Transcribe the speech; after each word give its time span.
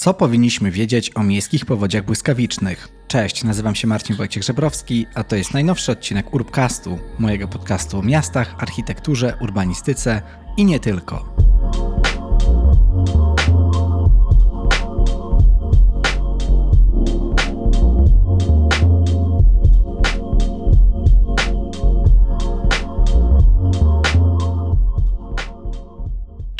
Co 0.00 0.14
powinniśmy 0.14 0.70
wiedzieć 0.70 1.16
o 1.16 1.22
miejskich 1.22 1.66
powodziach 1.66 2.04
błyskawicznych? 2.04 2.88
Cześć, 3.08 3.44
nazywam 3.44 3.74
się 3.74 3.86
Marcin 3.86 4.16
Wojciech 4.16 4.42
Żebrowski, 4.42 5.06
a 5.14 5.24
to 5.24 5.36
jest 5.36 5.54
najnowszy 5.54 5.92
odcinek 5.92 6.34
Urbcastu, 6.34 6.98
mojego 7.18 7.48
podcastu 7.48 7.98
o 7.98 8.02
miastach, 8.02 8.54
architekturze, 8.58 9.36
urbanistyce 9.40 10.22
i 10.56 10.64
nie 10.64 10.80
tylko. 10.80 11.49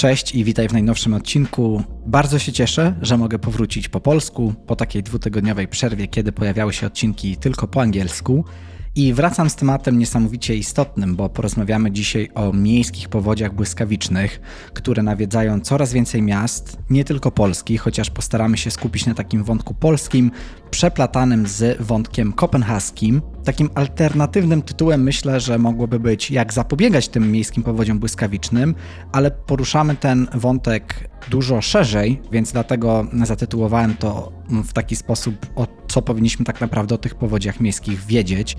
Cześć 0.01 0.35
i 0.35 0.45
witaj 0.45 0.69
w 0.69 0.73
najnowszym 0.73 1.14
odcinku. 1.14 1.82
Bardzo 2.07 2.39
się 2.39 2.53
cieszę, 2.53 2.95
że 3.03 3.17
mogę 3.19 3.39
powrócić 3.39 3.89
po 3.89 4.00
polsku 4.00 4.55
po 4.67 4.77
takiej 4.77 5.03
dwutygodniowej 5.03 5.68
przerwie, 5.68 6.08
kiedy 6.08 6.32
pojawiały 6.32 6.72
się 6.72 6.86
odcinki 6.86 7.36
tylko 7.36 7.68
po 7.68 7.81
angielsku. 7.81 8.44
I 8.96 9.14
wracam 9.14 9.50
z 9.50 9.57
tematem 9.57 9.99
niesamowicie 9.99 10.57
istotnym, 10.57 11.17
bo 11.17 11.29
porozmawiamy 11.29 11.90
dzisiaj 11.90 12.29
o 12.35 12.53
miejskich 12.53 13.08
powodziach 13.08 13.54
błyskawicznych, 13.54 14.40
które 14.75 15.03
nawiedzają 15.03 15.61
coraz 15.61 15.93
więcej 15.93 16.22
miast, 16.22 16.79
nie 16.90 17.04
tylko 17.04 17.30
Polski, 17.30 17.79
chociaż 17.79 18.11
postaramy 18.11 18.57
się 18.57 18.71
skupić 18.71 19.07
na 19.07 19.14
takim 19.14 19.44
wątku 19.44 19.75
polskim, 19.75 20.30
przeplatanym 20.71 21.46
z 21.46 21.82
wątkiem 21.82 22.32
kopenhaskim. 22.32 23.22
Takim 23.44 23.71
alternatywnym 23.75 24.63
tytułem 24.63 25.02
myślę, 25.02 25.41
że 25.41 25.58
mogłoby 25.58 26.00
być 26.00 26.30
jak 26.30 26.52
zapobiegać 26.52 27.08
tym 27.08 27.32
miejskim 27.32 27.63
powodziom 27.63 27.99
błyskawicznym, 27.99 28.75
ale 29.13 29.30
poruszamy 29.30 29.96
ten 29.96 30.27
wątek 30.35 31.11
dużo 31.30 31.61
szerzej, 31.61 32.20
więc 32.33 32.52
dlatego 32.52 33.06
zatytułowałem 33.25 33.94
to 33.94 34.33
w 34.48 34.72
taki 34.72 34.97
sposób, 34.97 35.47
o 35.56 35.66
co 35.88 36.02
powinniśmy 36.02 36.44
tak 36.44 36.61
naprawdę 36.61 36.94
o 36.94 36.98
tych 36.98 37.14
powodziach 37.14 37.61
miejskich 37.61 38.05
wiedzieć. 38.05 38.56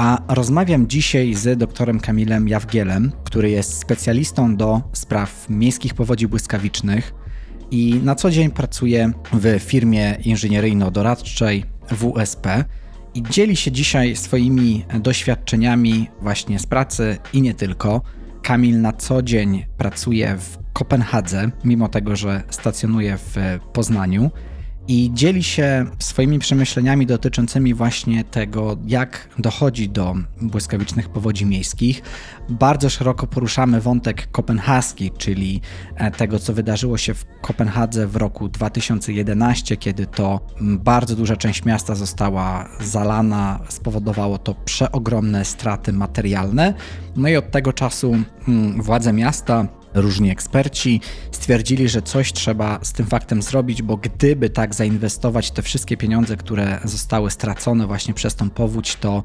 A 0.00 0.18
rozmawiam 0.28 0.88
dzisiaj 0.88 1.34
z 1.34 1.58
doktorem 1.58 2.00
Kamilem 2.00 2.48
Jawgielem, 2.48 3.12
który 3.24 3.50
jest 3.50 3.78
specjalistą 3.78 4.56
do 4.56 4.82
spraw 4.92 5.46
miejskich 5.50 5.94
powodzi 5.94 6.28
błyskawicznych 6.28 7.14
i 7.70 8.00
na 8.04 8.14
co 8.14 8.30
dzień 8.30 8.50
pracuje 8.50 9.12
w 9.32 9.58
firmie 9.60 10.16
inżynieryjno-doradczej 10.24 11.64
WSP 11.88 12.64
i 13.14 13.22
dzieli 13.22 13.56
się 13.56 13.72
dzisiaj 13.72 14.16
swoimi 14.16 14.84
doświadczeniami 15.00 16.08
właśnie 16.20 16.58
z 16.58 16.66
pracy 16.66 17.18
i 17.32 17.42
nie 17.42 17.54
tylko. 17.54 18.02
Kamil 18.42 18.80
na 18.80 18.92
co 18.92 19.22
dzień 19.22 19.64
pracuje 19.76 20.36
w 20.36 20.58
Kopenhadze, 20.72 21.50
mimo 21.64 21.88
tego, 21.88 22.16
że 22.16 22.42
stacjonuje 22.50 23.16
w 23.16 23.36
Poznaniu 23.72 24.30
i 24.90 25.10
dzieli 25.14 25.42
się 25.42 25.86
swoimi 25.98 26.38
przemyśleniami 26.38 27.06
dotyczącymi 27.06 27.74
właśnie 27.74 28.24
tego, 28.24 28.76
jak 28.86 29.28
dochodzi 29.38 29.88
do 29.88 30.14
błyskawicznych 30.40 31.08
powodzi 31.08 31.46
miejskich. 31.46 32.02
Bardzo 32.48 32.90
szeroko 32.90 33.26
poruszamy 33.26 33.80
wątek 33.80 34.30
kopenhaski, 34.30 35.10
czyli 35.18 35.60
e, 35.96 36.10
tego, 36.10 36.38
co 36.38 36.52
wydarzyło 36.52 36.98
się 36.98 37.14
w 37.14 37.24
Kopenhadze 37.40 38.06
w 38.06 38.16
roku 38.16 38.48
2011, 38.48 39.76
kiedy 39.76 40.06
to 40.06 40.40
bardzo 40.60 41.16
duża 41.16 41.36
część 41.36 41.64
miasta 41.64 41.94
została 41.94 42.68
zalana, 42.80 43.60
spowodowało 43.68 44.38
to 44.38 44.54
przeogromne 44.54 45.44
straty 45.44 45.92
materialne. 45.92 46.74
No 47.16 47.28
i 47.28 47.36
od 47.36 47.50
tego 47.50 47.72
czasu 47.72 48.16
władze 48.76 49.12
miasta 49.12 49.79
Różni 49.94 50.30
eksperci 50.30 51.00
stwierdzili, 51.32 51.88
że 51.88 52.02
coś 52.02 52.32
trzeba 52.32 52.78
z 52.82 52.92
tym 52.92 53.06
faktem 53.06 53.42
zrobić, 53.42 53.82
bo 53.82 53.96
gdyby 53.96 54.50
tak 54.50 54.74
zainwestować 54.74 55.50
te 55.50 55.62
wszystkie 55.62 55.96
pieniądze, 55.96 56.36
które 56.36 56.80
zostały 56.84 57.30
stracone 57.30 57.86
właśnie 57.86 58.14
przez 58.14 58.34
tą 58.34 58.50
powódź, 58.50 58.96
to 58.96 59.22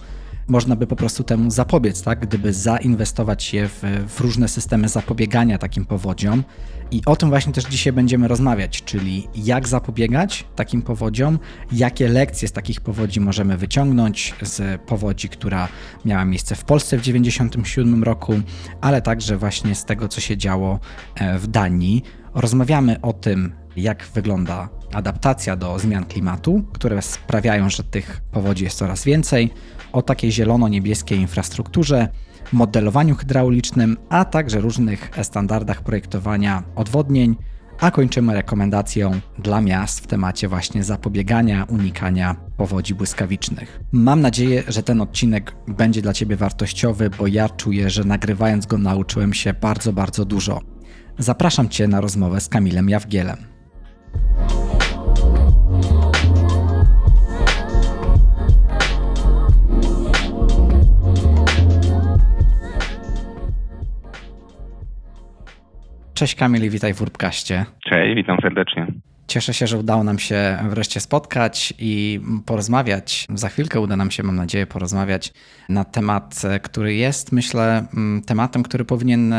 można 0.47 0.75
by 0.75 0.87
po 0.87 0.95
prostu 0.95 1.23
temu 1.23 1.51
zapobiec, 1.51 2.03
tak? 2.03 2.19
Gdyby 2.19 2.53
zainwestować 2.53 3.53
je 3.53 3.67
w, 3.67 3.81
w, 4.07 4.21
różne 4.21 4.47
systemy 4.47 4.89
zapobiegania 4.89 5.57
takim 5.57 5.85
powodziom. 5.85 6.43
I 6.91 7.01
o 7.05 7.15
tym 7.15 7.29
właśnie 7.29 7.53
też 7.53 7.65
dzisiaj 7.65 7.93
będziemy 7.93 8.27
rozmawiać, 8.27 8.83
czyli 8.83 9.27
jak 9.35 9.67
zapobiegać 9.67 10.45
takim 10.55 10.81
powodziom, 10.81 11.39
jakie 11.71 12.07
lekcje 12.07 12.47
z 12.47 12.51
takich 12.51 12.81
powodzi 12.81 13.21
możemy 13.21 13.57
wyciągnąć 13.57 14.33
z 14.41 14.81
powodzi, 14.81 15.29
która 15.29 15.67
miała 16.05 16.25
miejsce 16.25 16.55
w 16.55 16.63
Polsce 16.63 16.97
w 16.97 17.01
1997 17.01 18.03
roku, 18.03 18.33
ale 18.81 19.01
także 19.01 19.37
właśnie 19.37 19.75
z 19.75 19.85
tego, 19.85 20.07
co 20.07 20.21
się 20.21 20.37
działo 20.37 20.79
e, 21.15 21.39
w 21.39 21.47
Danii. 21.47 22.03
Rozmawiamy 22.33 23.01
o 23.01 23.13
tym, 23.13 23.51
jak 23.75 24.03
wygląda 24.13 24.69
adaptacja 24.93 25.55
do 25.55 25.79
zmian 25.79 26.05
klimatu, 26.05 26.63
które 26.73 27.01
sprawiają, 27.01 27.69
że 27.69 27.83
tych 27.83 28.21
powodzi 28.31 28.63
jest 28.63 28.77
coraz 28.77 29.03
więcej 29.03 29.53
o 29.95 30.01
takiej 30.01 30.31
zielono-niebieskiej 30.31 31.19
infrastrukturze, 31.19 32.07
modelowaniu 32.51 33.15
hydraulicznym, 33.15 33.97
a 34.09 34.25
także 34.25 34.59
różnych 34.59 35.09
standardach 35.23 35.81
projektowania 35.81 36.63
odwodnień, 36.75 37.35
a 37.79 37.91
kończymy 37.91 38.33
rekomendacją 38.33 39.11
dla 39.39 39.61
miast 39.61 39.99
w 39.99 40.07
temacie 40.07 40.47
właśnie 40.47 40.83
zapobiegania, 40.83 41.63
unikania 41.69 42.35
powodzi 42.57 42.95
błyskawicznych. 42.95 43.79
Mam 43.91 44.21
nadzieję, 44.21 44.63
że 44.67 44.83
ten 44.83 45.01
odcinek 45.01 45.55
będzie 45.67 46.01
dla 46.01 46.13
Ciebie 46.13 46.35
wartościowy, 46.35 47.09
bo 47.09 47.27
ja 47.27 47.49
czuję, 47.49 47.89
że 47.89 48.03
nagrywając 48.03 48.65
go 48.65 48.77
nauczyłem 48.77 49.33
się 49.33 49.53
bardzo, 49.53 49.93
bardzo 49.93 50.25
dużo. 50.25 50.61
Zapraszam 51.19 51.69
Cię 51.69 51.87
na 51.87 52.01
rozmowę 52.01 52.41
z 52.41 52.49
Kamilem 52.49 52.89
Jawgielem. 52.89 53.54
Cześć 66.15 66.35
Kamil 66.35 66.63
i 66.63 66.69
witaj 66.69 66.93
w 66.93 67.01
Urbkaście. 67.01 67.65
Cześć, 67.89 68.15
witam 68.15 68.37
serdecznie. 68.41 68.87
Cieszę 69.27 69.53
się, 69.53 69.67
że 69.67 69.77
udało 69.77 70.03
nam 70.03 70.19
się 70.19 70.57
wreszcie 70.69 70.99
spotkać 70.99 71.73
i 71.79 72.19
porozmawiać. 72.45 73.25
Za 73.33 73.49
chwilkę 73.49 73.79
uda 73.79 73.95
nam 73.95 74.11
się, 74.11 74.23
mam 74.23 74.35
nadzieję, 74.35 74.67
porozmawiać 74.67 75.33
na 75.69 75.83
temat, 75.83 76.41
który 76.63 76.95
jest, 76.95 77.31
myślę, 77.31 77.87
mm, 77.93 78.21
tematem, 78.21 78.63
który 78.63 78.85
powinien, 78.85 79.35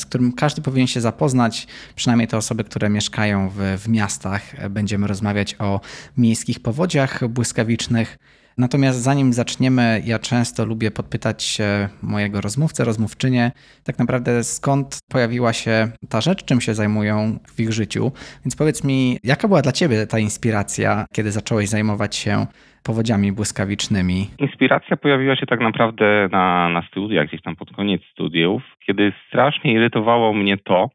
z 0.00 0.06
którym 0.06 0.32
każdy 0.32 0.62
powinien 0.62 0.86
się 0.86 1.00
zapoznać, 1.00 1.66
przynajmniej 1.96 2.28
te 2.28 2.36
osoby, 2.36 2.64
które 2.64 2.90
mieszkają 2.90 3.48
w, 3.48 3.56
w 3.56 3.88
miastach. 3.88 4.70
Będziemy 4.70 5.06
rozmawiać 5.06 5.56
o 5.58 5.80
miejskich 6.16 6.60
powodziach 6.60 7.28
błyskawicznych. 7.28 8.18
Natomiast 8.58 9.02
zanim 9.02 9.32
zaczniemy, 9.32 10.02
ja 10.06 10.18
często 10.18 10.66
lubię 10.66 10.90
podpytać 10.90 11.58
mojego 12.02 12.40
rozmówcę, 12.40 12.84
rozmówczynię, 12.84 13.50
tak 13.84 13.98
naprawdę 13.98 14.44
skąd 14.44 14.98
pojawiła 15.12 15.52
się 15.52 15.88
ta 16.10 16.20
rzecz, 16.20 16.44
czym 16.44 16.60
się 16.60 16.74
zajmują 16.74 17.38
w 17.56 17.60
ich 17.60 17.72
życiu. 17.72 18.12
Więc 18.44 18.56
powiedz 18.56 18.84
mi, 18.84 19.16
jaka 19.24 19.48
była 19.48 19.62
dla 19.62 19.72
Ciebie 19.72 20.06
ta 20.06 20.18
inspiracja, 20.18 21.04
kiedy 21.14 21.30
zacząłeś 21.30 21.68
zajmować 21.68 22.16
się 22.16 22.46
powodziami 22.84 23.32
błyskawicznymi? 23.32 24.26
Inspiracja 24.38 24.96
pojawiła 24.96 25.36
się 25.36 25.46
tak 25.46 25.60
naprawdę 25.60 26.28
na, 26.32 26.68
na 26.68 26.82
studiach, 26.82 27.26
gdzieś 27.28 27.42
tam 27.42 27.56
pod 27.56 27.72
koniec 27.72 28.02
studiów, 28.12 28.62
kiedy 28.86 29.12
strasznie 29.28 29.72
irytowało 29.72 30.34
mnie 30.34 30.56
to, 30.56 30.90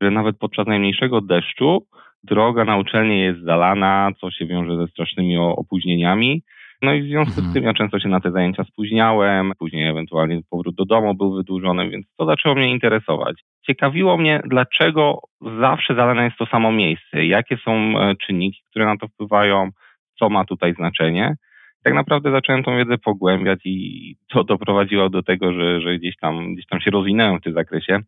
że 0.00 0.10
nawet 0.10 0.38
podczas 0.38 0.66
najmniejszego 0.66 1.20
deszczu 1.20 1.86
droga 2.24 2.64
na 2.64 2.76
uczelnię 2.76 3.18
jest 3.24 3.40
zalana, 3.44 4.10
co 4.20 4.30
się 4.30 4.46
wiąże 4.46 4.76
ze 4.76 4.86
strasznymi 4.86 5.36
opóźnieniami. 5.36 6.42
No 6.82 6.94
i 6.94 7.02
w 7.02 7.06
związku 7.06 7.34
mhm. 7.34 7.50
z 7.50 7.54
tym 7.54 7.64
ja 7.64 7.74
często 7.74 7.98
się 7.98 8.08
na 8.08 8.20
te 8.20 8.30
zajęcia 8.30 8.64
spóźniałem, 8.64 9.52
później 9.58 9.88
ewentualnie 9.88 10.40
powrót 10.50 10.74
do 10.74 10.84
domu 10.84 11.14
był 11.14 11.34
wydłużony, 11.34 11.90
więc 11.90 12.06
to 12.16 12.26
zaczęło 12.26 12.54
mnie 12.54 12.70
interesować. 12.70 13.36
Ciekawiło 13.66 14.16
mnie, 14.16 14.40
dlaczego 14.46 15.20
zawsze 15.60 15.94
zalane 15.94 16.24
jest 16.24 16.36
to 16.36 16.46
samo 16.46 16.72
miejsce, 16.72 17.26
jakie 17.26 17.56
są 17.56 17.72
e, 17.72 18.14
czynniki, 18.16 18.62
które 18.70 18.84
na 18.84 18.96
to 18.96 19.08
wpływają, 19.08 19.70
co 20.18 20.28
ma 20.28 20.44
tutaj 20.44 20.74
znaczenie. 20.74 21.36
Tak 21.82 21.94
naprawdę 21.94 22.30
zacząłem 22.30 22.62
tą 22.62 22.76
wiedzę 22.76 22.98
pogłębiać 22.98 23.60
i 23.64 24.16
to 24.28 24.44
doprowadziło 24.44 25.10
do 25.10 25.22
tego, 25.22 25.52
że, 25.52 25.80
że 25.80 25.98
gdzieś, 25.98 26.16
tam, 26.16 26.54
gdzieś 26.54 26.66
tam 26.66 26.80
się 26.80 26.90
rozwinąłem 26.90 27.38
w 27.38 27.42
tym 27.42 27.52
zakresie. 27.52 28.00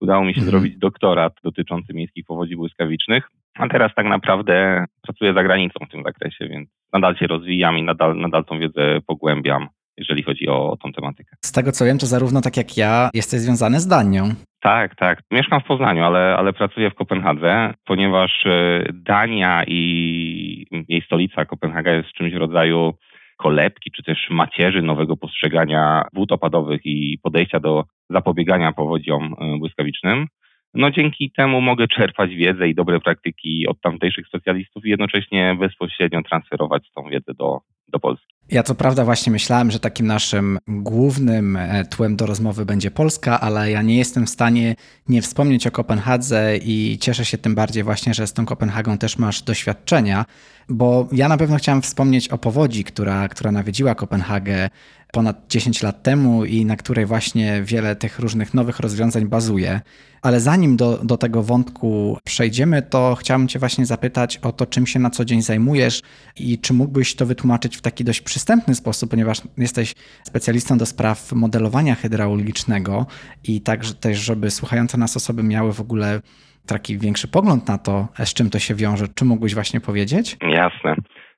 Udało 0.00 0.24
mi 0.24 0.34
się 0.34 0.40
mhm. 0.40 0.50
zrobić 0.50 0.78
doktorat 0.78 1.32
dotyczący 1.44 1.94
miejskich 1.94 2.24
powodzi 2.26 2.56
błyskawicznych, 2.56 3.28
a 3.54 3.68
teraz 3.68 3.94
tak 3.94 4.06
naprawdę 4.06 4.84
pracuję 5.02 5.34
za 5.34 5.42
granicą 5.42 5.84
w 5.88 5.90
tym 5.92 6.02
zakresie, 6.02 6.48
więc 6.48 6.68
nadal 6.92 7.16
się 7.16 7.26
rozwijam 7.26 7.78
i 7.78 7.82
nadal, 7.82 8.16
nadal 8.16 8.44
tą 8.44 8.58
wiedzę 8.58 8.98
pogłębiam, 9.06 9.68
jeżeli 9.96 10.22
chodzi 10.22 10.48
o, 10.48 10.70
o 10.70 10.76
tą 10.76 10.92
tematykę. 10.92 11.36
Z 11.44 11.52
tego 11.52 11.72
co 11.72 11.84
wiem, 11.84 11.98
to 11.98 12.06
zarówno 12.06 12.40
tak 12.40 12.56
jak 12.56 12.76
ja 12.76 13.10
jesteś 13.14 13.40
związany 13.40 13.80
z 13.80 13.86
Danią. 13.86 14.34
Tak, 14.60 14.94
tak. 14.96 15.22
Mieszkam 15.30 15.60
w 15.60 15.64
Poznaniu, 15.64 16.04
ale, 16.04 16.36
ale 16.36 16.52
pracuję 16.52 16.90
w 16.90 16.94
Kopenhadze, 16.94 17.74
ponieważ 17.84 18.46
e, 18.46 18.84
Dania 18.92 19.64
i 19.66 20.66
jej 20.88 21.02
stolica 21.02 21.44
Kopenhaga 21.44 21.92
jest 21.92 22.12
czymś 22.12 22.32
w 22.32 22.36
rodzaju 22.36 22.94
kolebki, 23.36 23.90
czy 23.90 24.02
też 24.02 24.26
macierzy 24.30 24.82
nowego 24.82 25.16
postrzegania 25.16 26.02
wód 26.14 26.32
opadowych 26.32 26.80
i 26.84 27.18
podejścia 27.22 27.60
do 27.60 27.84
zapobiegania 28.10 28.72
powodziom 28.72 29.34
e, 29.38 29.58
błyskawicznym. 29.58 30.26
no 30.74 30.90
dzięki 30.90 31.30
temu 31.30 31.60
mogę 31.60 31.88
czerpać 31.88 32.34
wiedzę 32.34 32.68
i 32.68 32.74
dobre 32.74 33.00
praktyki 33.00 33.66
od 33.68 33.80
tamtejszych 33.80 34.26
specjalistów 34.26 34.86
i 34.86 34.90
jednocześnie 34.90 35.56
bezpośrednio 35.60 36.22
transferować 36.22 36.90
tą 36.94 37.08
wiedzę 37.08 37.34
do, 37.34 37.60
do 37.88 38.00
Polski. 38.00 38.36
Ja 38.50 38.62
co 38.62 38.74
prawda 38.74 39.04
właśnie 39.04 39.32
myślałem, 39.32 39.70
że 39.70 39.80
takim 39.80 40.06
naszym 40.06 40.58
głównym 40.68 41.56
e, 41.56 41.84
tłem 41.84 42.16
do 42.16 42.26
rozmowy 42.26 42.66
będzie 42.66 42.90
Polska, 42.90 43.40
ale 43.40 43.70
ja 43.70 43.82
nie 43.82 43.98
jestem 43.98 44.26
w 44.26 44.30
stanie 44.30 44.74
nie 45.08 45.22
wspomnieć 45.22 45.66
o 45.66 45.70
Kopenhadze 45.70 46.56
i 46.56 46.98
cieszę 47.00 47.24
się 47.24 47.38
tym 47.38 47.54
bardziej 47.54 47.82
właśnie, 47.82 48.14
że 48.14 48.26
z 48.26 48.32
tą 48.32 48.46
Kopenhagą 48.46 48.98
też 48.98 49.18
masz 49.18 49.42
doświadczenia, 49.42 50.24
bo 50.68 51.08
ja 51.12 51.28
na 51.28 51.36
pewno 51.36 51.56
chciałem 51.56 51.82
wspomnieć 51.82 52.28
o 52.28 52.38
powodzi, 52.38 52.84
która, 52.84 53.28
która 53.28 53.52
nawiedziła 53.52 53.94
Kopenhagę 53.94 54.68
ponad 55.16 55.36
10 55.48 55.82
lat 55.82 56.02
temu 56.02 56.44
i 56.44 56.64
na 56.64 56.76
której 56.76 57.06
właśnie 57.06 57.62
wiele 57.62 57.96
tych 57.96 58.18
różnych 58.18 58.54
nowych 58.54 58.80
rozwiązań 58.80 59.26
bazuje. 59.26 59.80
Ale 60.22 60.40
zanim 60.40 60.76
do, 60.76 60.98
do 61.04 61.16
tego 61.16 61.42
wątku 61.42 62.18
przejdziemy, 62.24 62.82
to 62.82 63.14
chciałbym 63.14 63.48
Cię 63.48 63.58
właśnie 63.58 63.86
zapytać 63.86 64.38
o 64.38 64.52
to, 64.52 64.66
czym 64.66 64.86
się 64.86 64.98
na 64.98 65.10
co 65.10 65.24
dzień 65.24 65.42
zajmujesz 65.42 66.02
i 66.40 66.58
czy 66.58 66.74
mógłbyś 66.74 67.16
to 67.16 67.26
wytłumaczyć 67.26 67.76
w 67.76 67.82
taki 67.82 68.04
dość 68.04 68.20
przystępny 68.20 68.74
sposób, 68.74 69.10
ponieważ 69.10 69.38
jesteś 69.58 69.94
specjalistą 70.24 70.78
do 70.78 70.86
spraw 70.86 71.32
modelowania 71.32 71.94
hydraulicznego 71.94 73.06
i 73.48 73.60
także 73.60 73.94
też, 73.94 74.18
żeby 74.18 74.50
słuchające 74.50 74.98
nas 74.98 75.16
osoby 75.16 75.42
miały 75.42 75.72
w 75.72 75.80
ogóle 75.80 76.20
taki 76.66 76.98
większy 76.98 77.28
pogląd 77.28 77.68
na 77.68 77.78
to, 77.78 78.08
z 78.24 78.34
czym 78.34 78.50
to 78.50 78.58
się 78.58 78.74
wiąże. 78.74 79.06
Czy 79.14 79.24
mógłbyś 79.24 79.54
właśnie 79.54 79.80
powiedzieć? 79.80 80.36
Jasne. 80.42 80.94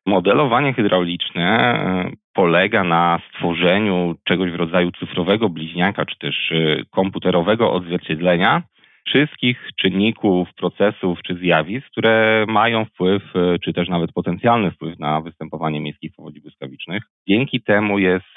Modelowanie 0.07 0.75
hydrauliczne 0.75 1.75
polega 2.39 2.85
na 2.85 3.21
stworzeniu 3.29 4.15
czegoś 4.25 4.51
w 4.51 4.55
rodzaju 4.55 4.91
cyfrowego 4.91 5.49
bliźniaka, 5.49 6.07
czy 6.07 6.19
też 6.19 6.53
e, 6.53 6.85
komputerowego 6.91 7.73
odzwierciedlenia 7.73 8.63
wszystkich 9.07 9.69
czynników, 9.81 10.49
procesów 10.55 11.19
czy 11.27 11.35
zjawisk, 11.35 11.87
które 11.87 12.45
mają 12.49 12.85
wpływ, 12.85 13.23
e, 13.35 13.59
czy 13.59 13.73
też 13.73 13.89
nawet 13.89 14.13
potencjalny 14.13 14.71
wpływ 14.71 14.99
na 14.99 15.21
występowanie 15.21 15.81
miejskich 15.81 16.13
powodzi 16.17 16.41
błyskawicznych. 16.41 17.03
Dzięki 17.29 17.63
temu 17.63 17.99
jest 17.99 18.35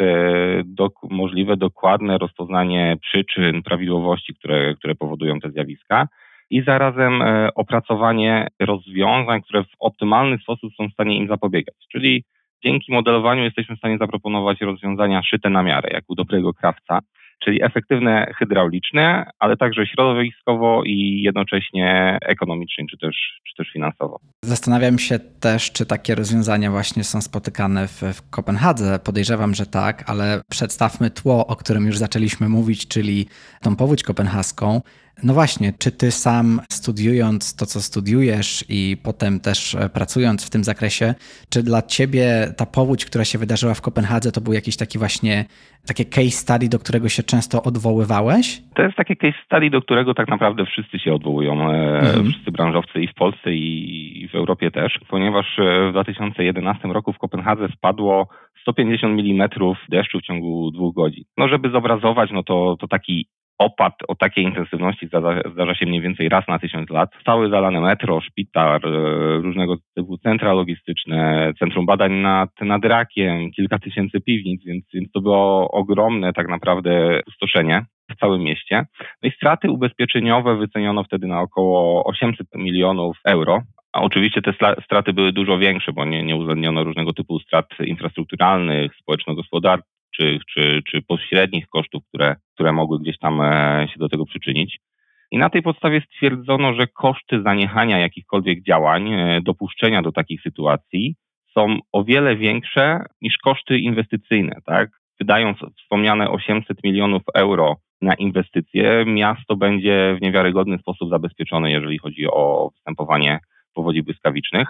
dok 0.66 0.94
możliwe 1.10 1.58
dokładne 1.58 2.18
rozpoznanie 2.18 2.98
przyczyn, 3.02 3.64
prawidłowości, 3.64 4.34
które, 4.34 4.76
które 4.76 4.96
powodują 4.96 5.40
te 5.40 5.52
zjawiska 5.52 6.08
i 6.50 6.62
zarazem 6.62 7.24
opracowanie 7.56 8.48
rozwiązań, 8.60 9.42
które 9.42 9.64
w 9.64 9.76
optymalny 9.80 10.38
sposób 10.38 10.74
są 10.74 10.88
w 10.88 10.94
stanie 10.94 11.18
im 11.18 11.28
zapobiegać. 11.28 11.76
Czyli 11.92 12.24
dzięki 12.64 12.92
modelowaniu 12.92 13.44
jesteśmy 13.44 13.76
w 13.76 13.80
stanie 13.80 13.98
zaproponować 13.98 14.62
rozwiązania 14.62 15.24
szyte 15.24 15.50
na 15.50 15.64
miarę, 15.64 15.90
jak 15.94 16.04
u 16.08 16.16
dobrego 16.16 16.54
krawca, 16.54 17.00
czyli 17.44 17.64
efektywne 17.64 18.34
hydrauliczne, 18.38 19.32
ale 19.40 19.58
także 19.58 19.88
środowiskowo 19.88 20.84
i 20.86 21.22
jednocześnie 21.22 22.18
ekonomicznie, 22.22 22.86
czy 22.92 22.98
też, 22.98 23.42
czy 23.50 23.56
też 23.56 23.74
finansowo. 23.74 24.20
Zastanawiam 24.46 25.00
się 25.00 25.20
też, 25.20 25.72
czy 25.72 25.86
takie 25.86 26.16
rozwiązania 26.16 26.72
właśnie 26.72 27.04
są 27.04 27.22
spotykane 27.22 27.88
w, 27.88 28.02
w 28.14 28.30
Kopenhadze. 28.30 29.00
Podejrzewam, 29.00 29.54
że 29.54 29.66
tak, 29.66 30.10
ale 30.10 30.42
przedstawmy 30.50 31.10
tło, 31.10 31.48
o 31.48 31.56
którym 31.56 31.86
już 31.86 31.98
zaczęliśmy 31.98 32.50
mówić, 32.50 32.88
czyli 32.88 33.26
tą 33.62 33.76
powódź 33.76 34.04
kopenhaską. 34.04 34.82
No 35.24 35.34
właśnie, 35.34 35.74
czy 35.78 35.92
ty 35.92 36.12
sam 36.12 36.62
studiując 36.72 37.56
to, 37.56 37.66
co 37.66 37.82
studiujesz 37.82 38.66
i 38.70 38.98
potem 39.04 39.40
też 39.40 39.76
e, 39.76 39.90
pracując 39.90 40.46
w 40.46 40.50
tym 40.50 40.64
zakresie, 40.64 41.16
czy 41.50 41.64
dla 41.64 41.82
ciebie 41.82 42.54
ta 42.58 42.66
powódź, 42.66 43.06
która 43.06 43.26
się 43.26 43.38
wydarzyła 43.38 43.74
w 43.74 43.82
Kopenhadze, 43.82 44.32
to 44.32 44.42
był 44.42 44.54
jakiś 44.54 44.78
taki 44.78 45.00
właśnie 45.00 45.46
takie 45.88 46.06
case 46.06 46.32
study, 46.32 46.70
do 46.70 46.80
którego 46.80 47.10
się 47.10 47.24
często 47.24 47.64
odwoływałeś? 47.64 48.62
To 48.76 48.84
jest 48.84 48.96
takie 48.96 49.16
case 49.16 49.38
study, 49.46 49.70
do 49.70 49.82
którego 49.82 50.14
tak 50.14 50.28
naprawdę 50.28 50.66
wszyscy 50.66 51.00
się 51.00 51.14
odwołują, 51.14 51.72
e, 51.72 52.00
mhm. 52.00 52.32
wszyscy 52.32 52.52
branżowcy 52.52 53.02
i 53.02 53.08
w 53.08 53.14
Polsce 53.14 53.54
i 53.54 54.30
w 54.32 54.36
Europie 54.36 54.72
też, 54.72 55.00
ponieważ 55.10 55.60
e, 55.60 55.90
w 55.90 55.92
2011 55.92 56.88
roku 56.88 57.14
w 57.14 57.18
Kopenhadze 57.18 57.68
spadło 57.78 58.28
150 58.62 59.20
mm 59.20 59.50
deszczu 59.90 60.20
w 60.20 60.24
ciągu 60.24 60.72
dwóch 60.72 60.96
godzin. 60.96 61.24
No 61.38 61.48
żeby 61.48 61.70
zobrazować, 61.70 62.30
no 62.34 62.44
to, 62.44 62.76
to 62.80 62.88
taki 62.88 63.28
opad 63.62 63.94
o 64.08 64.16
takiej 64.16 64.44
intensywności 64.44 65.08
zdarza, 65.08 65.76
się 65.76 65.86
mniej 65.86 66.02
więcej 66.02 66.30
raz 66.30 66.48
na 66.48 66.60
tysiąc 66.60 66.90
lat. 66.90 67.10
Cały 67.26 67.50
zalane 67.50 67.82
metro, 67.82 68.22
szpital, 68.22 68.80
e, 68.84 68.90
różnego 69.42 69.76
typu 69.96 70.18
centra 70.18 70.54
logistyczne, 70.54 71.52
centrum 71.60 71.86
badań 71.86 72.14
nad, 72.14 72.50
nad 72.62 72.86
rakiem, 72.86 73.52
kilka 73.52 73.80
tysięcy 73.80 74.22
piwnic, 74.22 74.66
więc, 74.66 74.86
więc 74.94 75.12
to 75.12 75.22
było 75.22 75.72
ogromne 75.72 76.34
tak 76.34 76.48
naprawdę 76.50 77.20
pustoszenie 77.26 77.86
w 78.12 78.20
całym 78.20 78.42
mieście. 78.42 78.86
No 79.24 79.30
i 79.30 79.32
straty 79.32 79.72
ubezpieczeniowe 79.72 80.56
wyceniono 80.56 81.04
wtedy 81.04 81.28
na 81.28 81.42
około 81.42 82.04
800 82.04 82.48
milionów 82.56 83.18
euro, 83.26 83.62
a 83.94 84.02
oczywiście 84.02 84.42
te 84.42 84.54
straty 84.86 85.14
były 85.14 85.32
dużo 85.34 85.58
większe, 85.58 85.94
bo 85.94 86.06
nie, 86.06 86.24
nie 86.24 86.36
uwzględniono 86.36 86.84
różnego 86.84 87.14
typu 87.14 87.40
strat 87.40 87.66
infrastrukturalnych, 87.86 88.96
społeczno-gospodarczych, 88.96 90.01
czy, 90.54 90.82
czy, 90.88 91.02
pośrednich 91.02 91.68
kosztów, 91.68 92.04
które, 92.08 92.36
które 92.54 92.72
mogły 92.72 93.00
gdzieś 93.00 93.18
tam 93.18 93.42
e, 93.42 93.88
się 93.94 94.00
do 94.00 94.10
tego 94.10 94.26
przyczynić. 94.26 94.80
I 95.32 95.38
na 95.38 95.50
tej 95.50 95.62
podstawie 95.62 96.02
stwierdzono, 96.02 96.74
że 96.74 96.88
koszty 96.88 97.42
zaniechania 97.42 98.00
jakichkolwiek 98.00 98.64
działań, 98.64 99.14
e, 99.14 99.42
dopuszczenia 99.42 100.02
do 100.02 100.12
takich 100.12 100.42
sytuacji 100.42 101.16
są 101.54 101.78
o 101.92 102.04
wiele 102.04 102.36
większe 102.36 103.04
niż 103.22 103.38
koszty 103.38 103.80
inwestycyjne. 103.80 104.56
Tak? 104.66 104.90
Wydając 105.20 105.58
wspomniane 105.78 106.30
800 106.30 106.84
milionów 106.84 107.22
euro 107.36 107.76
na 108.02 108.14
inwestycje, 108.14 109.06
miasto 109.06 109.56
będzie 109.56 110.16
w 110.18 110.22
niewiarygodny 110.22 110.78
sposób 110.78 111.10
zabezpieczone, 111.10 111.72
jeżeli 111.72 111.98
chodzi 111.98 112.28
o 112.28 112.70
występowanie 112.76 113.40
powodzi 113.74 114.04
błyskawicznych. 114.04 114.68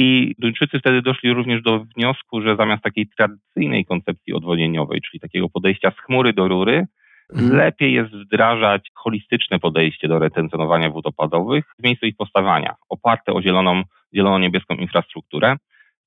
I 0.00 0.34
Duńczycy 0.38 0.78
wtedy 0.78 1.02
doszli 1.02 1.32
również 1.32 1.62
do 1.62 1.84
wniosku, 1.96 2.42
że 2.42 2.56
zamiast 2.56 2.82
takiej 2.82 3.06
tradycyjnej 3.18 3.84
koncepcji 3.84 4.34
odwodnieniowej, 4.34 5.00
czyli 5.00 5.20
takiego 5.20 5.48
podejścia 5.48 5.90
z 5.90 6.00
chmury 6.00 6.32
do 6.32 6.48
rury, 6.48 6.86
mhm. 7.34 7.56
lepiej 7.56 7.92
jest 7.92 8.10
wdrażać 8.10 8.88
holistyczne 8.94 9.58
podejście 9.58 10.08
do 10.08 10.18
retencjonowania 10.18 10.90
wód 10.90 11.06
opadowych 11.06 11.64
w 11.78 11.82
miejscu 11.82 12.06
ich 12.06 12.16
powstawania, 12.16 12.74
oparte 12.88 13.32
o 13.32 13.42
zieloną, 13.42 13.82
zielono-niebieską 14.14 14.74
infrastrukturę, 14.74 15.56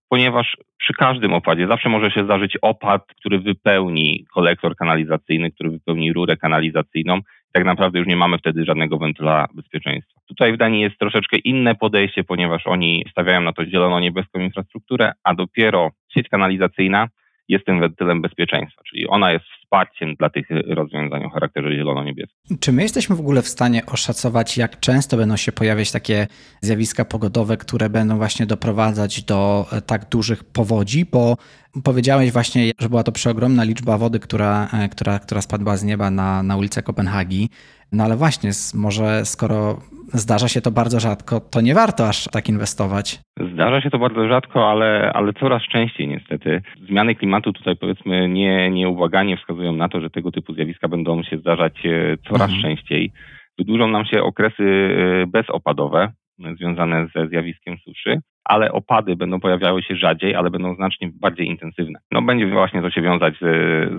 ponieważ 0.10 0.58
przy 0.78 0.94
każdym 0.94 1.34
opadzie 1.34 1.68
zawsze 1.68 1.90
może 1.90 2.12
się 2.12 2.24
zdarzyć 2.24 2.58
opad, 2.62 3.06
który 3.20 3.40
wypełni 3.40 4.26
kolektor 4.34 4.76
kanalizacyjny, 4.76 5.52
który 5.52 5.70
wypełni 5.70 6.14
rurę 6.14 6.38
kanalizacyjną 6.38 7.20
tak 7.52 7.66
naprawdę 7.66 8.00
już 8.00 8.08
nie 8.08 8.16
mamy 8.16 8.38
wtedy 8.38 8.66
żadnego 8.66 8.98
wentyla 8.98 9.48
bezpieczeństwa. 9.54 10.22
Tutaj 10.28 10.54
w 10.54 10.58
Danii 10.58 10.82
jest 10.82 10.98
troszeczkę 10.98 11.38
inne 11.38 11.76
podejście, 11.76 12.24
ponieważ 12.24 12.68
oni 12.68 13.06
stawiają 13.12 13.42
na 13.42 13.54
to 13.54 13.66
zielono-niebieską 13.66 14.40
infrastrukturę, 14.40 15.12
a 15.24 15.34
dopiero 15.36 15.90
sieć 16.14 16.30
kanalizacyjna 16.30 17.08
jest 17.52 17.66
tym 17.66 17.80
wentylem 17.80 18.22
bezpieczeństwa, 18.22 18.82
czyli 18.90 19.08
ona 19.08 19.32
jest 19.32 19.46
wsparciem 19.46 20.16
dla 20.16 20.30
tych 20.30 20.48
rozwiązań 20.68 21.24
o 21.24 21.30
charakterze 21.30 21.76
zielono-niebieskim. 21.76 22.58
Czy 22.60 22.72
my 22.72 22.82
jesteśmy 22.82 23.16
w 23.16 23.20
ogóle 23.20 23.42
w 23.42 23.48
stanie 23.48 23.86
oszacować, 23.86 24.58
jak 24.58 24.80
często 24.80 25.18
będą 25.18 25.38
się 25.38 25.52
pojawiać 25.52 25.92
takie 25.92 26.28
zjawiska 26.62 27.06
pogodowe, 27.06 27.58
które 27.58 27.90
będą 27.90 28.18
właśnie 28.18 28.46
doprowadzać 28.46 29.24
do 29.24 29.66
e, 29.72 29.82
tak 29.82 30.10
dużych 30.10 30.44
powodzi? 30.44 31.06
Bo 31.06 31.38
powiedziałeś 31.84 32.32
właśnie, 32.32 32.72
że 32.80 32.90
była 32.90 33.04
to 33.04 33.12
przeogromna 33.12 33.64
liczba 33.64 33.98
wody, 33.98 34.20
która, 34.20 34.68
e, 34.74 34.90
która, 34.90 35.20
która 35.20 35.42
spadła 35.42 35.78
z 35.78 35.84
nieba 35.84 36.12
na, 36.12 36.44
na 36.44 36.58
ulicę 36.58 36.84
Kopenhagi. 36.84 37.50
No 37.92 38.04
ale 38.04 38.16
właśnie, 38.16 38.50
może 38.76 39.26
skoro 39.26 39.78
zdarza 40.14 40.48
się 40.48 40.62
to 40.62 40.72
bardzo 40.72 41.00
rzadko, 41.00 41.40
to 41.40 41.62
nie 41.62 41.74
warto 41.74 42.08
aż 42.08 42.26
tak 42.32 42.50
inwestować. 42.50 43.20
Zdarza 43.54 43.82
się 43.82 43.90
to 43.90 44.00
bardzo 44.00 44.28
rzadko, 44.28 44.70
ale, 44.72 45.12
ale 45.14 45.34
coraz 45.34 45.64
częściej 45.64 46.08
niestety. 46.08 46.62
Zmiany 46.88 47.16
klimatu 47.16 47.54
tutaj 47.54 47.76
powiedzmy 47.76 48.30
nie, 48.30 48.72
nieubłaganie 48.72 49.38
wskazują 49.38 49.74
na 49.74 49.90
to, 49.90 50.02
że 50.02 50.10
tego 50.10 50.32
typu 50.32 50.54
zjawiska 50.54 50.88
będą 50.88 51.24
się 51.24 51.38
zdarzać 51.38 51.86
e, 51.86 52.18
coraz 52.28 52.52
mhm. 52.52 52.62
częściej. 52.62 53.12
Wydłużą 53.58 53.88
nam 53.88 54.06
się 54.06 54.24
okresy 54.24 54.64
e, 54.64 55.28
bezopadowe 55.28 56.12
związane 56.58 57.08
ze 57.16 57.28
zjawiskiem 57.28 57.78
suszy, 57.78 58.20
ale 58.44 58.72
opady 58.72 59.16
będą 59.16 59.40
pojawiały 59.40 59.84
się 59.84 59.96
rzadziej, 59.96 60.36
ale 60.36 60.50
będą 60.50 60.76
znacznie 60.76 61.10
bardziej 61.14 61.48
intensywne. 61.48 62.00
No 62.12 62.22
będzie 62.22 62.48
właśnie 62.48 62.82
to 62.82 62.92
się 62.92 63.02
wiązać 63.02 63.34
z, 63.34 63.40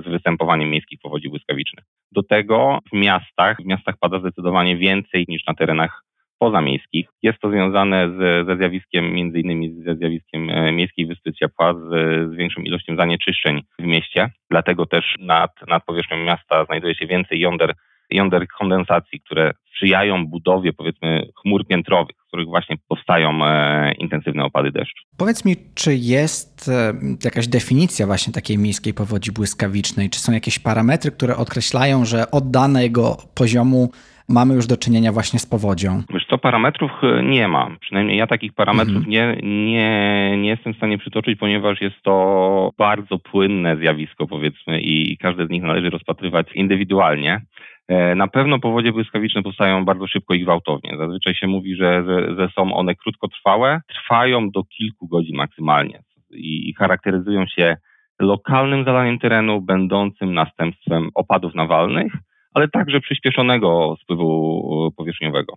z 0.05 0.09
występowaniem 0.09 0.71
miejskich 0.71 1.01
powodzi 1.03 1.29
błyskawicznych. 1.29 1.85
Do 2.13 2.23
tego 2.23 2.79
w 2.93 2.97
miastach, 2.97 3.57
w 3.63 3.65
miastach 3.65 3.95
pada 4.01 4.19
zdecydowanie 4.19 4.77
więcej 4.77 5.25
niż 5.29 5.47
na 5.47 5.55
terenach 5.55 6.03
pozamiejskich. 6.39 7.09
Jest 7.23 7.39
to 7.39 7.51
związane 7.51 8.09
z, 8.09 8.47
ze 8.47 8.57
zjawiskiem, 8.57 9.13
między 9.13 9.41
innymi 9.41 9.83
ze 9.83 9.95
zjawiskiem 9.97 10.51
e, 10.51 10.73
miejskiej 10.73 11.07
wyspy 11.07 11.33
ciepła, 11.33 11.75
z, 11.75 11.89
z 12.31 12.35
większą 12.35 12.61
ilością 12.63 12.97
zanieczyszczeń 12.97 13.63
w 13.79 13.83
mieście. 13.83 14.31
Dlatego 14.51 14.87
też 14.87 15.15
nad, 15.19 15.51
nad 15.69 15.85
powierzchnią 15.85 16.17
miasta 16.17 16.65
znajduje 16.65 16.95
się 16.95 17.07
więcej 17.07 17.41
jąder 17.41 17.75
jąder 18.11 18.47
kondensacji, 18.59 19.21
które 19.21 19.51
sprzyjają 19.69 20.27
budowie 20.27 20.73
powiedzmy 20.73 21.29
chmur 21.43 21.67
piętrowych, 21.67 22.17
których 22.33 22.49
właśnie 22.49 22.77
powstają 22.89 23.45
e, 23.45 23.93
intensywne 23.93 24.45
opady 24.45 24.71
deszczu. 24.71 25.03
Powiedz 25.19 25.45
mi, 25.45 25.57
czy 25.75 25.95
jest 25.95 26.69
e, 26.69 26.93
jakaś 27.25 27.49
definicja 27.49 28.07
właśnie 28.07 28.33
takiej 28.33 28.59
miejskiej 28.59 28.95
powodzi 28.95 29.33
błyskawicznej? 29.33 30.11
Czy 30.11 30.21
są 30.21 30.33
jakieś 30.33 30.59
parametry, 30.59 31.11
które 31.11 31.37
określają, 31.37 32.05
że 32.05 32.31
od 32.31 32.51
danego 32.51 33.17
poziomu 33.35 33.91
mamy 34.29 34.55
już 34.55 34.67
do 34.67 34.77
czynienia 34.77 35.13
właśnie 35.13 35.39
z 35.39 35.47
powodzią? 35.47 36.03
Wiesz 36.11 36.27
co, 36.31 36.39
parametrów 36.39 36.91
e, 37.03 37.23
nie 37.23 37.49
ma. 37.49 37.77
Przynajmniej 37.81 38.19
ja 38.19 38.27
takich 38.27 38.53
parametrów 38.53 38.97
mhm. 38.97 39.11
nie, 39.11 39.37
nie, 39.43 40.37
nie 40.39 40.49
jestem 40.49 40.75
w 40.75 40.77
stanie 40.77 40.99
przytoczyć, 40.99 41.39
ponieważ 41.39 41.81
jest 41.81 42.03
to 42.03 42.71
bardzo 42.79 43.19
płynne 43.19 43.77
zjawisko 43.77 44.27
powiedzmy 44.27 44.81
i 44.81 45.17
każde 45.19 45.47
z 45.47 45.51
nich 45.51 45.63
należy 45.63 45.91
rozpatrywać 45.91 46.47
indywidualnie. 46.55 47.41
E, 47.89 48.15
na 48.15 48.29
pewno 48.29 48.59
powodzie 48.59 48.93
błyskawiczne 48.93 49.43
powstają 49.43 49.85
bardzo 49.85 50.07
szybko 50.07 50.35
i 50.35 50.43
gwałtownie. 50.43 50.97
Zazwyczaj 50.99 51.35
się 51.35 51.47
mówi, 51.47 51.77
że, 51.77 52.05
że, 52.07 52.37
że 52.37 52.49
są 52.57 52.75
one 52.75 52.95
krótkotrwałe, 52.95 53.81
trwają 53.89 54.51
do 54.51 54.65
kilku 54.65 55.09
godzin 55.09 55.37
maksymalnie 55.37 56.03
i 56.31 56.75
charakteryzują 56.79 57.47
się 57.47 57.77
lokalnym 58.21 58.85
zalaniem 58.85 59.19
terenu, 59.19 59.61
będącym 59.61 60.35
następstwem 60.35 61.09
opadów 61.15 61.55
nawalnych, 61.55 62.13
ale 62.55 62.69
także 62.69 63.01
przyspieszonego 63.01 63.97
spływu 64.03 64.93
powierzchniowego. 64.97 65.55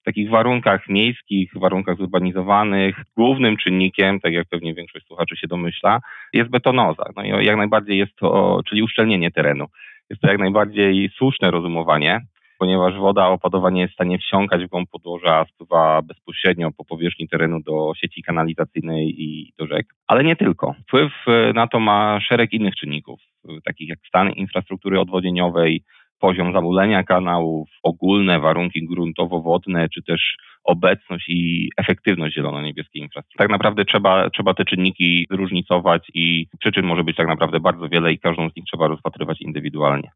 W 0.00 0.04
takich 0.04 0.30
warunkach 0.30 0.88
miejskich, 0.88 1.52
warunkach 1.54 1.96
zurbanizowanych, 1.96 2.96
głównym 3.16 3.56
czynnikiem, 3.56 4.20
tak 4.20 4.32
jak 4.32 4.48
pewnie 4.48 4.74
większość 4.74 5.06
słuchaczy 5.06 5.36
się 5.36 5.46
domyśla, 5.46 6.00
jest 6.32 6.50
betonoza. 6.50 7.04
No 7.16 7.24
i 7.24 7.44
jak 7.44 7.56
najbardziej 7.56 7.98
jest 7.98 8.16
to, 8.16 8.60
czyli 8.68 8.82
uszczelnienie 8.82 9.30
terenu. 9.30 9.66
Jest 10.10 10.22
to 10.22 10.28
jak 10.28 10.38
najbardziej 10.38 11.10
słuszne 11.16 11.50
rozumowanie, 11.50 12.20
ponieważ 12.58 12.94
woda 12.98 13.28
opadowa 13.28 13.70
nie 13.70 13.80
jest 13.80 13.92
w 13.92 13.94
stanie 13.94 14.18
wsiąkać 14.18 14.64
w 14.64 14.68
głąb 14.68 14.90
podłoża, 14.90 15.44
spływa 15.44 16.02
bezpośrednio 16.02 16.70
po 16.76 16.84
powierzchni 16.84 17.28
terenu 17.28 17.60
do 17.62 17.92
sieci 17.96 18.22
kanalizacyjnej 18.22 19.22
i 19.22 19.52
do 19.58 19.66
rzek. 19.66 19.86
Ale 20.06 20.24
nie 20.24 20.36
tylko. 20.36 20.74
Wpływ 20.82 21.12
na 21.54 21.66
to 21.66 21.80
ma 21.80 22.20
szereg 22.20 22.52
innych 22.52 22.74
czynników, 22.74 23.20
takich 23.64 23.88
jak 23.88 23.98
stan 24.08 24.30
infrastruktury 24.30 25.00
odwodnieniowej, 25.00 25.82
poziom 26.20 26.52
zamulenia 26.52 27.02
kanałów, 27.02 27.68
ogólne 27.82 28.40
warunki 28.40 28.86
gruntowo-wodne, 28.86 29.88
czy 29.88 30.02
też 30.02 30.36
obecność 30.64 31.28
i 31.28 31.70
efektywność 31.76 32.34
zielono-niebieskiej 32.34 33.02
infrastruktury. 33.02 33.48
Tak 33.48 33.50
naprawdę 33.50 33.84
trzeba, 33.84 34.30
trzeba 34.30 34.54
te 34.54 34.64
czynniki 34.64 35.26
zróżnicować 35.30 36.10
i 36.14 36.46
przyczyn 36.60 36.86
może 36.86 37.04
być 37.04 37.16
tak 37.16 37.28
naprawdę 37.28 37.60
bardzo 37.60 37.88
wiele 37.88 38.12
i 38.12 38.18
każdą 38.18 38.50
z 38.50 38.56
nich 38.56 38.64
trzeba 38.64 38.88
rozpatrywać 38.88 39.40
indywidualnie. 39.40 40.10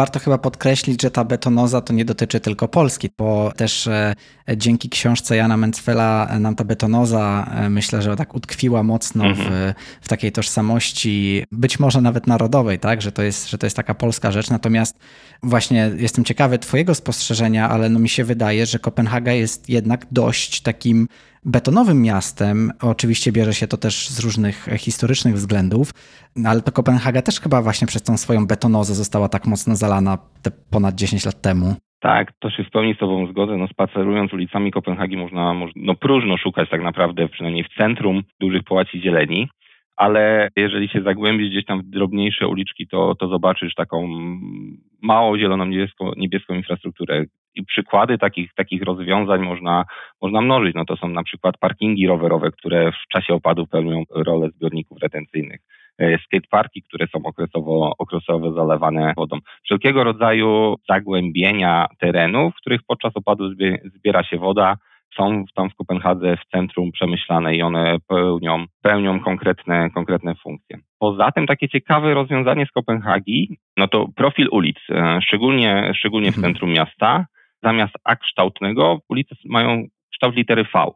Warto 0.00 0.18
chyba 0.18 0.38
podkreślić, 0.38 1.02
że 1.02 1.10
ta 1.10 1.24
betonoza 1.24 1.80
to 1.80 1.92
nie 1.92 2.04
dotyczy 2.04 2.40
tylko 2.40 2.68
Polski, 2.68 3.08
bo 3.18 3.52
też 3.56 3.86
e, 3.86 4.14
dzięki 4.56 4.88
książce 4.88 5.36
Jana 5.36 5.56
Mencfela 5.56 6.38
nam 6.40 6.54
ta 6.54 6.64
betonoza 6.64 7.50
e, 7.54 7.70
myślę, 7.70 8.02
że 8.02 8.16
tak 8.16 8.34
utkwiła 8.34 8.82
mocno 8.82 9.24
w, 9.24 9.40
mhm. 9.40 9.74
w 10.00 10.08
takiej 10.08 10.32
tożsamości, 10.32 11.44
być 11.52 11.78
może 11.78 12.00
nawet 12.00 12.26
narodowej, 12.26 12.78
tak, 12.78 13.02
że 13.02 13.12
to, 13.12 13.22
jest, 13.22 13.50
że 13.50 13.58
to 13.58 13.66
jest 13.66 13.76
taka 13.76 13.94
polska 13.94 14.32
rzecz. 14.32 14.50
Natomiast 14.50 14.98
właśnie 15.42 15.90
jestem 15.96 16.24
ciekawy 16.24 16.58
Twojego 16.58 16.94
spostrzeżenia, 16.94 17.68
ale 17.68 17.88
no 17.88 17.98
mi 17.98 18.08
się 18.08 18.24
wydaje, 18.24 18.66
że 18.66 18.78
Kopenhaga 18.78 19.32
jest 19.32 19.68
jednak 19.68 20.06
dość 20.10 20.60
takim 20.60 21.08
betonowym 21.44 22.02
miastem. 22.02 22.70
Oczywiście 22.82 23.32
bierze 23.32 23.54
się 23.54 23.66
to 23.66 23.76
też 23.76 24.08
z 24.08 24.24
różnych 24.24 24.68
historycznych 24.78 25.34
względów, 25.34 25.90
ale 26.44 26.60
to 26.60 26.72
Kopenhaga 26.72 27.22
też 27.22 27.40
chyba 27.40 27.62
właśnie 27.62 27.86
przez 27.86 28.02
tą 28.02 28.16
swoją 28.16 28.46
betonozę 28.46 28.94
została 28.94 29.28
tak 29.28 29.46
mocno 29.46 29.76
zalana 29.76 30.18
te 30.42 30.50
ponad 30.70 30.94
10 30.94 31.24
lat 31.26 31.40
temu. 31.40 31.74
Tak, 32.00 32.32
to 32.38 32.50
się 32.50 32.64
w 32.64 32.70
pełni 32.70 32.94
z 32.94 32.98
Tobą 32.98 33.26
zgodzę. 33.26 33.56
No, 33.56 33.68
spacerując 33.68 34.32
ulicami 34.32 34.70
Kopenhagi 34.70 35.16
można, 35.16 35.54
no, 35.76 35.94
próżno 35.94 36.36
szukać 36.36 36.70
tak 36.70 36.82
naprawdę, 36.82 37.28
przynajmniej 37.28 37.64
w 37.64 37.76
centrum 37.78 38.22
dużych 38.40 38.62
połaci 38.64 39.00
zieleni, 39.00 39.48
ale 40.00 40.48
jeżeli 40.56 40.88
się 40.88 41.02
zagłębisz 41.02 41.50
gdzieś 41.50 41.64
tam 41.64 41.82
w 41.82 41.84
drobniejsze 41.84 42.48
uliczki, 42.48 42.86
to, 42.86 43.14
to 43.14 43.28
zobaczysz 43.28 43.74
taką 43.74 44.08
mało 45.02 45.38
zieloną 45.38 45.66
niebieską, 45.66 46.12
niebieską 46.16 46.54
infrastrukturę, 46.54 47.24
i 47.54 47.64
przykłady 47.64 48.18
takich, 48.18 48.54
takich 48.54 48.82
rozwiązań 48.82 49.42
można, 49.42 49.84
można 50.22 50.40
mnożyć. 50.40 50.74
No 50.74 50.84
to 50.84 50.96
są 50.96 51.08
na 51.08 51.22
przykład 51.22 51.58
parkingi 51.58 52.06
rowerowe, 52.06 52.50
które 52.50 52.92
w 52.92 53.08
czasie 53.12 53.34
opadów 53.34 53.68
pełnią 53.68 54.02
rolę 54.10 54.50
zbiorników 54.50 54.98
retencyjnych 55.02 55.60
e, 55.98 56.18
skateparki, 56.18 56.82
które 56.82 57.06
są 57.06 57.18
okresowo, 57.24 57.92
okresowo 57.98 58.52
zalewane 58.52 59.12
wodą. 59.16 59.38
Wszelkiego 59.64 60.04
rodzaju 60.04 60.76
zagłębienia 60.88 61.86
terenów, 61.98 62.54
w 62.54 62.60
których 62.60 62.80
podczas 62.86 63.16
opadu 63.16 63.44
zbiera 63.96 64.24
się 64.24 64.38
woda, 64.38 64.76
są 65.16 65.44
tam 65.54 65.70
w 65.70 65.74
Kopenhadze 65.74 66.36
w 66.36 66.50
centrum 66.50 66.92
przemyślane 66.92 67.56
i 67.56 67.62
one 67.62 67.96
pełnią, 68.08 68.64
pełnią 68.82 69.20
konkretne, 69.20 69.90
konkretne 69.90 70.34
funkcje. 70.34 70.78
Poza 70.98 71.32
tym 71.32 71.46
takie 71.46 71.68
ciekawe 71.68 72.14
rozwiązanie 72.14 72.66
z 72.66 72.70
Kopenhagi, 72.70 73.58
no 73.76 73.88
to 73.88 74.08
profil 74.16 74.48
ulic, 74.50 74.76
e, 74.90 75.18
szczególnie, 75.22 75.92
szczególnie 75.94 76.32
w 76.32 76.36
mhm. 76.36 76.52
centrum 76.52 76.72
miasta, 76.72 77.26
zamiast 77.62 77.94
A 78.04 78.16
kształtnego 78.16 78.98
ulice 79.08 79.34
mają 79.44 79.84
kształt 80.12 80.36
litery 80.36 80.64
V. 80.74 80.86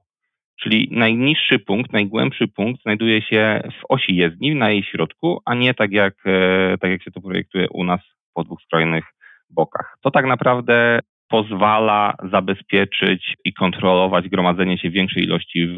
Czyli 0.60 0.88
najniższy 0.90 1.58
punkt, 1.58 1.92
najgłębszy 1.92 2.48
punkt 2.48 2.82
znajduje 2.82 3.22
się 3.22 3.60
w 3.80 3.84
osi 3.88 4.16
jezdni, 4.16 4.54
na 4.54 4.70
jej 4.70 4.82
środku, 4.82 5.40
a 5.44 5.54
nie 5.54 5.74
tak 5.74 5.92
jak, 5.92 6.14
e, 6.26 6.78
tak 6.78 6.90
jak 6.90 7.02
się 7.02 7.10
to 7.10 7.20
projektuje 7.20 7.66
u 7.70 7.84
nas 7.84 8.00
po 8.34 8.44
dwóch 8.44 8.62
skrojnych 8.62 9.04
bokach. 9.50 9.96
To 10.02 10.10
tak 10.10 10.26
naprawdę 10.26 11.00
pozwala 11.34 12.14
zabezpieczyć 12.32 13.34
i 13.44 13.52
kontrolować 13.52 14.28
gromadzenie 14.28 14.78
się 14.78 14.90
większej 14.90 15.22
ilości 15.22 15.68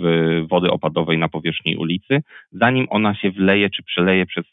wody 0.51 0.71
opadowej 0.71 1.19
na 1.19 1.29
powierzchni 1.29 1.77
ulicy, 1.77 2.23
zanim 2.53 2.87
ona 2.91 3.15
się 3.15 3.31
wleje 3.31 3.71
czy 3.71 3.83
przeleje 3.83 4.27
przez 4.27 4.45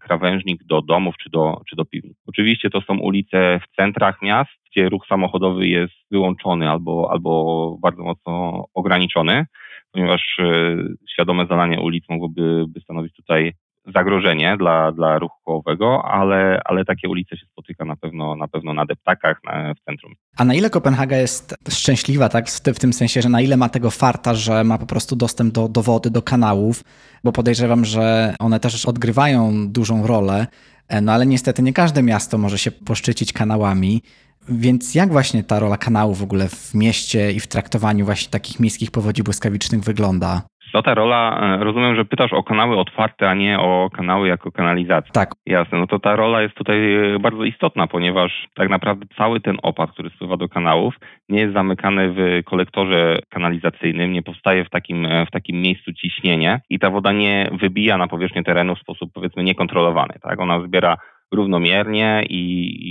krawężnik 0.00 0.64
do 0.64 0.82
domów 0.82 1.14
czy 1.22 1.30
do, 1.30 1.60
czy 1.70 1.76
do 1.76 1.84
piwnic. 1.84 2.16
Oczywiście 2.26 2.70
to 2.70 2.80
są 2.80 2.98
ulice 2.98 3.60
w 3.60 3.76
centrach 3.76 4.22
miast, 4.22 4.50
gdzie 4.70 4.88
ruch 4.88 5.06
samochodowy 5.08 5.68
jest 5.68 5.94
wyłączony 6.10 6.70
albo, 6.70 7.08
albo 7.10 7.76
bardzo 7.82 8.02
mocno 8.02 8.64
ograniczony, 8.74 9.46
ponieważ 9.92 10.36
e, 10.38 10.76
świadome 11.12 11.46
zalanie 11.46 11.80
ulic 11.80 12.04
mogłoby 12.08 12.64
stanowić 12.82 13.14
tutaj 13.14 13.52
zagrożenie 13.94 14.56
dla, 14.56 14.92
dla 14.92 15.18
ruchu 15.18 15.36
kołowego, 15.44 16.04
ale, 16.04 16.60
ale 16.64 16.84
takie 16.84 17.08
ulice 17.08 17.36
się 17.36 17.46
spotyka 17.46 17.84
na 17.84 17.96
pewno 17.96 18.36
na, 18.36 18.48
pewno 18.48 18.74
na 18.74 18.86
deptakach 18.86 19.40
na, 19.44 19.74
w 19.74 19.80
centrum. 19.80 20.14
A 20.38 20.44
na 20.44 20.54
ile 20.54 20.70
Kopenhaga 20.70 21.16
jest 21.16 21.54
szczęśliwa, 21.68 22.28
tak? 22.28 22.48
W, 22.48 22.60
w 22.60 22.78
tym 22.78 22.92
sensie, 22.92 23.22
że 23.22 23.28
na 23.28 23.40
ile 23.40 23.56
ma 23.56 23.68
tego 23.68 23.90
farta, 23.90 24.34
że 24.34 24.64
ma 24.64 24.78
po 24.78 24.86
prostu 24.86 25.16
dostęp 25.16 25.54
do, 25.54 25.68
do 25.68 25.82
wody, 25.82 26.10
do 26.10 26.22
kanałów, 26.22 26.84
bo 27.24 27.32
podejrzewam, 27.32 27.84
że 27.84 28.34
one 28.38 28.60
też 28.60 28.86
odgrywają 28.86 29.68
dużą 29.68 30.06
rolę, 30.06 30.46
e, 30.88 31.00
no 31.00 31.12
ale 31.12 31.26
niestety 31.26 31.62
nie 31.62 31.72
każde 31.72 32.02
miasto 32.02 32.38
może 32.38 32.58
się 32.58 32.70
poszczycić 32.70 33.32
kanałami. 33.32 34.02
Więc 34.48 34.94
jak 34.94 35.12
właśnie 35.12 35.44
ta 35.44 35.58
rola 35.58 35.76
kanału 35.76 36.14
w 36.14 36.22
ogóle 36.22 36.48
w 36.48 36.74
mieście 36.74 37.32
i 37.32 37.40
w 37.40 37.46
traktowaniu 37.46 38.04
właśnie 38.04 38.30
takich 38.30 38.60
miejskich 38.60 38.90
powodzi 38.90 39.22
błyskawicznych 39.22 39.80
wygląda? 39.80 40.42
To 40.74 40.82
ta 40.82 40.94
rola, 40.94 41.40
e, 41.40 41.64
rozumiem, 41.64 41.96
że 41.96 42.04
pytasz 42.04 42.32
o 42.32 42.42
kanały 42.42 42.76
otwarte, 42.76 43.30
a 43.30 43.34
nie 43.34 43.58
o 43.58 43.90
kanały 43.92 44.28
jako 44.28 44.52
kanalizację. 44.52 45.10
Tak. 45.12 45.30
Jasne, 45.46 45.78
no 45.78 45.86
to 45.86 45.98
ta 45.98 46.16
rola 46.16 46.42
jest 46.42 46.54
tutaj 46.54 46.94
e, 47.14 47.18
bardzo 47.18 47.44
istotna, 47.44 47.86
ponieważ 47.86 48.48
tak 48.54 48.68
naprawdę 48.68 49.06
cały 49.18 49.40
ten 49.40 49.56
opad, 49.62 49.90
który 49.92 50.10
spływa 50.10 50.36
do 50.36 50.48
kanałów, 50.48 50.94
nie 51.28 51.40
jest 51.40 51.54
zamykany 51.54 52.12
w 52.12 52.44
kolektorze 52.44 53.18
kanalizacyjnym, 53.28 54.12
nie 54.12 54.22
powstaje 54.22 54.64
w 54.64 54.70
takim, 54.70 55.06
e, 55.06 55.26
w 55.26 55.30
takim 55.30 55.62
miejscu 55.62 55.92
ciśnienie 55.92 56.60
i 56.70 56.78
ta 56.78 56.90
woda 56.90 57.12
nie 57.12 57.50
wybija 57.60 57.98
na 57.98 58.08
powierzchnię 58.08 58.44
terenu 58.44 58.76
w 58.76 58.80
sposób 58.80 59.10
powiedzmy 59.12 59.44
niekontrolowany. 59.44 60.14
Tak? 60.22 60.40
Ona 60.40 60.60
zbiera 60.60 60.96
równomiernie 61.32 62.24
i, 62.28 62.42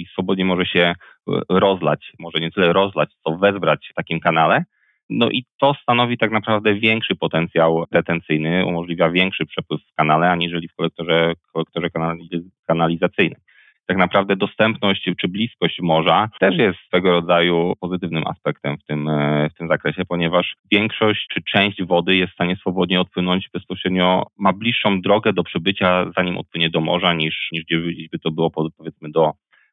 i 0.02 0.06
swobodnie 0.14 0.46
może 0.46 0.66
się 0.66 0.96
rozlać, 1.50 2.12
może 2.20 2.40
nie 2.40 2.52
tyle 2.52 2.74
rozlać, 2.74 3.10
co 3.24 3.38
wezbrać 3.38 3.88
w 3.92 3.96
takim 3.96 4.20
kanale 4.20 4.64
no 5.14 5.30
i 5.30 5.44
to 5.60 5.74
stanowi 5.82 6.18
tak 6.18 6.32
naprawdę 6.32 6.76
większy 6.76 7.16
potencjał 7.16 7.86
retencyjny, 7.92 8.66
umożliwia 8.66 9.10
większy 9.10 9.46
przepływ 9.46 9.82
w 9.82 9.96
kanale, 9.96 10.30
aniżeli 10.30 10.68
w 10.68 10.76
kolektorze, 10.76 11.34
kolektorze 11.54 11.88
kanalizacyjnym. 12.68 13.40
Tak 13.86 13.98
naprawdę 13.98 14.36
dostępność 14.36 15.10
czy 15.22 15.28
bliskość 15.28 15.82
morza 15.82 16.30
też 16.40 16.58
jest 16.58 16.80
swego 16.88 17.12
rodzaju 17.12 17.74
pozytywnym 17.80 18.24
aspektem 18.28 18.78
w 18.78 18.86
tym, 18.86 19.10
e, 19.10 19.50
w 19.50 19.58
tym 19.58 19.68
zakresie, 19.68 20.06
ponieważ 20.06 20.56
większość 20.72 21.28
czy 21.34 21.42
część 21.52 21.84
wody 21.84 22.16
jest 22.16 22.32
w 22.32 22.36
stanie 22.36 22.56
swobodnie 22.56 23.02
odpłynąć 23.02 23.50
bezpośrednio, 23.54 24.26
ma 24.38 24.54
bliższą 24.54 25.02
drogę 25.02 25.34
do 25.34 25.44
przebycia, 25.44 26.12
zanim 26.18 26.38
odpłynie 26.38 26.70
do 26.70 26.82
morza, 26.82 27.14
niż, 27.14 27.50
niż 27.52 27.64
gdzie 27.64 27.80
by 28.12 28.20
to 28.20 28.32
było 28.32 28.52
powiedzmy 28.52 29.12
do, 29.12 29.32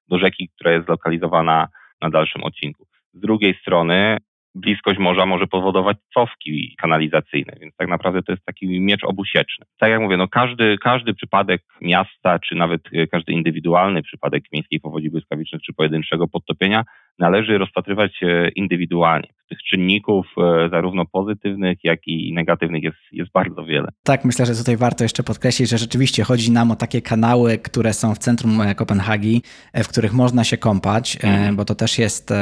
do 0.09 0.19
rzeki, 0.19 0.49
która 0.55 0.73
jest 0.73 0.87
zlokalizowana 0.87 1.69
na 2.01 2.11
dalszym 2.11 2.43
odcinku. 2.45 2.87
Z 3.13 3.21
drugiej 3.21 3.55
strony 3.55 4.19
bliskość 4.55 4.99
morza 4.99 5.27
może 5.27 5.47
powodować 5.47 5.97
cofki 6.15 6.75
kanalizacyjne, 6.79 7.53
więc 7.61 7.77
tak 7.77 7.89
naprawdę 7.89 8.23
to 8.23 8.33
jest 8.33 8.45
taki 8.45 8.81
miecz 8.81 9.05
obusieczny. 9.05 9.67
Tak 9.79 9.91
jak 9.91 10.01
mówię, 10.01 10.17
no 10.17 10.29
każdy, 10.29 10.79
każdy 10.79 11.15
przypadek 11.15 11.63
miasta, 11.81 12.39
czy 12.39 12.55
nawet 12.55 12.81
e, 12.93 13.07
każdy 13.07 13.33
indywidualny 13.33 14.03
przypadek 14.03 14.45
miejskiej 14.53 14.81
powodzi 14.81 15.11
błyskawicznych, 15.11 15.63
czy 15.63 15.73
pojedynczego 15.73 16.29
podtopienia 16.29 16.85
należy 17.19 17.59
rozpatrywać 17.59 18.21
indywidualnie 18.57 19.29
tych 19.51 19.63
czynników, 19.63 20.27
e, 20.39 20.69
zarówno 20.69 21.07
pozytywnych, 21.07 21.79
jak 21.85 22.01
i 22.07 22.33
negatywnych, 22.35 22.83
jest, 22.83 22.97
jest 23.13 23.33
bardzo 23.33 23.65
wiele. 23.65 23.89
Tak, 24.05 24.25
myślę, 24.25 24.47
że 24.47 24.55
tutaj 24.55 24.77
warto 24.77 25.05
jeszcze 25.05 25.23
podkreślić, 25.23 25.69
że 25.69 25.79
rzeczywiście 25.79 26.23
chodzi 26.25 26.53
nam 26.53 26.71
o 26.71 26.77
takie 26.77 27.03
kanały, 27.03 27.59
które 27.59 27.93
są 27.93 28.15
w 28.15 28.19
centrum 28.19 28.61
e, 28.61 28.75
Kopenhagi, 28.75 29.43
e, 29.73 29.85
w 29.85 29.89
których 29.89 30.13
można 30.13 30.45
się 30.45 30.57
kąpać, 30.57 31.19
mm. 31.23 31.57
bo 31.57 31.65
to 31.65 31.75
też 31.75 31.99
jest 31.99 32.33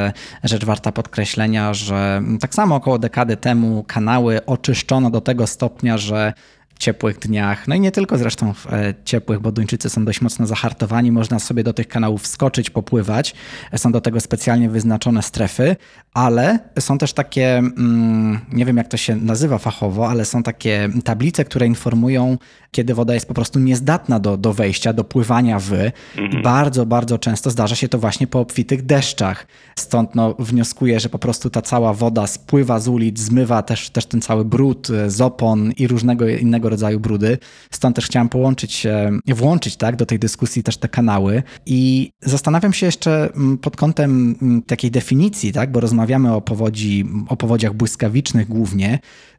rzecz 0.45 0.65
warta 0.65 0.93
podkreślenia, 0.93 1.75
że 1.75 2.23
tak 2.41 2.55
samo 2.55 2.75
około 2.75 2.99
dekady 2.99 3.37
temu 3.37 3.85
kanały 3.89 4.47
oczyszczono 4.47 5.11
do 5.11 5.21
tego 5.21 5.47
stopnia, 5.47 5.99
że 5.99 6.33
ciepłych 6.79 7.19
dniach, 7.19 7.69
no 7.69 7.75
i 7.75 7.81
nie 7.81 7.93
tylko 7.93 8.19
zresztą 8.19 8.55
w 8.55 8.73
e, 8.73 8.95
ciepłych, 9.05 9.41
bo 9.41 9.53
Duńczycy 9.53 9.91
są 9.91 10.05
dość 10.05 10.21
mocno 10.21 10.47
zahartowani, 10.47 11.13
można 11.13 11.39
sobie 11.39 11.65
do 11.65 11.73
tych 11.73 11.89
kanałów 11.89 12.27
skoczyć, 12.27 12.71
popływać. 12.71 13.35
Są 13.77 13.93
do 13.93 14.01
tego 14.01 14.21
specjalnie 14.21 14.71
wyznaczone 14.71 15.23
strefy, 15.23 15.77
ale 16.15 16.59
są 16.79 16.99
też 16.99 17.13
takie, 17.13 17.57
mm, 17.57 18.41
nie 18.53 18.65
wiem 18.65 18.77
jak 18.77 18.89
to 18.89 18.97
się 18.97 19.17
nazywa 19.17 19.59
fachowo, 19.59 20.09
ale 20.09 20.25
są 20.25 20.43
takie 20.43 20.89
tablice, 21.05 21.45
które 21.45 21.67
informują, 21.67 22.39
kiedy 22.71 22.95
woda 22.95 23.15
jest 23.15 23.29
po 23.29 23.35
prostu 23.35 23.59
niezdatna 23.59 24.21
do, 24.21 24.37
do 24.37 24.53
wejścia, 24.53 24.93
do 24.93 25.05
pływania 25.05 25.59
w. 25.59 25.73
Mhm. 26.17 26.43
Bardzo, 26.43 26.87
bardzo 26.87 27.19
często 27.19 27.51
zdarza 27.51 27.75
się 27.75 27.89
to 27.89 27.99
właśnie 27.99 28.27
po 28.27 28.41
obfitych 28.41 28.87
deszczach. 28.87 29.47
Stąd 29.79 30.15
no, 30.15 30.35
wnioskuję, 30.39 31.01
że 31.01 31.09
po 31.09 31.19
prostu 31.19 31.51
ta 31.51 31.63
cała 31.63 31.95
woda 31.95 32.27
spływa 32.27 32.81
z 32.81 32.89
ulic, 32.89 33.19
zmywa 33.19 33.63
też, 33.63 33.91
też 33.91 34.07
ten 34.07 34.21
cały 34.21 34.45
brud 34.45 34.91
e, 34.91 35.11
z 35.11 35.21
opon 35.21 35.73
i 35.73 35.87
różnego 35.89 36.29
innego 36.29 36.68
rodzaju 36.69 37.01
brudy. 37.01 37.39
Stąd 37.71 37.97
też 37.97 38.07
chciałem 38.07 38.29
połączyć, 38.29 38.87
włączyć 39.27 39.77
tak, 39.77 39.97
do 39.97 40.07
tej 40.07 40.19
dyskusji 40.19 40.63
też 40.63 40.77
te 40.77 40.89
kanały. 40.89 41.43
I 41.67 42.11
zastanawiam 42.23 42.73
się 42.73 42.87
jeszcze 42.87 43.35
mm, 43.35 43.59
pod 43.59 43.77
kątem 43.77 44.37
mm, 44.43 44.63
takiej 44.63 44.91
definicji, 44.91 45.53
tak, 45.53 45.73
bo 45.73 45.81
rozmawiamy 45.81 46.35
o 46.35 46.41
powodzi, 46.41 47.05
o 47.29 47.37
powodziach 47.37 47.75
błyskawicznych 47.75 48.49
głównie. 48.49 48.99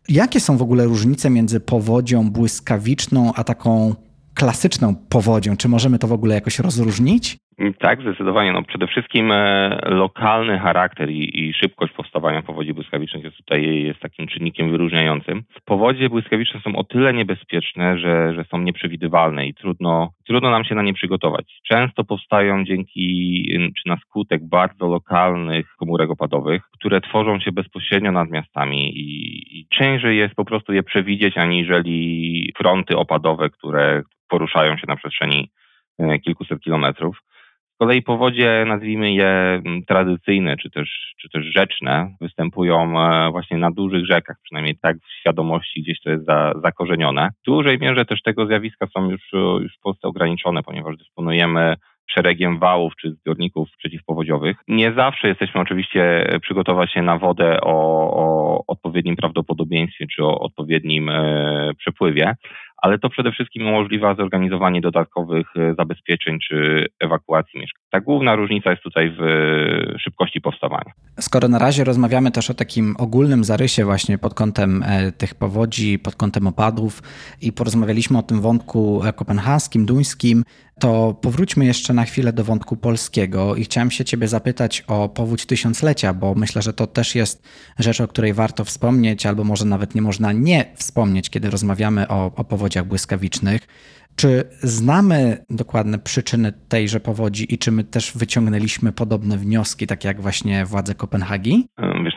Jakie 0.09 0.39
są 0.39 0.57
w 0.57 0.61
ogóle 0.61 0.85
różnice 0.85 1.29
między 1.29 1.59
powodzią 1.59 2.29
błyskawiczną 2.29 3.33
a 3.33 3.43
taką 3.43 3.95
klasyczną 4.33 4.95
powodzią? 4.95 5.57
Czy 5.57 5.69
możemy 5.69 5.99
to 5.99 6.07
w 6.07 6.13
ogóle 6.13 6.35
jakoś 6.35 6.59
rozróżnić? 6.59 7.37
Tak, 7.79 8.01
zdecydowanie. 8.01 8.51
No, 8.51 8.63
przede 8.63 8.87
wszystkim 8.87 9.31
e, 9.31 9.79
lokalny 9.85 10.59
charakter 10.59 11.09
i, 11.09 11.39
i, 11.39 11.53
szybkość 11.53 11.93
powstawania 11.93 12.41
powodzi 12.41 12.73
błyskawicznych 12.73 13.23
jest 13.23 13.37
tutaj 13.37 13.83
jest 13.83 13.99
takim 13.99 14.27
czynnikiem 14.27 14.71
wyróżniającym. 14.71 15.43
Powodzie 15.65 16.09
błyskawiczne 16.09 16.59
są 16.59 16.75
o 16.75 16.83
tyle 16.83 17.13
niebezpieczne, 17.13 17.99
że, 17.99 18.33
że 18.33 18.45
są 18.51 18.61
nieprzewidywalne 18.61 19.47
i 19.47 19.53
trudno, 19.53 20.09
trudno 20.27 20.49
nam 20.49 20.63
się 20.63 20.75
na 20.75 20.81
nie 20.81 20.93
przygotować. 20.93 21.59
Często 21.67 22.03
powstają 22.03 22.63
dzięki 22.65 23.43
czy 23.77 23.89
na 23.89 23.97
skutek 23.97 24.47
bardzo 24.49 24.87
lokalnych 24.87 25.75
komórek 25.79 26.09
opadowych, 26.09 26.61
które 26.73 27.01
tworzą 27.01 27.39
się 27.39 27.51
bezpośrednio 27.51 28.11
nad 28.11 28.29
miastami 28.29 28.97
i, 28.97 29.59
i 29.59 29.67
ciężej 29.69 30.17
jest 30.17 30.35
po 30.35 30.45
prostu 30.45 30.73
je 30.73 30.83
przewidzieć, 30.83 31.37
aniżeli 31.37 32.53
fronty 32.57 32.97
opadowe, 32.97 33.49
które 33.49 34.01
poruszają 34.29 34.77
się 34.77 34.87
na 34.87 34.95
przestrzeni 34.95 35.49
e, 35.99 36.19
kilkuset 36.19 36.59
kilometrów. 36.59 37.17
Kolei 37.79 38.01
powodzie, 38.01 38.65
nazwijmy 38.67 39.13
je 39.13 39.27
mm, 39.27 39.83
tradycyjne 39.87 40.57
czy 40.57 40.69
też, 40.69 41.13
czy 41.21 41.29
też 41.29 41.45
rzeczne, 41.45 42.15
występują 42.21 43.01
e, 43.01 43.31
właśnie 43.31 43.57
na 43.57 43.71
dużych 43.71 44.05
rzekach, 44.05 44.37
przynajmniej 44.43 44.77
tak 44.81 44.97
w 44.97 45.19
świadomości 45.19 45.81
gdzieś 45.81 46.01
to 46.01 46.09
jest 46.09 46.25
za, 46.25 46.53
zakorzenione. 46.63 47.29
W 47.41 47.45
dużej 47.45 47.79
mierze 47.79 48.05
też 48.05 48.21
tego 48.21 48.45
zjawiska 48.45 48.87
są 48.87 49.09
już, 49.09 49.21
już 49.33 49.77
w 49.77 49.81
Polsce 49.81 50.07
ograniczone, 50.07 50.63
ponieważ 50.63 50.97
dysponujemy 50.97 51.75
szeregiem 52.11 52.59
wałów 52.59 52.93
czy 53.01 53.11
zbiorników 53.11 53.69
przeciwpowodziowych. 53.77 54.57
Nie 54.67 54.93
zawsze 54.93 55.27
jesteśmy 55.27 55.61
oczywiście 55.61 56.25
przygotować 56.41 56.93
się 56.93 57.01
na 57.01 57.17
wodę 57.17 57.61
o, 57.61 57.73
o 58.13 58.63
odpowiednim 58.67 59.15
prawdopodobieństwie 59.15 60.05
czy 60.15 60.23
o 60.23 60.39
odpowiednim 60.39 61.09
e, 61.09 61.71
przepływie, 61.77 62.35
ale 62.81 62.99
to 62.99 63.09
przede 63.09 63.31
wszystkim 63.31 63.67
umożliwia 63.67 64.15
zorganizowanie 64.15 64.81
dodatkowych 64.81 65.47
e, 65.55 65.75
zabezpieczeń 65.77 66.39
czy 66.47 66.85
ewakuacji 66.99 67.59
mieszkań. 67.59 67.81
Ta 67.89 68.01
główna 68.01 68.35
różnica 68.35 68.71
jest 68.71 68.83
tutaj 68.83 69.09
w 69.09 69.21
e, 69.21 69.99
szybkości 69.99 70.41
powstawania. 70.41 70.91
Skoro 71.19 71.47
na 71.47 71.59
razie 71.59 71.83
rozmawiamy 71.83 72.31
też 72.31 72.49
o 72.49 72.53
takim 72.53 72.95
ogólnym 72.99 73.43
zarysie 73.43 73.85
właśnie 73.85 74.17
pod 74.17 74.33
kątem 74.33 74.83
e, 74.83 75.11
tych 75.11 75.35
powodzi, 75.35 75.99
pod 75.99 76.15
kątem 76.15 76.47
opadów 76.47 77.01
i 77.41 77.53
porozmawialiśmy 77.53 78.17
o 78.17 78.23
tym 78.23 78.41
wątku 78.41 79.01
kopenhaskim, 79.15 79.85
duńskim, 79.85 80.43
to 80.79 81.13
powróćmy 81.21 81.65
jeszcze 81.65 81.93
na 81.93 82.05
chwilę 82.05 82.33
do 82.33 82.43
wątku 82.43 82.77
polskiego 82.77 83.55
i 83.55 83.63
chciałem 83.63 83.91
się 83.91 84.05
Ciebie 84.05 84.27
zapytać 84.27 84.83
o 84.87 85.09
powódź 85.09 85.45
tysiąclecia, 85.45 86.13
bo 86.13 86.35
myślę, 86.35 86.61
że 86.61 86.73
to 86.73 86.87
też 86.87 87.15
jest 87.15 87.43
rzecz, 87.79 88.01
o 88.01 88.07
której 88.07 88.33
warto 88.33 88.65
wspomnieć, 88.65 89.25
albo 89.25 89.43
może 89.43 89.65
nawet 89.65 89.95
nie 89.95 90.01
można 90.01 90.31
nie 90.31 90.65
wspomnieć, 90.75 91.29
kiedy 91.29 91.49
rozmawiamy 91.49 92.07
o, 92.07 92.25
o 92.35 92.43
powodziach 92.43 92.85
błyskawicznych. 92.85 93.67
Czy 94.15 94.43
znamy 94.63 95.45
dokładne 95.49 95.99
przyczyny 95.99 96.53
tejże 96.69 96.99
powodzi 96.99 97.53
i 97.53 97.57
czy 97.57 97.71
my 97.71 97.83
też 97.83 98.11
wyciągnęliśmy 98.15 98.91
podobne 98.91 99.37
wnioski, 99.37 99.87
tak 99.87 100.03
jak 100.03 100.21
właśnie 100.21 100.65
władze 100.65 100.95
Kopenhagi? 100.95 101.67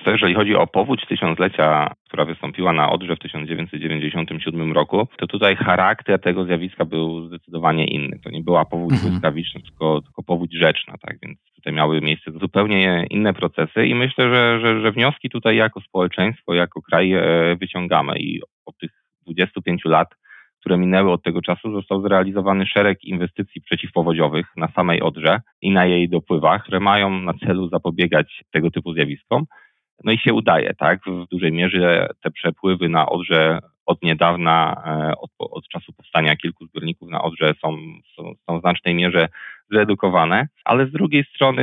Co, 0.05 0.11
jeżeli 0.11 0.35
chodzi 0.35 0.57
o 0.57 0.67
powódź 0.67 1.07
tysiąclecia, 1.07 1.95
która 2.09 2.25
wystąpiła 2.25 2.73
na 2.73 2.91
Odrze 2.91 3.17
w 3.17 3.19
1997 3.19 4.73
roku, 4.73 5.09
to 5.19 5.27
tutaj 5.27 5.57
charakter 5.57 6.21
tego 6.21 6.45
zjawiska 6.45 6.85
był 6.85 7.27
zdecydowanie 7.27 7.85
inny. 7.85 8.19
To 8.25 8.31
nie 8.31 8.41
była 8.41 8.65
powódź 8.65 8.93
mhm. 8.93 9.11
błyskawiczna, 9.11 9.61
tylko, 9.61 10.03
tylko 10.03 10.23
powódź 10.23 10.55
rzeczna, 10.55 10.95
tak 11.07 11.17
więc 11.23 11.39
tutaj 11.55 11.73
miały 11.73 12.01
miejsce 12.01 12.33
zupełnie 12.33 13.07
inne 13.11 13.35
procesy 13.35 13.87
i 13.87 13.95
myślę, 13.95 14.35
że, 14.35 14.61
że, 14.61 14.81
że 14.81 14.93
wnioski 14.93 15.31
tutaj 15.31 15.57
jako 15.57 15.81
społeczeństwo, 15.81 16.55
jako 16.55 16.83
kraj 16.83 17.13
e, 17.13 17.57
wyciągamy 17.61 18.19
i 18.19 18.41
od 18.67 18.79
tych 18.79 18.91
25 19.27 19.85
lat 19.85 20.09
które 20.63 20.79
minęły 20.79 21.13
od 21.13 21.23
tego 21.23 21.43
czasu, 21.43 21.73
został 21.73 22.03
zrealizowany 22.03 22.67
szereg 22.67 23.05
inwestycji 23.05 23.61
przeciwpowodziowych 23.61 24.47
na 24.57 24.69
samej 24.69 25.03
Odrze 25.03 25.41
i 25.63 25.71
na 25.71 25.87
jej 25.87 26.09
dopływach, 26.09 26.63
które 26.63 26.81
mają 26.81 27.11
na 27.11 27.33
celu 27.35 27.69
zapobiegać 27.69 28.45
tego 28.53 28.71
typu 28.71 28.95
zjawiskom. 28.95 29.45
No 30.05 30.13
i 30.13 30.19
się 30.19 30.35
udaje, 30.35 30.75
tak? 30.75 31.01
W 31.07 31.27
dużej 31.27 31.53
mierze 31.53 32.09
te 32.23 32.31
przepływy 32.31 32.89
na 32.89 33.07
Odrze 33.07 33.59
od 33.87 34.03
niedawna, 34.03 34.83
e, 34.87 35.13
od, 35.17 35.31
od 35.39 35.69
czasu 35.69 35.93
powstania 35.93 36.37
kilku 36.37 36.67
zbiorników 36.67 37.11
na 37.11 37.23
Odrze 37.23 37.55
są, 37.63 37.77
są, 38.17 38.33
są 38.47 38.59
w 38.59 38.61
znacznej 38.61 38.95
mierze 38.95 39.29
zredukowane, 39.73 40.49
ale 40.65 40.87
z 40.87 40.93
drugiej 40.93 41.25
strony 41.25 41.63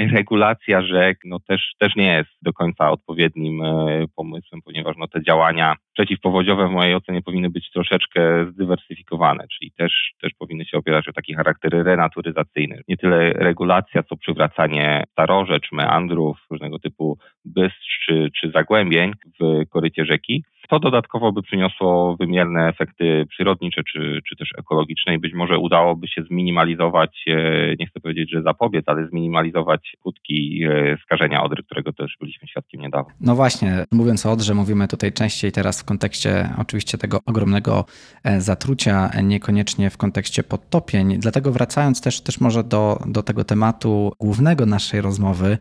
y, 0.00 0.08
regulacja 0.08 0.82
rzek 0.82 1.18
no 1.24 1.38
też, 1.40 1.72
też 1.78 1.96
nie 1.96 2.12
jest 2.12 2.30
do 2.42 2.52
końca 2.52 2.90
odpowiednim 2.90 3.62
y, 3.62 4.06
pomysłem, 4.16 4.62
ponieważ 4.64 4.96
no 4.98 5.08
te 5.08 5.22
działania 5.22 5.74
przeciwpowodziowe 5.92 6.68
w 6.68 6.70
mojej 6.70 6.94
ocenie 6.94 7.22
powinny 7.22 7.50
być 7.50 7.70
troszeczkę 7.70 8.46
zdywersyfikowane, 8.52 9.44
czyli 9.48 9.72
też, 9.72 10.12
też 10.22 10.32
powinny 10.38 10.64
się 10.64 10.78
opierać 10.78 11.08
o 11.08 11.12
taki 11.12 11.34
charakter 11.34 11.72
renaturyzacyjny. 11.72 12.80
Nie 12.88 12.96
tyle 12.96 13.32
regulacja, 13.32 14.02
co 14.02 14.16
przywracanie 14.16 15.04
starorzecz, 15.12 15.72
meandrów, 15.72 16.38
różnego 16.50 16.78
typu 16.78 17.18
bystrz 17.44 18.06
czy, 18.06 18.28
czy 18.40 18.50
zagłębień 18.50 19.12
w 19.40 19.68
korycie 19.68 20.04
rzeki. 20.04 20.44
To 20.72 20.78
dodatkowo 20.78 21.32
by 21.32 21.42
przyniosło 21.42 22.16
wymierne 22.16 22.68
efekty 22.68 23.26
przyrodnicze 23.28 23.82
czy, 23.92 24.20
czy 24.28 24.36
też 24.36 24.48
ekologiczne 24.58 25.14
i 25.14 25.18
być 25.18 25.34
może 25.34 25.58
udałoby 25.58 26.08
się 26.08 26.22
zminimalizować, 26.22 27.24
e, 27.26 27.34
nie 27.78 27.86
chcę 27.86 28.00
powiedzieć, 28.00 28.30
że 28.30 28.42
zapobiec, 28.42 28.84
ale 28.88 29.06
zminimalizować 29.06 29.96
skutki 29.98 30.64
e, 30.64 30.96
skażenia 31.04 31.42
Odry, 31.42 31.62
którego 31.62 31.92
też 31.92 32.16
byliśmy 32.20 32.48
świadkiem 32.48 32.80
niedawno. 32.80 33.14
No 33.20 33.34
właśnie, 33.34 33.84
mówiąc 33.92 34.26
o 34.26 34.32
Odrze, 34.32 34.54
mówimy 34.54 34.88
tutaj 34.88 35.12
częściej 35.12 35.52
teraz 35.52 35.82
w 35.82 35.84
kontekście 35.84 36.48
oczywiście 36.58 36.98
tego 36.98 37.18
ogromnego 37.26 37.84
e, 38.24 38.40
zatrucia, 38.40 39.10
niekoniecznie 39.22 39.90
w 39.90 39.96
kontekście 39.96 40.42
podtopień. 40.42 41.18
Dlatego 41.18 41.52
wracając 41.52 42.02
też, 42.02 42.20
też 42.20 42.40
może 42.40 42.64
do, 42.64 42.98
do 43.06 43.22
tego 43.22 43.44
tematu 43.44 44.12
głównego 44.20 44.66
naszej 44.66 45.00
rozmowy, 45.00 45.58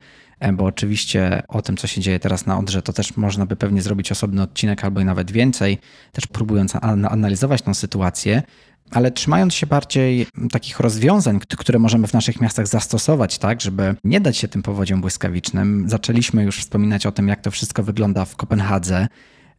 bo 0.53 0.65
oczywiście 0.65 1.43
o 1.47 1.61
tym, 1.61 1.77
co 1.77 1.87
się 1.87 2.01
dzieje 2.01 2.19
teraz 2.19 2.45
na 2.45 2.59
Odrze, 2.59 2.81
to 2.81 2.93
też 2.93 3.17
można 3.17 3.45
by 3.45 3.55
pewnie 3.55 3.81
zrobić 3.81 4.11
osobny 4.11 4.41
odcinek 4.41 4.83
albo 4.83 5.01
i 5.01 5.05
nawet 5.05 5.31
więcej, 5.31 5.77
też 6.11 6.27
próbując 6.27 6.75
analizować 7.09 7.61
tą 7.61 7.73
sytuację. 7.73 8.43
Ale 8.91 9.11
trzymając 9.11 9.53
się 9.53 9.67
bardziej 9.67 10.27
takich 10.51 10.79
rozwiązań, 10.79 11.39
które 11.57 11.79
możemy 11.79 12.07
w 12.07 12.13
naszych 12.13 12.41
miastach 12.41 12.67
zastosować, 12.67 13.37
tak, 13.37 13.61
żeby 13.61 13.95
nie 14.03 14.21
dać 14.21 14.37
się 14.37 14.47
tym 14.47 14.61
powodziom 14.63 15.01
błyskawicznym, 15.01 15.89
zaczęliśmy 15.89 16.43
już 16.43 16.59
wspominać 16.59 17.05
o 17.05 17.11
tym, 17.11 17.27
jak 17.27 17.41
to 17.41 17.51
wszystko 17.51 17.83
wygląda 17.83 18.25
w 18.25 18.35
Kopenhadze. 18.35 19.07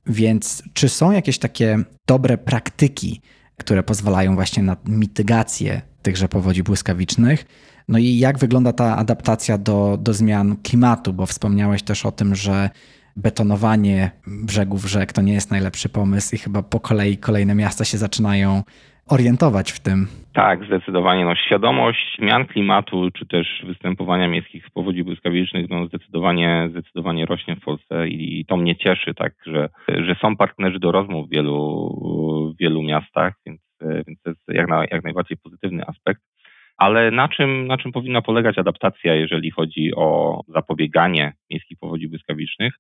Więc 0.06 0.62
czy 0.72 0.88
są 0.88 1.12
jakieś 1.12 1.38
takie 1.38 1.78
dobre 2.06 2.38
praktyki, 2.38 3.20
które 3.56 3.82
pozwalają 3.82 4.34
właśnie 4.34 4.62
na 4.62 4.76
mitygację 4.86 5.82
tychże 6.02 6.28
powodzi 6.28 6.62
błyskawicznych? 6.62 7.46
No 7.88 7.98
i 7.98 8.18
jak 8.18 8.38
wygląda 8.38 8.72
ta 8.72 8.96
adaptacja 8.96 9.58
do, 9.58 9.98
do 10.00 10.12
zmian 10.12 10.56
klimatu, 10.62 11.12
bo 11.12 11.26
wspomniałeś 11.26 11.82
też 11.82 12.06
o 12.06 12.12
tym, 12.12 12.34
że 12.34 12.70
betonowanie 13.16 14.10
brzegów 14.26 14.84
rzek 14.84 15.12
to 15.12 15.22
nie 15.22 15.32
jest 15.32 15.50
najlepszy 15.50 15.88
pomysł 15.88 16.34
i 16.34 16.38
chyba 16.38 16.62
po 16.62 16.80
kolei 16.80 17.16
kolejne 17.16 17.54
miasta 17.54 17.84
się 17.84 17.98
zaczynają 17.98 18.62
orientować 19.10 19.72
w 19.72 19.80
tym. 19.80 20.06
Tak, 20.32 20.64
zdecydowanie. 20.64 21.24
No, 21.24 21.34
świadomość 21.34 22.16
zmian 22.18 22.46
klimatu, 22.46 23.10
czy 23.10 23.26
też 23.26 23.62
występowania 23.66 24.28
miejskich 24.28 24.70
powodzi 24.70 25.04
błyskawicznych, 25.04 25.70
no, 25.70 25.86
zdecydowanie, 25.86 26.68
zdecydowanie 26.70 27.26
rośnie 27.26 27.56
w 27.56 27.60
Polsce 27.60 28.08
i 28.08 28.44
to 28.48 28.56
mnie 28.56 28.76
cieszy, 28.76 29.14
tak, 29.14 29.32
że, 29.46 29.68
że 29.88 30.14
są 30.20 30.36
partnerzy 30.36 30.78
do 30.78 30.92
rozmów 30.92 31.26
w 31.26 31.30
wielu, 31.30 32.52
w 32.54 32.58
wielu 32.60 32.82
miastach, 32.82 33.34
więc, 33.46 33.60
więc 34.06 34.22
to 34.22 34.30
jest 34.30 34.42
jak, 34.48 34.68
na, 34.68 34.84
jak 34.90 35.04
najbardziej 35.04 35.36
pozytywny 35.36 35.82
aspekt. 35.86 36.22
Ale 36.76 37.10
na 37.10 37.28
czym, 37.28 37.66
na 37.66 37.78
czym 37.78 37.92
powinna 37.92 38.22
polegać 38.22 38.58
adaptacja, 38.58 39.14
jeżeli 39.14 39.50
chodzi 39.50 39.94
o 39.96 40.40
zapobieganie 40.48 41.32
miejskich 41.50 41.78
powodzi 41.78 42.08
błyskawicznych? 42.08 42.74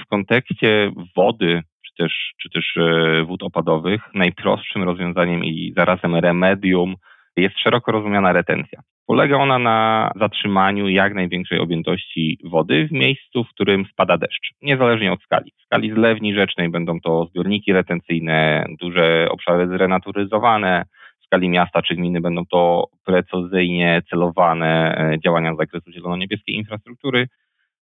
W 0.00 0.06
kontekście 0.06 0.92
wody 1.16 1.62
też, 1.96 2.32
czy 2.42 2.50
też 2.50 2.76
e, 2.76 3.22
wód 3.24 3.42
opadowych, 3.42 4.02
najprostszym 4.14 4.82
rozwiązaniem 4.82 5.44
i 5.44 5.72
zarazem 5.76 6.16
remedium 6.16 6.94
jest 7.36 7.58
szeroko 7.58 7.92
rozumiana 7.92 8.32
retencja. 8.32 8.80
Polega 9.06 9.36
ona 9.36 9.58
na 9.58 10.10
zatrzymaniu 10.16 10.88
jak 10.88 11.14
największej 11.14 11.58
objętości 11.58 12.38
wody 12.44 12.88
w 12.88 12.92
miejscu, 12.92 13.44
w 13.44 13.48
którym 13.48 13.84
spada 13.92 14.18
deszcz, 14.18 14.52
niezależnie 14.62 15.12
od 15.12 15.22
skali. 15.22 15.52
W 15.60 15.64
skali 15.64 15.90
zlewni 15.90 16.34
rzecznej 16.34 16.68
będą 16.68 17.00
to 17.00 17.26
zbiorniki 17.26 17.72
retencyjne, 17.72 18.66
duże 18.80 19.28
obszary 19.30 19.68
zrenaturyzowane, 19.68 20.84
skali 21.26 21.48
miasta 21.48 21.82
czy 21.82 21.94
gminy 21.94 22.20
będą 22.20 22.46
to 22.46 22.88
precyzyjnie 23.04 24.02
celowane 24.10 24.98
e, 24.98 25.20
działania 25.24 25.54
z 25.54 25.58
zakresu 25.58 25.92
zielono-niebieskiej 25.92 26.54
infrastruktury, 26.54 27.28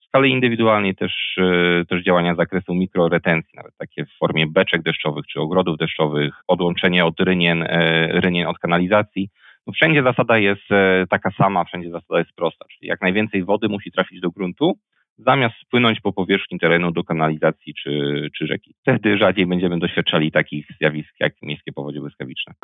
skali 0.06 0.30
indywidualnej 0.30 0.94
też, 0.94 1.38
e, 1.38 1.84
też 1.84 2.02
działania 2.02 2.34
z 2.34 2.36
zakresu 2.36 2.74
mikroretencji, 2.74 3.52
nawet 3.56 3.76
takie 3.76 4.04
w 4.04 4.18
formie 4.18 4.46
beczek 4.46 4.82
deszczowych 4.82 5.26
czy 5.26 5.40
ogrodów 5.40 5.78
deszczowych, 5.78 6.34
odłączenie 6.48 7.04
od 7.04 7.20
rynien, 7.20 7.62
e, 7.62 8.06
rynien 8.20 8.46
od 8.46 8.58
kanalizacji. 8.58 9.28
No 9.66 9.72
wszędzie 9.72 10.02
zasada 10.02 10.38
jest 10.38 10.68
taka 11.10 11.30
sama, 11.30 11.64
wszędzie 11.64 11.90
zasada 11.90 12.18
jest 12.18 12.32
prosta, 12.32 12.64
czyli 12.70 12.88
jak 12.88 13.00
najwięcej 13.00 13.44
wody 13.44 13.68
musi 13.68 13.92
trafić 13.92 14.20
do 14.20 14.30
gruntu, 14.30 14.78
zamiast 15.18 15.54
spłynąć 15.60 16.00
po 16.00 16.12
powierzchni 16.12 16.58
terenu 16.58 16.92
do 16.92 17.04
kanalizacji 17.04 17.74
czy, 17.74 17.90
czy 18.38 18.46
rzeki. 18.46 18.74
Wtedy 18.82 19.18
rzadziej 19.18 19.46
będziemy 19.46 19.78
doświadczali 19.78 20.32
takich 20.32 20.66
zjawisk 20.80 21.14
jak 21.20 21.34
miejskie 21.42 21.72
powodzie 21.72 22.00
błyskawiczne. 22.00 22.54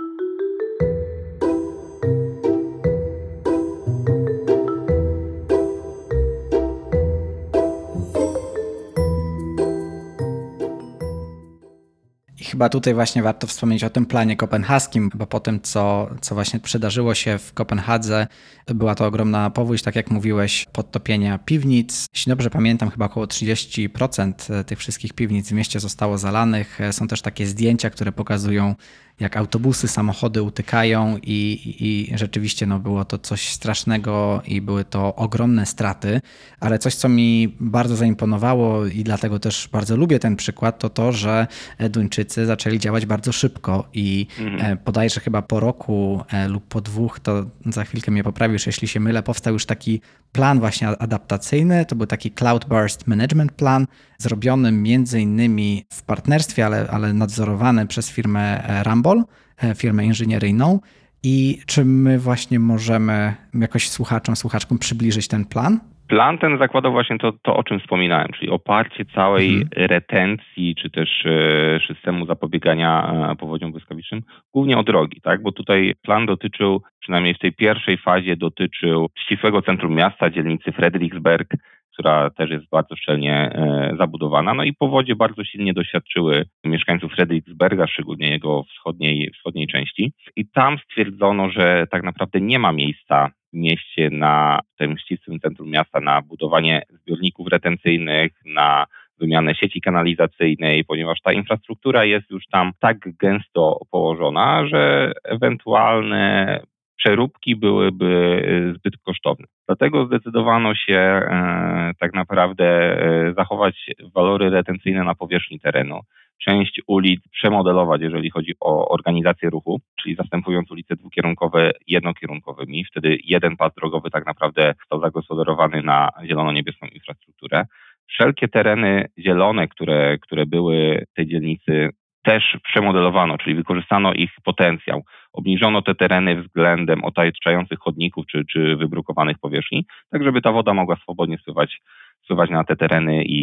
Chyba 12.51 12.69
tutaj 12.69 12.95
właśnie 12.95 13.23
warto 13.23 13.47
wspomnieć 13.47 13.85
o 13.85 13.91
tym 13.91 14.07
planie 14.07 14.37
kopenhaskim, 14.37 15.11
bo 15.15 15.27
po 15.27 15.41
tym, 15.41 15.61
co, 15.61 16.11
co 16.21 16.35
właśnie 16.35 16.61
przydarzyło 16.61 17.15
się 17.15 17.39
w 17.39 17.53
Kopenhadze, 17.53 18.27
była 18.67 18.95
to 18.95 19.07
ogromna 19.07 19.51
powódź, 19.51 19.83
tak 19.83 19.97
jak 19.97 20.11
mówiłeś, 20.11 20.67
podtopienia 20.73 21.39
piwnic. 21.39 22.07
Jeśli 22.15 22.31
dobrze 22.31 22.51
pamiętam, 22.51 22.91
chyba 22.91 23.05
około 23.05 23.27
30% 23.27 24.65
tych 24.65 24.79
wszystkich 24.79 25.13
piwnic 25.13 25.49
w 25.49 25.53
mieście 25.53 25.81
zostało 25.81 26.19
zalanych. 26.19 26.79
Są 26.91 27.09
też 27.09 27.23
takie 27.23 27.47
zdjęcia, 27.47 27.91
które 27.91 28.13
pokazują 28.13 28.75
jak 29.20 29.37
autobusy, 29.37 29.88
samochody 29.88 30.42
utykają 30.42 31.18
i, 31.22 31.61
i 31.81 32.18
rzeczywiście 32.18 32.66
no, 32.66 32.79
było 32.79 33.05
to 33.05 33.18
coś 33.18 33.48
strasznego 33.48 34.42
i 34.46 34.61
były 34.61 34.85
to 34.85 35.14
ogromne 35.14 35.66
straty, 35.66 36.20
ale 36.61 36.79
coś, 36.79 36.94
co 36.94 37.09
mi 37.09 37.57
bardzo 37.61 37.96
zaimponowało 37.96 38.87
i 38.87 39.05
dlatego 39.05 39.38
też 39.38 39.68
bardzo 39.72 39.96
lubię 39.96 40.18
ten 40.18 40.37
przykład, 40.37 40.79
to 40.79 40.90
to, 40.90 41.12
że 41.12 41.46
Duńczycy 41.90 42.46
zaczęli 42.46 42.79
działać 42.79 43.07
bardzo 43.07 43.33
szybko 43.33 43.88
i 43.94 44.26
mhm. 44.38 44.72
E, 44.72 44.76
bodajże 44.76 45.20
chyba 45.20 45.42
po 45.42 45.61
roku 45.61 46.24
e, 46.33 46.48
lub 46.48 46.64
po 46.68 46.81
dwóch, 46.81 47.20
to 47.20 47.46
za 47.66 47.85
chwilkę 47.85 48.11
mnie 48.11 48.24
poprawisz, 48.24 48.66
jeśli 48.66 48.88
się 48.88 49.00
mylę, 49.00 49.22
powstał 49.22 49.52
już 49.52 49.66
taki 49.66 50.00
plan 50.33 50.61
właśnie 50.61 50.88
adaptacyjny, 50.88 51.85
to 51.85 51.96
był 51.96 52.07
taki 52.07 52.31
Cloudburst 52.31 53.07
Management 53.07 53.52
Plan, 53.52 53.87
zrobiony 54.18 54.72
między 54.72 55.20
innymi 55.20 55.87
w 55.92 56.02
partnerstwie, 56.02 56.66
ale, 56.66 56.88
ale 56.90 57.12
nadzorowany 57.12 57.87
przez 57.87 58.11
firmę 58.11 58.68
e, 58.68 58.83
Rumble, 59.07 59.25
e, 59.62 59.75
firmę 59.75 60.05
inżynieryjną. 60.05 60.81
I 61.23 61.59
czy 61.66 61.85
my 61.85 62.19
właśnie 62.19 62.59
możemy 62.59 63.35
jakoś 63.55 63.88
słuchaczom, 63.88 64.37
słuchaczkom 64.37 64.79
przybliżyć 64.79 65.29
ten 65.29 65.45
plan? 65.45 65.81
Plan 66.09 66.38
ten 66.38 66.59
zakładał 66.59 66.92
właśnie 66.92 67.19
to, 67.19 67.33
to 67.42 67.57
o 67.57 67.64
czym 67.64 67.81
wspominałem, 67.81 68.29
czyli 68.38 68.51
oparcie 68.51 69.05
całej 69.05 69.55
mhm. 69.55 69.69
retencji, 69.90 70.75
czy 70.83 70.90
też 70.90 71.27
e, 71.27 71.95
systemu 71.95 72.27
zapobiegania 72.27 73.35
powodziom 73.38 73.73
błyskawicznym, 73.73 74.23
głównie 74.53 74.79
o 74.79 74.83
drogi, 74.83 75.21
tak? 75.21 75.42
Bo 75.42 75.53
tutaj 75.53 75.95
plan 76.03 76.27
dotyczył, 76.27 76.83
przynajmniej 77.01 77.35
w 77.35 77.38
tej 77.38 77.53
pierwszej 77.53 77.99
fazie 77.99 78.37
dotyczył 78.37 79.09
ścisłego 79.19 79.62
centrum 79.62 79.95
miasta, 79.95 80.31
dzielnicy 80.31 80.73
Frederiksberg, 80.73 81.49
która 81.97 82.31
też 82.31 82.51
jest 82.51 82.69
bardzo 82.69 82.97
szczelnie 82.97 83.35
e, 83.35 83.95
zabudowana. 83.99 84.55
No 84.55 84.65
i 84.65 84.73
powodzie 84.73 85.17
bardzo 85.17 85.45
silnie 85.45 85.73
doświadczyły 85.73 86.45
mieszkańców 86.65 87.13
Frederiksberga, 87.13 87.87
szczególnie 87.87 88.31
jego 88.31 88.63
wschodniej, 88.63 89.31
wschodniej 89.31 89.67
części. 89.67 90.13
I 90.37 90.49
tam 90.49 90.79
stwierdzono, 90.79 91.51
że 91.51 91.87
tak 91.91 92.03
naprawdę 92.03 92.41
nie 92.41 92.59
ma 92.59 92.73
miejsca 92.73 93.31
w 93.53 93.57
mieście 93.57 94.11
na 94.11 94.61
tym 94.79 94.99
ścisłym 94.99 95.41
centrum 95.41 95.71
miasta 95.71 96.01
na 96.01 96.23
budowanie 96.23 96.83
zbiorników 96.91 97.49
retencyjnych, 97.49 98.33
na 98.45 98.87
wymianę 99.21 99.55
sieci 99.55 99.81
kanalizacyjnej, 99.81 100.85
ponieważ 100.85 101.21
ta 101.21 101.33
infrastruktura 101.33 102.05
jest 102.05 102.31
już 102.31 102.47
tam 102.47 102.73
tak 102.81 103.17
gęsto 103.19 103.81
położona, 103.91 104.67
że 104.67 105.13
ewentualne 105.25 106.61
przeróbki 106.97 107.57
byłyby 107.57 108.43
e, 108.73 108.75
zbyt 108.79 108.95
kosztowne. 109.03 109.47
Dlatego 109.67 110.07
zdecydowano 110.07 110.75
się 110.75 110.95
e, 110.99 111.93
tak 112.01 112.15
naprawdę 112.15 112.65
e, 112.65 113.35
zachować 113.37 113.91
walory 114.15 114.51
retencyjne 114.51 115.05
na 115.05 115.15
powierzchni 115.15 115.61
terenu. 115.61 116.01
Część 116.45 116.81
ulic 116.87 117.29
przemodelować, 117.29 118.01
jeżeli 118.03 118.31
chodzi 118.31 118.53
o 118.61 118.89
organizację 118.89 119.51
ruchu, 119.51 119.81
czyli 120.03 120.15
zastępując 120.15 120.71
ulice 120.71 120.97
dwukierunkowe 120.97 121.71
jednokierunkowymi. 121.87 122.85
Wtedy 122.85 123.19
jeden 123.25 123.57
pas 123.57 123.75
drogowy 123.75 124.11
tak 124.11 124.27
naprawdę 124.27 124.75
został 124.81 125.01
zagospodarowany 125.01 125.83
na 125.83 126.09
zielono-niebieską 126.25 126.87
infrastrukturę. 126.87 127.65
Wszelkie 128.07 128.49
tereny 128.49 129.07
zielone, 129.19 129.69
które, 129.69 130.19
które 130.19 130.47
były 130.47 131.07
w 131.11 131.15
tej 131.15 131.27
dzielnicy 131.27 131.91
też 132.27 132.57
przemodelowano, 132.65 133.39
czyli 133.39 133.57
wykorzystano 133.57 134.13
ich 134.13 134.31
potencjał. 134.45 135.05
Obniżono 135.37 135.83
te 135.83 135.94
tereny 135.94 136.42
względem 136.42 137.05
otaczających 137.05 137.79
chodników 137.79 138.27
czy, 138.27 138.44
czy 138.53 138.77
wybrukowanych 138.77 139.38
powierzchni, 139.38 139.87
tak 140.11 140.25
żeby 140.25 140.42
ta 140.42 140.53
woda 140.53 140.75
mogła 140.75 140.96
swobodnie 140.96 141.38
spływać, 141.38 141.83
spływać 142.25 142.51
na 142.51 142.64
te 142.64 142.77
tereny 142.77 143.25
i, 143.25 143.40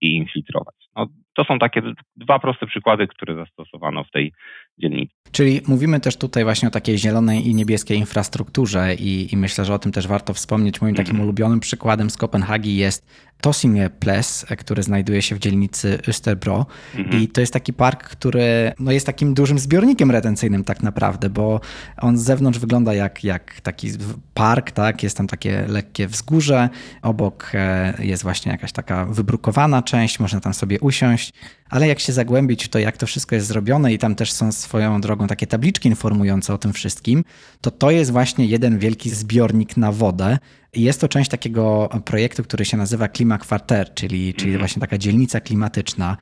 i 0.00 0.16
infiltrować. 0.16 0.74
No, 0.96 1.06
to 1.36 1.44
są 1.44 1.58
takie 1.58 1.82
dwa 2.16 2.38
proste 2.38 2.66
przykłady, 2.66 3.06
które 3.06 3.34
zastosowano 3.34 4.04
w 4.04 4.10
tej 4.10 4.32
dzielnicy. 4.78 5.14
Czyli 5.32 5.60
mówimy 5.68 6.00
też 6.00 6.16
tutaj 6.16 6.44
właśnie 6.44 6.68
o 6.68 6.70
takiej 6.70 6.98
zielonej 6.98 7.48
i 7.48 7.54
niebieskiej 7.54 7.98
infrastrukturze 7.98 8.94
i, 8.94 9.34
i 9.34 9.36
myślę, 9.36 9.64
że 9.64 9.74
o 9.74 9.78
tym 9.78 9.92
też 9.92 10.06
warto 10.06 10.34
wspomnieć. 10.34 10.80
Moim 10.80 10.94
takim 10.94 11.14
mm. 11.14 11.24
ulubionym 11.24 11.60
przykładem 11.60 12.10
z 12.10 12.16
Kopenhagi 12.16 12.76
jest 12.76 13.06
Tosinge 13.40 13.90
Ples, 13.90 14.46
który 14.58 14.82
znajduje 14.82 15.22
się 15.22 15.34
w 15.34 15.38
dzielnicy 15.38 15.98
Österbro 16.06 16.64
mm. 16.94 17.20
i 17.20 17.28
to 17.28 17.40
jest 17.40 17.52
taki 17.52 17.72
park, 17.72 18.02
który 18.02 18.72
no, 18.78 18.92
jest 18.92 19.06
takim 19.06 19.34
dużym 19.34 19.58
zbiornikiem 19.58 20.10
retencyjnym 20.10 20.64
tak 20.64 20.82
naprawdę, 20.82 21.30
bo 21.30 21.60
on 22.00 22.18
z 22.18 22.22
zewnątrz 22.22 22.58
wygląda 22.58 22.94
jak, 22.94 23.24
jak 23.24 23.60
taki 23.60 23.88
park, 24.34 24.70
tak? 24.70 25.02
jest 25.02 25.16
tam 25.16 25.26
takie 25.26 25.66
lekkie 25.68 26.06
wzgórze, 26.06 26.68
obok 27.02 27.50
e, 27.54 27.94
jest 27.98 28.22
właśnie 28.22 28.52
jakaś 28.52 28.72
taka 28.72 29.04
wybrukowana 29.04 29.82
część, 29.82 30.20
można 30.20 30.40
tam 30.40 30.54
sobie 30.54 30.80
usiąść, 30.80 31.23
ale 31.70 31.88
jak 31.88 32.00
się 32.00 32.12
zagłębić 32.12 32.64
w 32.64 32.68
to, 32.68 32.78
jak 32.78 32.96
to 32.96 33.06
wszystko 33.06 33.34
jest 33.34 33.46
zrobione 33.46 33.92
i 33.92 33.98
tam 33.98 34.14
też 34.14 34.32
są 34.32 34.52
swoją 34.52 35.00
drogą 35.00 35.26
takie 35.26 35.46
tabliczki 35.46 35.88
informujące 35.88 36.54
o 36.54 36.58
tym 36.58 36.72
wszystkim, 36.72 37.24
to 37.60 37.70
to 37.70 37.90
jest 37.90 38.12
właśnie 38.12 38.44
jeden 38.44 38.78
wielki 38.78 39.10
zbiornik 39.10 39.76
na 39.76 39.92
wodę. 39.92 40.38
I 40.74 40.82
jest 40.82 41.00
to 41.00 41.08
część 41.08 41.30
takiego 41.30 41.88
projektu, 42.04 42.42
który 42.42 42.64
się 42.64 42.76
nazywa 42.76 43.08
Klima 43.08 43.38
Quarter, 43.38 43.94
czyli, 43.94 44.34
czyli 44.34 44.50
mhm. 44.50 44.58
właśnie 44.58 44.80
taka 44.80 44.98
dzielnica 44.98 45.40
klimatyczna. 45.40 46.16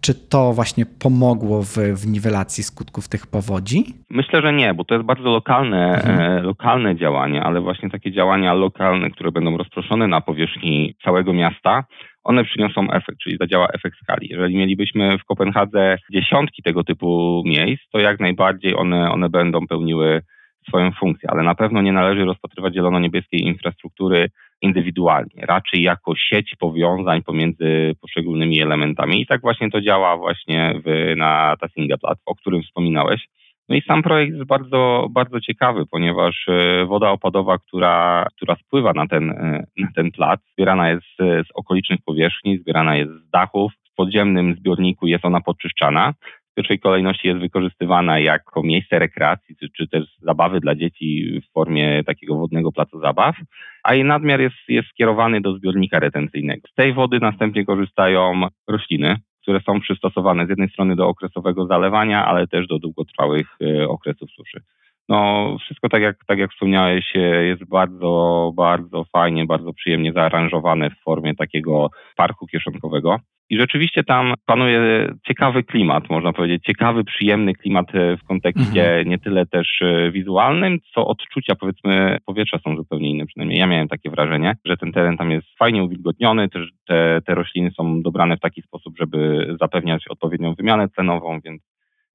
Czy 0.00 0.14
to 0.14 0.52
właśnie 0.52 0.86
pomogło 0.86 1.62
w, 1.62 1.76
w 1.76 2.06
niwelacji 2.06 2.64
skutków 2.64 3.08
tych 3.08 3.26
powodzi? 3.26 3.84
Myślę, 4.10 4.42
że 4.42 4.52
nie, 4.52 4.74
bo 4.74 4.84
to 4.84 4.94
jest 4.94 5.06
bardzo 5.06 5.30
lokalne, 5.30 5.94
mhm. 5.94 6.20
e, 6.20 6.42
lokalne 6.42 6.96
działanie, 6.96 7.42
ale 7.42 7.60
właśnie 7.60 7.90
takie 7.90 8.12
działania 8.12 8.54
lokalne, 8.54 9.10
które 9.10 9.32
będą 9.32 9.56
rozproszone 9.56 10.08
na 10.08 10.20
powierzchni 10.20 10.94
całego 11.04 11.32
miasta, 11.32 11.84
one 12.24 12.44
przyniosą 12.44 12.90
efekt, 12.90 13.18
czyli 13.18 13.36
zadziała 13.40 13.68
efekt 13.68 13.98
skali. 14.02 14.28
Jeżeli 14.30 14.56
mielibyśmy 14.56 15.18
w 15.18 15.24
Kopenhadze 15.24 15.98
dziesiątki 16.12 16.62
tego 16.62 16.84
typu 16.84 17.42
miejsc, 17.46 17.82
to 17.92 17.98
jak 17.98 18.20
najbardziej 18.20 18.76
one, 18.76 19.10
one 19.10 19.28
będą 19.28 19.66
pełniły 19.66 20.22
swoją 20.68 20.92
funkcję, 20.92 21.30
ale 21.30 21.42
na 21.42 21.54
pewno 21.54 21.82
nie 21.82 21.92
należy 21.92 22.24
rozpatrywać 22.24 22.74
zielono-niebieskiej 22.74 23.40
infrastruktury 23.40 24.30
indywidualnie, 24.62 25.46
raczej 25.48 25.82
jako 25.82 26.16
sieć 26.16 26.54
powiązań 26.58 27.22
pomiędzy 27.22 27.94
poszczególnymi 28.00 28.60
elementami. 28.60 29.22
I 29.22 29.26
tak 29.26 29.40
właśnie 29.40 29.70
to 29.70 29.80
działa 29.80 30.16
właśnie 30.16 30.80
w, 30.84 31.14
na 31.16 31.56
Tassinga 31.60 31.96
o 32.26 32.34
którym 32.34 32.62
wspominałeś. 32.62 33.28
No 33.68 33.76
i 33.76 33.82
sam 33.82 34.02
projekt 34.02 34.34
jest 34.34 34.48
bardzo, 34.48 35.06
bardzo 35.10 35.40
ciekawy, 35.40 35.86
ponieważ 35.90 36.46
e, 36.48 36.84
woda 36.86 37.10
opadowa, 37.10 37.58
która, 37.58 38.26
która 38.36 38.56
spływa 38.56 38.92
na 38.92 39.06
ten, 39.06 39.30
e, 39.30 39.64
na 39.76 39.88
ten 39.94 40.10
plac, 40.10 40.40
zbierana 40.52 40.90
jest 40.90 41.06
z 41.18 41.48
okolicznych 41.54 42.00
powierzchni, 42.04 42.58
zbierana 42.58 42.96
jest 42.96 43.10
z 43.10 43.30
dachów. 43.30 43.72
W 43.92 43.94
podziemnym 43.94 44.54
zbiorniku 44.54 45.06
jest 45.06 45.24
ona 45.24 45.40
podczyszczana. 45.40 46.12
W 46.52 46.54
pierwszej 46.54 46.78
kolejności 46.78 47.28
jest 47.28 47.40
wykorzystywana 47.40 48.18
jako 48.18 48.62
miejsce 48.62 48.98
rekreacji, 48.98 49.56
czy, 49.56 49.68
czy 49.76 49.88
też 49.88 50.04
zabawy 50.22 50.60
dla 50.60 50.74
dzieci 50.74 51.40
w 51.40 51.52
formie 51.52 52.04
takiego 52.04 52.36
wodnego 52.36 52.72
placu 52.72 53.00
zabaw, 53.00 53.36
a 53.82 53.94
jej 53.94 54.04
nadmiar 54.04 54.40
jest, 54.40 54.56
jest 54.68 54.88
skierowany 54.88 55.40
do 55.40 55.56
zbiornika 55.56 55.98
retencyjnego. 55.98 56.68
Z 56.68 56.74
tej 56.74 56.92
wody 56.92 57.18
następnie 57.20 57.64
korzystają 57.64 58.42
rośliny, 58.68 59.16
które 59.48 59.60
są 59.60 59.80
przystosowane 59.80 60.46
z 60.46 60.48
jednej 60.48 60.68
strony 60.68 60.96
do 60.96 61.08
okresowego 61.08 61.66
zalewania, 61.66 62.26
ale 62.26 62.46
też 62.46 62.66
do 62.66 62.78
długotrwałych 62.78 63.46
e, 63.62 63.88
okresów 63.88 64.30
suszy. 64.30 64.62
No, 65.08 65.56
wszystko 65.60 65.88
tak 65.88 66.02
jak, 66.02 66.24
tak 66.26 66.38
jak 66.38 66.50
wspomniałeś, 66.50 67.16
e, 67.16 67.44
jest 67.44 67.64
bardzo, 67.64 68.52
bardzo 68.56 69.04
fajnie, 69.04 69.46
bardzo 69.46 69.72
przyjemnie 69.72 70.12
zaaranżowane 70.12 70.90
w 70.90 71.02
formie 71.04 71.34
takiego 71.34 71.90
parku 72.16 72.46
kieszonkowego. 72.46 73.18
I 73.50 73.58
rzeczywiście 73.58 74.04
tam 74.04 74.34
panuje 74.46 75.08
ciekawy 75.26 75.62
klimat, 75.62 76.10
można 76.10 76.32
powiedzieć, 76.32 76.64
ciekawy, 76.64 77.04
przyjemny 77.04 77.54
klimat 77.54 77.94
e, 77.94 78.16
w 78.16 78.24
kontekście 78.24 78.88
mhm. 78.88 79.08
nie 79.08 79.18
tyle 79.18 79.46
też 79.46 79.82
e, 79.82 80.10
wizualnym, 80.10 80.78
co 80.94 81.06
odczucia, 81.06 81.54
powiedzmy, 81.54 82.18
powietrza 82.26 82.58
są 82.58 82.76
zupełnie 82.76 83.10
inne. 83.10 83.26
Przynajmniej 83.26 83.58
ja 83.58 83.66
miałem 83.66 83.88
takie 83.88 84.10
wrażenie, 84.10 84.56
że 84.64 84.76
ten 84.76 84.92
teren 84.92 85.16
tam 85.16 85.30
jest 85.30 85.46
fajnie 85.58 85.84
uwilgotniony, 85.84 86.48
też 86.48 86.70
te, 86.88 87.20
te 87.26 87.34
rośliny 87.34 87.70
są 87.70 88.02
dobrane 88.02 88.36
w 88.36 88.40
taki 88.40 88.62
sposób, 88.62 88.94
żeby 88.98 89.46
zapewniać 89.60 90.08
odpowiednią 90.08 90.54
wymianę 90.54 90.88
cenową, 90.88 91.40
więc 91.44 91.62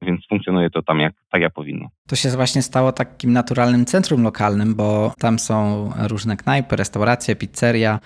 więc 0.04 0.28
funkcjonuje 0.30 0.70
to 0.70 0.82
tam 0.82 1.00
jak, 1.00 1.14
tak, 1.32 1.42
jak 1.42 1.54
powinno. 1.54 1.88
To 2.08 2.16
się 2.16 2.30
właśnie 2.30 2.62
stało 2.62 2.92
takim 2.92 3.34
naturalnym 3.34 3.86
centrum 3.86 4.24
lokalnym, 4.24 4.76
bo 4.76 5.14
tam 5.20 5.40
są 5.40 5.90
różne 6.08 6.38
knajpy, 6.38 6.76
restauracje, 6.76 7.36
pizzeria, 7.36 8.00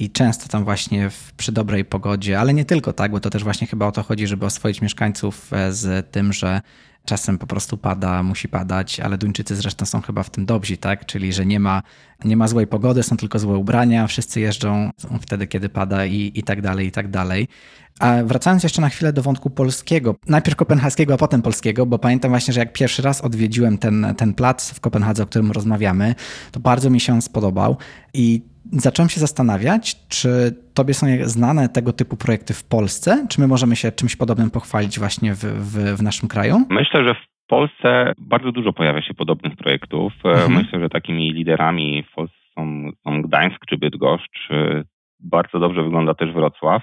i 0.00 0.10
często 0.10 0.48
tam 0.48 0.64
właśnie 0.64 1.10
w, 1.10 1.32
przy 1.32 1.52
dobrej 1.52 1.84
pogodzie, 1.84 2.40
ale 2.40 2.54
nie 2.54 2.64
tylko 2.64 2.92
tak, 2.92 3.10
bo 3.10 3.20
to 3.20 3.30
też 3.30 3.44
właśnie 3.44 3.66
chyba 3.66 3.86
o 3.86 3.92
to 3.92 4.02
chodzi, 4.02 4.26
żeby 4.26 4.46
oswoić 4.46 4.82
mieszkańców 4.82 5.52
e, 5.52 5.72
z 5.72 6.10
tym, 6.10 6.32
że 6.32 6.60
czasem 7.04 7.38
po 7.38 7.46
prostu 7.46 7.78
pada, 7.78 8.22
musi 8.22 8.48
padać, 8.48 9.00
ale 9.00 9.18
Duńczycy 9.18 9.56
zresztą 9.56 9.86
są 9.86 10.00
chyba 10.00 10.22
w 10.22 10.30
tym 10.30 10.46
dobrzy, 10.46 10.76
tak? 10.76 11.06
Czyli, 11.06 11.32
że 11.32 11.46
nie 11.46 11.60
ma, 11.60 11.82
nie 12.24 12.36
ma 12.36 12.48
złej 12.48 12.66
pogody, 12.66 13.02
są 13.02 13.16
tylko 13.16 13.38
złe 13.38 13.56
ubrania, 13.56 14.06
wszyscy 14.06 14.40
jeżdżą 14.40 14.90
wtedy, 15.20 15.46
kiedy 15.46 15.68
pada 15.68 16.06
i, 16.06 16.32
i 16.34 16.42
tak 16.42 16.62
dalej, 16.62 16.86
i 16.86 16.90
tak 16.90 17.10
dalej. 17.10 17.48
A 17.98 18.22
wracając 18.24 18.62
jeszcze 18.62 18.80
na 18.80 18.88
chwilę 18.88 19.12
do 19.12 19.22
wątku 19.22 19.50
polskiego, 19.50 20.16
najpierw 20.26 20.56
kopenhaskiego, 20.56 21.14
a 21.14 21.16
potem 21.16 21.42
polskiego, 21.42 21.86
bo 21.86 21.98
pamiętam 21.98 22.30
właśnie, 22.30 22.54
że 22.54 22.60
jak 22.60 22.72
pierwszy 22.72 23.02
raz 23.02 23.20
odwiedziłem 23.20 23.78
ten, 23.78 24.14
ten 24.16 24.34
plac 24.34 24.70
w 24.70 24.80
Kopenhadze, 24.80 25.22
o 25.22 25.26
którym 25.26 25.52
rozmawiamy, 25.52 26.14
to 26.50 26.60
bardzo 26.60 26.90
mi 26.90 27.00
się 27.00 27.12
on 27.12 27.22
spodobał 27.22 27.76
i 28.14 28.53
zacząłem 28.72 29.08
się 29.08 29.20
zastanawiać, 29.20 30.08
czy 30.08 30.28
tobie 30.74 30.94
są 30.94 31.06
znane 31.22 31.68
tego 31.68 31.92
typu 31.92 32.16
projekty 32.16 32.54
w 32.54 32.64
Polsce, 32.68 33.26
czy 33.30 33.40
my 33.40 33.48
możemy 33.48 33.76
się 33.76 33.92
czymś 33.92 34.16
podobnym 34.16 34.50
pochwalić 34.50 34.98
właśnie 34.98 35.34
w, 35.34 35.44
w, 35.44 35.98
w 35.98 36.02
naszym 36.02 36.28
kraju? 36.28 36.56
Myślę, 36.70 37.04
że 37.08 37.14
w 37.14 37.46
Polsce 37.46 38.12
bardzo 38.18 38.52
dużo 38.52 38.72
pojawia 38.72 39.02
się 39.02 39.14
podobnych 39.14 39.56
projektów. 39.56 40.12
Mhm. 40.24 40.52
Myślę, 40.52 40.80
że 40.80 40.88
takimi 40.88 41.32
liderami 41.32 42.04
w 42.10 42.14
Polsce 42.14 42.36
są, 42.54 42.90
są 43.04 43.22
Gdańsk 43.22 43.66
czy 43.68 43.78
Bydgoszcz. 43.78 44.48
Bardzo 45.20 45.58
dobrze 45.58 45.82
wygląda 45.82 46.14
też 46.14 46.32
Wrocław. 46.32 46.82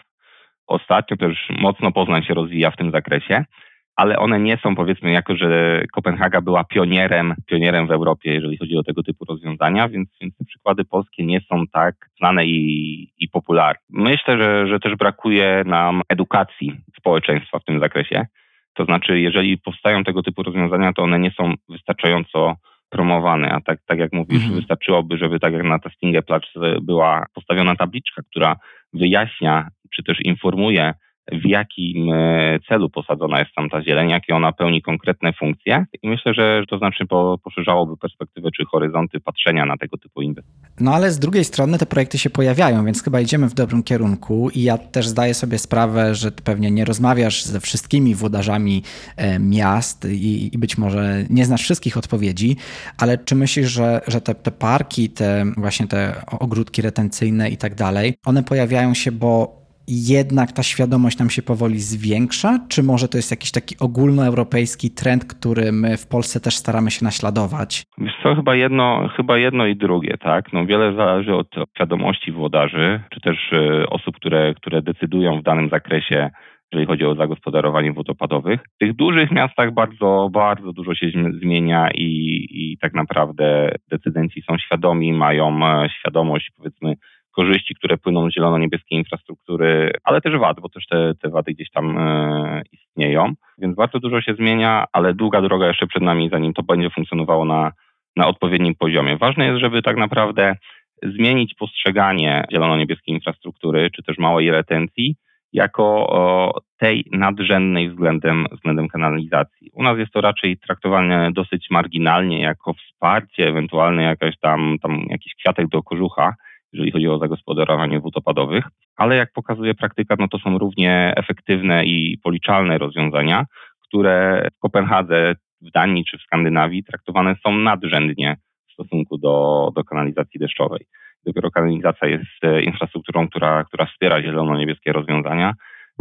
Ostatnio 0.68 1.18
też 1.18 1.50
mocno 1.50 1.92
Poznań 1.92 2.24
się 2.24 2.34
rozwija 2.34 2.72
w 2.72 2.78
tym 2.78 2.92
zakresie, 2.92 3.46
ale 3.96 4.20
one 4.20 4.40
nie 4.40 4.58
są 4.58 4.76
powiedzmy 4.76 5.12
jako, 5.12 5.36
że 5.36 5.82
Kopenhaga 5.94 6.42
była 6.42 6.64
pionierem, 6.64 7.34
pionierem 7.46 7.88
w 7.88 7.92
Europie, 7.92 8.34
jeżeli 8.34 8.58
chodzi 8.58 8.78
o 8.78 8.84
tego 8.84 9.04
typu 9.04 9.26
rozwiązania, 9.26 9.90
więc, 9.90 10.10
więc 10.22 10.38
te 10.38 10.46
przykłady 10.46 10.86
polskie 10.86 11.26
nie 11.26 11.42
są 11.42 11.64
tak 11.68 11.96
znane 12.18 12.46
i, 12.46 13.14
i 13.20 13.30
popularne. 13.30 13.82
Myślę, 13.90 14.38
że, 14.38 14.68
że 14.68 14.80
też 14.80 14.96
brakuje 14.96 15.64
nam 15.66 16.02
edukacji 16.10 16.74
społeczeństwa 16.98 17.60
w 17.60 17.66
tym 17.66 17.80
zakresie. 17.80 18.26
To 18.74 18.86
znaczy, 18.86 19.20
jeżeli 19.20 19.58
powstają 19.58 20.04
tego 20.04 20.24
typu 20.24 20.44
rozwiązania, 20.44 20.94
to 20.94 21.04
one 21.04 21.20
nie 21.20 21.32
są 21.32 21.54
wystarczająco 21.70 22.56
promowane, 22.90 23.52
a 23.52 23.62
tak, 23.62 23.80
tak 23.86 24.00
jak 24.00 24.14
mówisz, 24.14 24.44
mhm. 24.44 24.56
wystarczyłoby, 24.56 25.18
żeby 25.18 25.40
tak 25.40 25.54
jak 25.54 25.64
na 25.64 25.80
Testingę 25.80 26.22
Plac 26.22 26.44
była 26.82 27.26
postawiona 27.34 27.76
tabliczka, 27.76 28.22
która 28.30 28.56
wyjaśnia 28.94 29.68
czy 29.96 30.04
też 30.04 30.18
informuje, 30.26 30.94
w 31.32 31.46
jakim 31.46 32.14
e, 32.14 32.60
celu 32.68 32.90
posadzona 32.90 33.40
jest 33.40 33.52
tam 33.56 33.70
ta 33.70 33.84
zieleń, 33.84 34.10
jakie 34.10 34.36
ona 34.36 34.52
pełni 34.52 34.82
konkretne 34.82 35.34
funkcje. 35.34 35.86
I 36.04 36.10
myślę, 36.10 36.34
że 36.34 36.64
to 36.70 36.78
znacznie 36.78 37.06
poszerzałoby 37.44 37.98
perspektywę 37.98 38.50
czy 38.58 38.66
horyzonty 38.66 39.20
patrzenia 39.20 39.66
na 39.66 39.78
tego 39.78 39.98
typu 39.98 40.22
inwestycje. 40.22 40.70
No 40.80 40.94
ale 40.94 41.12
z 41.12 41.20
drugiej 41.20 41.44
strony 41.44 41.78
te 41.78 41.86
projekty 41.86 42.18
się 42.18 42.30
pojawiają, 42.30 42.86
więc 42.86 43.04
chyba 43.04 43.22
idziemy 43.22 43.50
w 43.50 43.54
dobrym 43.54 43.84
kierunku 43.84 44.50
i 44.56 44.64
ja 44.64 44.78
też 44.78 45.08
zdaję 45.08 45.34
sobie 45.34 45.58
sprawę, 45.58 46.16
że 46.16 46.32
pewnie 46.32 46.72
nie 46.72 46.86
rozmawiasz 46.86 47.44
ze 47.44 47.60
wszystkimi 47.60 48.16
włodarzami 48.16 48.84
e, 49.18 49.40
miast 49.40 50.08
i, 50.12 50.56
i 50.56 50.58
być 50.58 50.78
może 50.78 51.24
nie 51.30 51.46
znasz 51.46 51.62
wszystkich 51.62 51.98
odpowiedzi, 51.98 52.56
ale 52.98 53.18
czy 53.18 53.36
myślisz, 53.36 53.72
że, 53.72 54.02
że 54.08 54.22
te, 54.22 54.36
te 54.36 54.52
parki, 54.52 55.10
te 55.10 55.46
właśnie 55.58 55.88
te 55.88 56.22
ogródki 56.40 56.82
retencyjne 56.82 57.50
i 57.50 57.58
tak 57.58 57.76
dalej, 57.76 58.14
one 58.26 58.44
pojawiają 58.44 58.94
się, 58.94 59.12
bo 59.12 59.61
jednak 59.92 60.52
ta 60.52 60.64
świadomość 60.64 61.20
nam 61.20 61.30
się 61.30 61.42
powoli 61.42 61.80
zwiększa, 61.80 62.60
czy 62.70 62.84
może 62.84 63.08
to 63.08 63.18
jest 63.18 63.32
jakiś 63.32 63.52
taki 63.52 63.76
ogólnoeuropejski 63.80 64.90
trend, 64.92 65.26
który 65.26 65.72
my 65.72 65.98
w 65.98 66.08
Polsce 66.08 66.40
też 66.40 66.56
staramy 66.56 66.92
się 66.92 67.06
naśladować? 67.06 67.84
Wiesz 67.98 68.14
co, 68.24 68.36
chyba 68.36 68.56
jedno, 68.56 69.10
chyba 69.16 69.38
jedno 69.38 69.66
i 69.66 69.76
drugie, 69.76 70.18
tak? 70.18 70.54
No 70.54 70.66
wiele 70.66 70.96
zależy 70.96 71.36
od 71.36 71.48
świadomości 71.76 72.32
włodarzy, 72.32 73.02
czy 73.14 73.22
też 73.22 73.38
y, 73.54 73.90
osób, 73.90 74.16
które, 74.16 74.54
które 74.54 74.82
decydują 74.82 75.40
w 75.40 75.44
danym 75.44 75.70
zakresie 75.70 76.30
jeżeli 76.72 76.88
chodzi 76.88 77.06
o 77.06 77.16
zagospodarowanie 77.16 77.94
wód 77.94 78.10
opadowych. 78.10 78.60
W 78.76 78.78
tych 78.78 78.96
dużych 78.96 79.32
miastach 79.32 79.74
bardzo, 79.74 80.30
bardzo 80.32 80.74
dużo 80.74 80.96
się 80.96 81.08
zmienia 81.42 81.90
i, 81.94 82.48
i 82.52 82.78
tak 82.78 82.94
naprawdę 82.94 83.72
decydenci 83.92 84.42
są 84.42 84.58
świadomi, 84.58 85.14
mają 85.14 85.66
e, 85.66 85.90
świadomość 85.90 86.52
powiedzmy 86.58 86.96
korzyści, 87.32 87.76
które 87.76 87.98
płyną 87.98 88.30
z 88.30 88.34
zielono-niebieskiej 88.34 88.98
infrastruktury, 88.98 89.92
ale 90.04 90.22
też 90.22 90.38
wad, 90.38 90.60
bo 90.60 90.70
też 90.70 90.88
te, 90.88 91.14
te 91.22 91.30
wady 91.30 91.54
gdzieś 91.54 91.72
tam 91.72 91.98
e, 91.98 92.62
istnieją. 92.72 93.34
Więc 93.58 93.76
bardzo 93.76 94.00
dużo 94.00 94.22
się 94.22 94.34
zmienia, 94.34 94.86
ale 94.94 95.14
długa 95.14 95.42
droga 95.42 95.68
jeszcze 95.68 95.88
przed 95.88 96.04
nami, 96.04 96.30
zanim 96.30 96.54
to 96.54 96.64
będzie 96.64 96.90
funkcjonowało 96.90 97.46
na, 97.46 97.72
na 98.16 98.28
odpowiednim 98.28 98.76
poziomie. 98.76 99.18
Ważne 99.18 99.46
jest, 99.46 99.60
żeby 99.60 99.82
tak 99.82 99.98
naprawdę 99.98 100.56
zmienić 101.04 101.54
postrzeganie 101.54 102.44
zielono-niebieskiej 102.52 103.16
infrastruktury, 103.16 103.90
czy 103.96 104.04
też 104.04 104.18
małej 104.18 104.52
retencji, 104.52 105.16
jako 105.54 105.84
o, 106.10 106.54
tej 106.78 107.06
nadrzędnej 107.12 107.90
względem, 107.90 108.46
względem 108.52 108.88
kanalizacji. 108.88 109.70
U 109.74 109.84
nas 109.84 109.98
jest 109.98 110.12
to 110.12 110.22
raczej 110.22 110.58
traktowane 110.58 111.32
dosyć 111.32 111.68
marginalnie, 111.72 112.42
jako 112.42 112.74
wsparcie, 112.74 113.48
ewentualnie 113.48 114.04
jakaś 114.04 114.38
tam, 114.40 114.78
tam 114.82 115.06
jakiś 115.10 115.36
kwiatek 115.36 115.68
do 115.68 115.84
kożucha, 115.84 116.36
jeżeli 116.74 116.92
chodzi 116.92 117.08
o 117.08 117.20
zagospodarowanie 117.20 118.00
wód 118.00 118.18
opadowych, 118.18 118.66
ale 118.96 119.16
jak 119.16 119.34
pokazuje 119.34 119.74
praktyka, 119.74 120.16
no 120.20 120.28
to 120.28 120.40
są 120.40 120.58
równie 120.58 121.14
efektywne 121.18 121.86
i 121.86 122.18
policzalne 122.24 122.78
rozwiązania, 122.78 123.46
które 123.82 124.48
w 124.58 124.60
Kopenhadze, 124.60 125.36
w 125.62 125.72
Danii 125.72 126.06
czy 126.06 126.18
w 126.18 126.22
Skandynawii 126.22 126.84
traktowane 126.84 127.36
są 127.46 127.52
nadrzędnie 127.52 128.38
w 128.70 128.74
stosunku 128.74 129.18
do, 129.18 129.68
do 129.76 129.84
kanalizacji 129.84 130.40
deszczowej. 130.40 130.86
Dopiero 131.26 131.52
kanalizacja 131.52 132.08
jest 132.08 132.44
e, 132.44 132.64
infrastrukturą, 132.64 133.28
która, 133.28 133.64
która 133.64 133.86
wspiera 133.86 134.22
zielono-niebieskie 134.22 134.92
rozwiązania, 134.92 135.54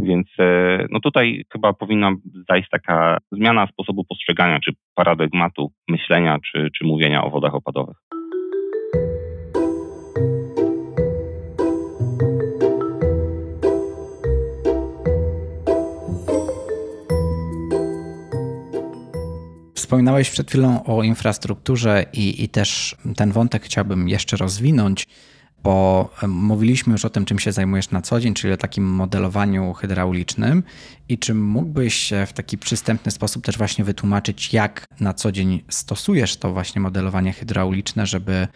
więc 0.03 0.27
e, 0.39 0.87
no 0.91 1.01
tutaj 1.01 1.45
chyba 1.53 1.73
powinna 1.73 2.13
zajść 2.49 2.69
taka 2.69 3.19
zmiana 3.33 3.67
sposobu 3.67 4.05
postrzegania, 4.05 4.61
czy 4.65 4.73
paradygmatu 4.95 5.73
myślenia, 5.89 6.39
czy, 6.53 6.69
czy 6.79 6.85
mówienia 6.85 7.25
o 7.25 7.31
wodach 7.31 7.55
opadowych. 7.55 7.97
Wspominałeś 19.91 20.31
przed 20.31 20.49
chwilą 20.49 20.85
o 20.85 21.03
infrastrukturze 21.03 22.07
i, 22.13 22.45
i 22.45 22.49
też 22.49 22.97
ten 23.17 23.33
wątek 23.33 23.63
chciałbym 23.63 24.09
jeszcze 24.09 24.37
rozwinąć, 24.37 25.07
bo 25.63 26.09
mówiliśmy 26.29 26.93
już 26.93 27.05
o 27.05 27.11
tym, 27.11 27.25
czym 27.25 27.39
się 27.39 27.53
zajmujesz 27.53 27.91
na 27.91 28.03
co 28.03 28.21
dzień, 28.21 28.35
czyli 28.35 28.53
o 28.53 28.57
takim 28.57 28.85
modelowaniu 28.85 29.73
hydraulicznym. 29.73 30.63
I 31.09 31.19
czy 31.19 31.35
mógłbyś 31.35 32.13
w 32.27 32.33
taki 32.33 32.59
przystępny 32.59 33.13
sposób 33.13 33.45
też 33.45 33.59
właśnie 33.59 33.85
wytłumaczyć, 33.85 34.53
jak 34.53 34.85
na 35.01 35.15
co 35.15 35.33
dzień 35.33 35.63
stosujesz 35.69 36.37
to 36.37 36.53
właśnie 36.53 36.81
modelowanie 36.81 37.33
hydrauliczne, 37.33 38.07
żeby 38.07 38.49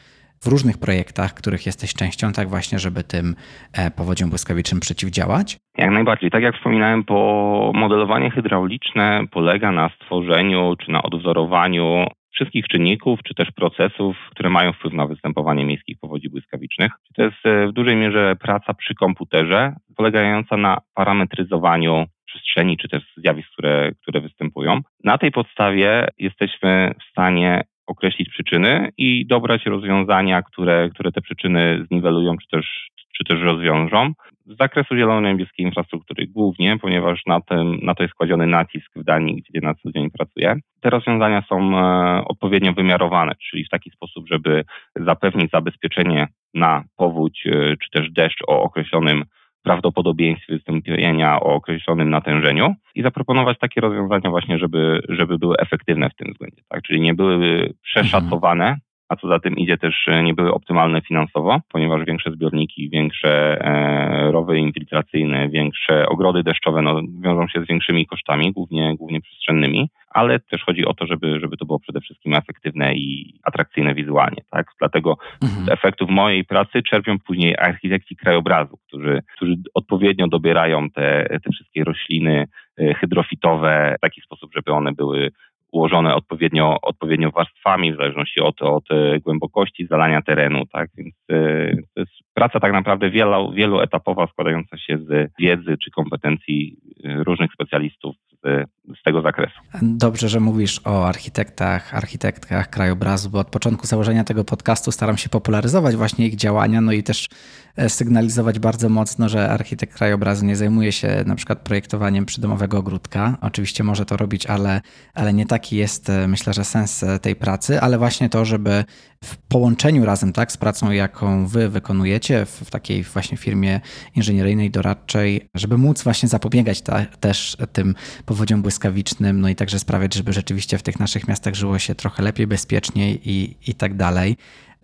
w 0.45 0.47
różnych 0.47 0.79
projektach, 0.79 1.35
których 1.35 1.67
jesteś 1.67 1.95
częścią, 1.95 2.33
tak 2.33 2.49
właśnie, 2.49 2.79
żeby 2.79 3.03
tym 3.05 3.35
e, 3.73 3.91
powodziom 3.91 4.31
błyskawicznym 4.31 4.81
przeciwdziałać? 4.81 5.57
Jak 5.79 5.91
najbardziej. 5.91 6.31
Tak 6.31 6.43
jak 6.43 6.57
wspominałem, 6.57 7.05
po 7.05 7.73
modelowanie 7.75 8.31
hydrauliczne 8.31 9.25
polega 9.31 9.73
na 9.73 9.89
stworzeniu 9.89 10.75
czy 10.77 10.91
na 10.91 11.03
odwzorowaniu 11.03 12.07
wszystkich 12.35 12.67
czynników, 12.69 13.21
czy 13.25 13.35
też 13.35 13.49
procesów, 13.51 14.17
które 14.31 14.51
mają 14.51 14.73
wpływ 14.73 14.93
na 14.93 15.07
występowanie 15.07 15.65
miejskich 15.65 15.99
powodzi 16.01 16.31
błyskawicznych. 16.31 16.93
To 17.17 17.23
jest 17.23 17.47
e, 17.47 17.67
w 17.67 17.73
dużej 17.73 17.97
mierze 17.97 18.37
praca 18.37 18.75
przy 18.75 18.95
komputerze, 18.95 19.77
polegająca 19.97 20.57
na 20.57 20.79
parametryzowaniu 20.95 22.07
przestrzeni, 22.27 22.77
czy 22.77 22.89
też 22.89 23.03
zjawisk, 23.17 23.49
które, 23.53 23.93
które 24.03 24.21
występują. 24.21 24.81
Na 25.05 25.19
tej 25.19 25.33
podstawie 25.33 26.09
jesteśmy 26.19 26.95
w 27.01 27.11
stanie 27.11 27.65
określić 27.87 28.29
przyczyny 28.29 28.89
i 28.99 29.27
dobrać 29.27 29.67
rozwiązania, 29.67 30.43
które, 30.43 30.91
które 30.95 31.13
te 31.13 31.21
przyczyny 31.21 31.85
zniwelują, 31.89 32.37
czy 32.37 32.49
też, 32.49 32.91
czy 33.17 33.25
też 33.25 33.43
rozwiążą. 33.43 34.13
Z 34.47 34.57
zakresu 34.57 34.97
zielono-niebieskiej 34.97 35.67
infrastruktury 35.67 36.27
głównie, 36.27 36.79
ponieważ 36.79 37.23
na, 37.27 37.41
tym, 37.41 37.79
na 37.83 37.95
to 37.95 38.03
jest 38.03 38.15
kładziony 38.15 38.47
nacisk 38.47 38.91
w 38.97 39.05
Danii, 39.05 39.43
gdzie 39.49 39.61
na 39.61 39.75
co 39.75 39.93
dzień 39.93 40.11
pracuję. 40.11 40.57
Te 40.81 40.91
rozwiązania 40.91 41.43
są 41.49 41.79
e, 41.79 42.25
odpowiednio 42.25 42.73
wymiarowane, 42.73 43.33
czyli 43.51 43.65
w 43.65 43.69
taki 43.69 43.91
sposób, 43.91 44.29
żeby 44.29 44.65
zapewnić 44.97 45.51
zabezpieczenie 45.51 46.27
na 46.55 46.85
powódź 46.97 47.47
e, 47.47 47.77
czy 47.77 47.91
też 47.91 48.11
deszcz 48.11 48.43
o 48.49 48.63
określonym 48.63 49.25
prawdopodobieństwie 49.65 50.55
wystąpienia 50.55 51.41
o 51.41 51.55
określonym 51.55 52.11
natężeniu 52.11 52.75
i 52.95 53.03
zaproponować 53.03 53.59
takie 53.59 53.81
rozwiązania 53.81 54.31
właśnie, 54.31 54.59
żeby, 54.59 55.01
żeby 55.09 55.39
były 55.39 55.57
efektywne 55.57 56.11
w 56.11 56.15
tym 56.15 56.33
względzie, 56.33 56.54
tak? 56.75 56.83
Czyli 56.83 57.01
nie 57.01 57.15
były 57.15 57.75
przeszacowane, 57.83 58.77
a 59.09 59.17
co 59.17 59.29
za 59.29 59.39
tym 59.39 59.57
idzie 59.57 59.77
też 59.77 60.09
e, 60.09 60.23
nie 60.23 60.35
były 60.35 60.55
optymalne 60.55 61.01
finansowo, 61.01 61.61
ponieważ 61.69 62.05
większe 62.05 62.31
zbiorniki, 62.31 62.91
większe 62.91 63.61
e, 63.61 64.33
rowy 64.33 64.59
infiltracyjne, 64.59 65.49
większe 65.49 66.07
ogrody 66.07 66.43
deszczowe 66.43 66.83
no, 66.83 67.01
wiążą 67.21 67.49
się 67.49 67.65
z 67.65 67.69
większymi 67.69 68.07
kosztami, 68.07 68.53
głównie, 68.53 68.97
głównie 68.97 69.21
przestrzennymi, 69.21 69.89
ale 70.11 70.41
też 70.41 70.65
chodzi 70.65 70.85
o 70.85 70.95
to, 70.95 71.07
żeby, 71.07 71.41
żeby 71.41 71.57
to 71.57 71.67
było 71.67 71.79
przede 71.79 72.01
wszystkim 72.01 72.35
efektywne 72.35 72.95
i 72.95 73.35
atrakcyjne 73.43 73.95
wizualnie. 73.95 74.43
Tak? 74.51 74.67
Dlatego 74.79 75.17
mhm. 75.43 75.67
z 75.67 75.69
efektów 75.69 76.11
mojej 76.11 76.45
pracy 76.45 76.83
czerpią 76.83 77.19
później 77.19 77.57
architekci 77.59 78.17
krajobrazu, 78.17 78.79
którzy, 78.89 79.23
którzy 79.37 79.55
odpowiednio 79.75 80.29
dobierają 80.29 80.91
te, 80.91 81.27
te 81.45 81.51
wszystkie 81.53 81.85
rośliny 81.85 82.47
e, 82.79 82.95
hydrofitowe 82.95 83.95
w 83.99 84.01
taki 84.01 84.21
sposób, 84.21 84.51
żeby 84.55 84.73
one 84.73 84.93
były 84.93 85.31
ułożone 85.75 86.15
odpowiednio, 86.15 86.79
odpowiednio 86.83 87.31
warstwami, 87.31 87.93
w 87.93 87.97
zależności 87.97 88.41
od, 88.41 88.63
od 88.63 88.91
e, 88.91 89.21
głębokości 89.21 89.87
zalania 89.87 90.23
terenu, 90.23 90.67
tak? 90.73 90.91
Więc 90.97 91.15
e, 91.31 91.77
to 91.95 92.01
jest 92.01 92.13
praca 92.35 92.61
tak 92.61 92.73
naprawdę 92.73 93.11
wielo, 93.11 93.53
wieloetapowa, 93.53 94.27
składająca 94.27 94.79
się 94.79 94.99
z 94.99 95.31
wiedzy 95.39 95.77
czy 95.85 95.91
kompetencji 95.91 96.77
e, 97.05 97.25
różnych 97.25 97.53
specjalistów 97.53 98.17
z, 98.45 98.69
z 99.01 99.03
tego 99.03 99.23
zakresu. 99.23 99.55
Dobrze, 99.83 100.29
że 100.29 100.41
mówisz 100.41 100.81
o 100.85 101.09
architektach, 101.09 101.95
architektkach 101.95 102.71
krajobrazu, 102.71 103.31
bo 103.31 103.39
od 103.39 103.49
początku 103.49 103.87
założenia 103.87 104.25
tego 104.25 104.45
podcastu 104.45 104.93
staram 104.93 105.17
się 105.17 105.29
popularyzować 105.29 105.97
właśnie 105.97 106.27
ich 106.27 106.37
działania, 106.37 106.81
no 106.81 106.93
i 106.93 107.03
też 107.03 107.29
e, 107.77 107.89
sygnalizować 107.89 108.59
bardzo 108.59 108.89
mocno, 108.89 109.29
że 109.29 109.51
architekt 109.51 109.95
krajobrazu 109.95 110.47
nie 110.47 110.57
zajmuje 110.57 110.93
się 110.93 111.25
na 111.27 111.35
przykład 111.35 111.59
projektowaniem 111.59 112.27
przydomowego 112.27 112.79
ogródka. 112.79 113.39
Oczywiście 113.41 113.85
może 113.85 114.05
to 114.05 114.17
robić, 114.17 114.47
ale, 114.47 114.81
ale 115.15 115.33
nie 115.33 115.47
taki 115.47 115.77
jest, 115.77 116.11
e, 116.11 116.29
myślę, 116.29 116.53
że 116.53 116.65
sens 116.65 117.03
e, 117.03 117.19
tej 117.19 117.37
pracy, 117.37 117.81
ale 117.81 117.99
właśnie 117.99 118.29
to, 118.29 118.45
żeby 118.45 118.85
w 119.25 119.37
połączeniu 119.37 120.05
razem 120.05 120.33
tak, 120.33 120.53
z 120.53 120.57
pracą, 120.57 120.91
jaką 120.91 121.47
wy 121.47 121.69
wykonujecie 121.69 122.47
w, 122.47 122.51
w 122.51 122.71
takiej 122.71 123.03
właśnie 123.03 123.37
firmie 123.37 123.81
inżynieryjnej, 124.17 124.71
doradczej, 124.71 125.49
żeby 125.55 125.79
móc 125.79 126.03
właśnie 126.03 126.29
zapobiegać 126.29 126.83
ta, 126.83 127.07
też 127.21 127.57
tym 127.73 127.95
powodziom 128.27 128.63
błyskawicznym, 128.63 129.41
no 129.41 129.49
i 129.49 129.55
także 129.55 129.79
sprawiać, 129.79 130.15
żeby 130.15 130.33
rzeczywiście 130.33 130.79
w 130.79 130.83
tych 130.83 131.01
naszych 131.01 131.29
miastach 131.29 131.55
żyło 131.55 131.79
się 131.79 131.95
trochę 131.95 132.23
lepiej, 132.23 132.47
bezpieczniej 132.47 133.31
i, 133.31 133.57
i 133.67 133.75
tak 133.75 133.97
dalej. 133.97 134.37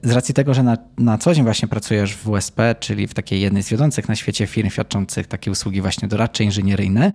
Z 0.03 0.11
racji 0.11 0.35
tego, 0.35 0.55
że 0.55 0.63
na, 0.63 0.77
na 0.99 1.19
co 1.19 1.35
dzień 1.35 1.45
właśnie 1.45 1.69
pracujesz 1.69 2.17
w 2.17 2.31
WSP, 2.31 2.75
czyli 2.81 3.07
w 3.07 3.15
takiej 3.15 3.41
jednej 3.41 3.63
z 3.63 3.69
wiodących 3.69 4.09
na 4.09 4.17
świecie 4.17 4.47
firm 4.47 4.71
świadczących 4.71 5.27
takie 5.27 5.51
usługi 5.51 5.81
właśnie 5.81 6.09
doradcze, 6.09 6.45
inżynieryjne, 6.45 7.13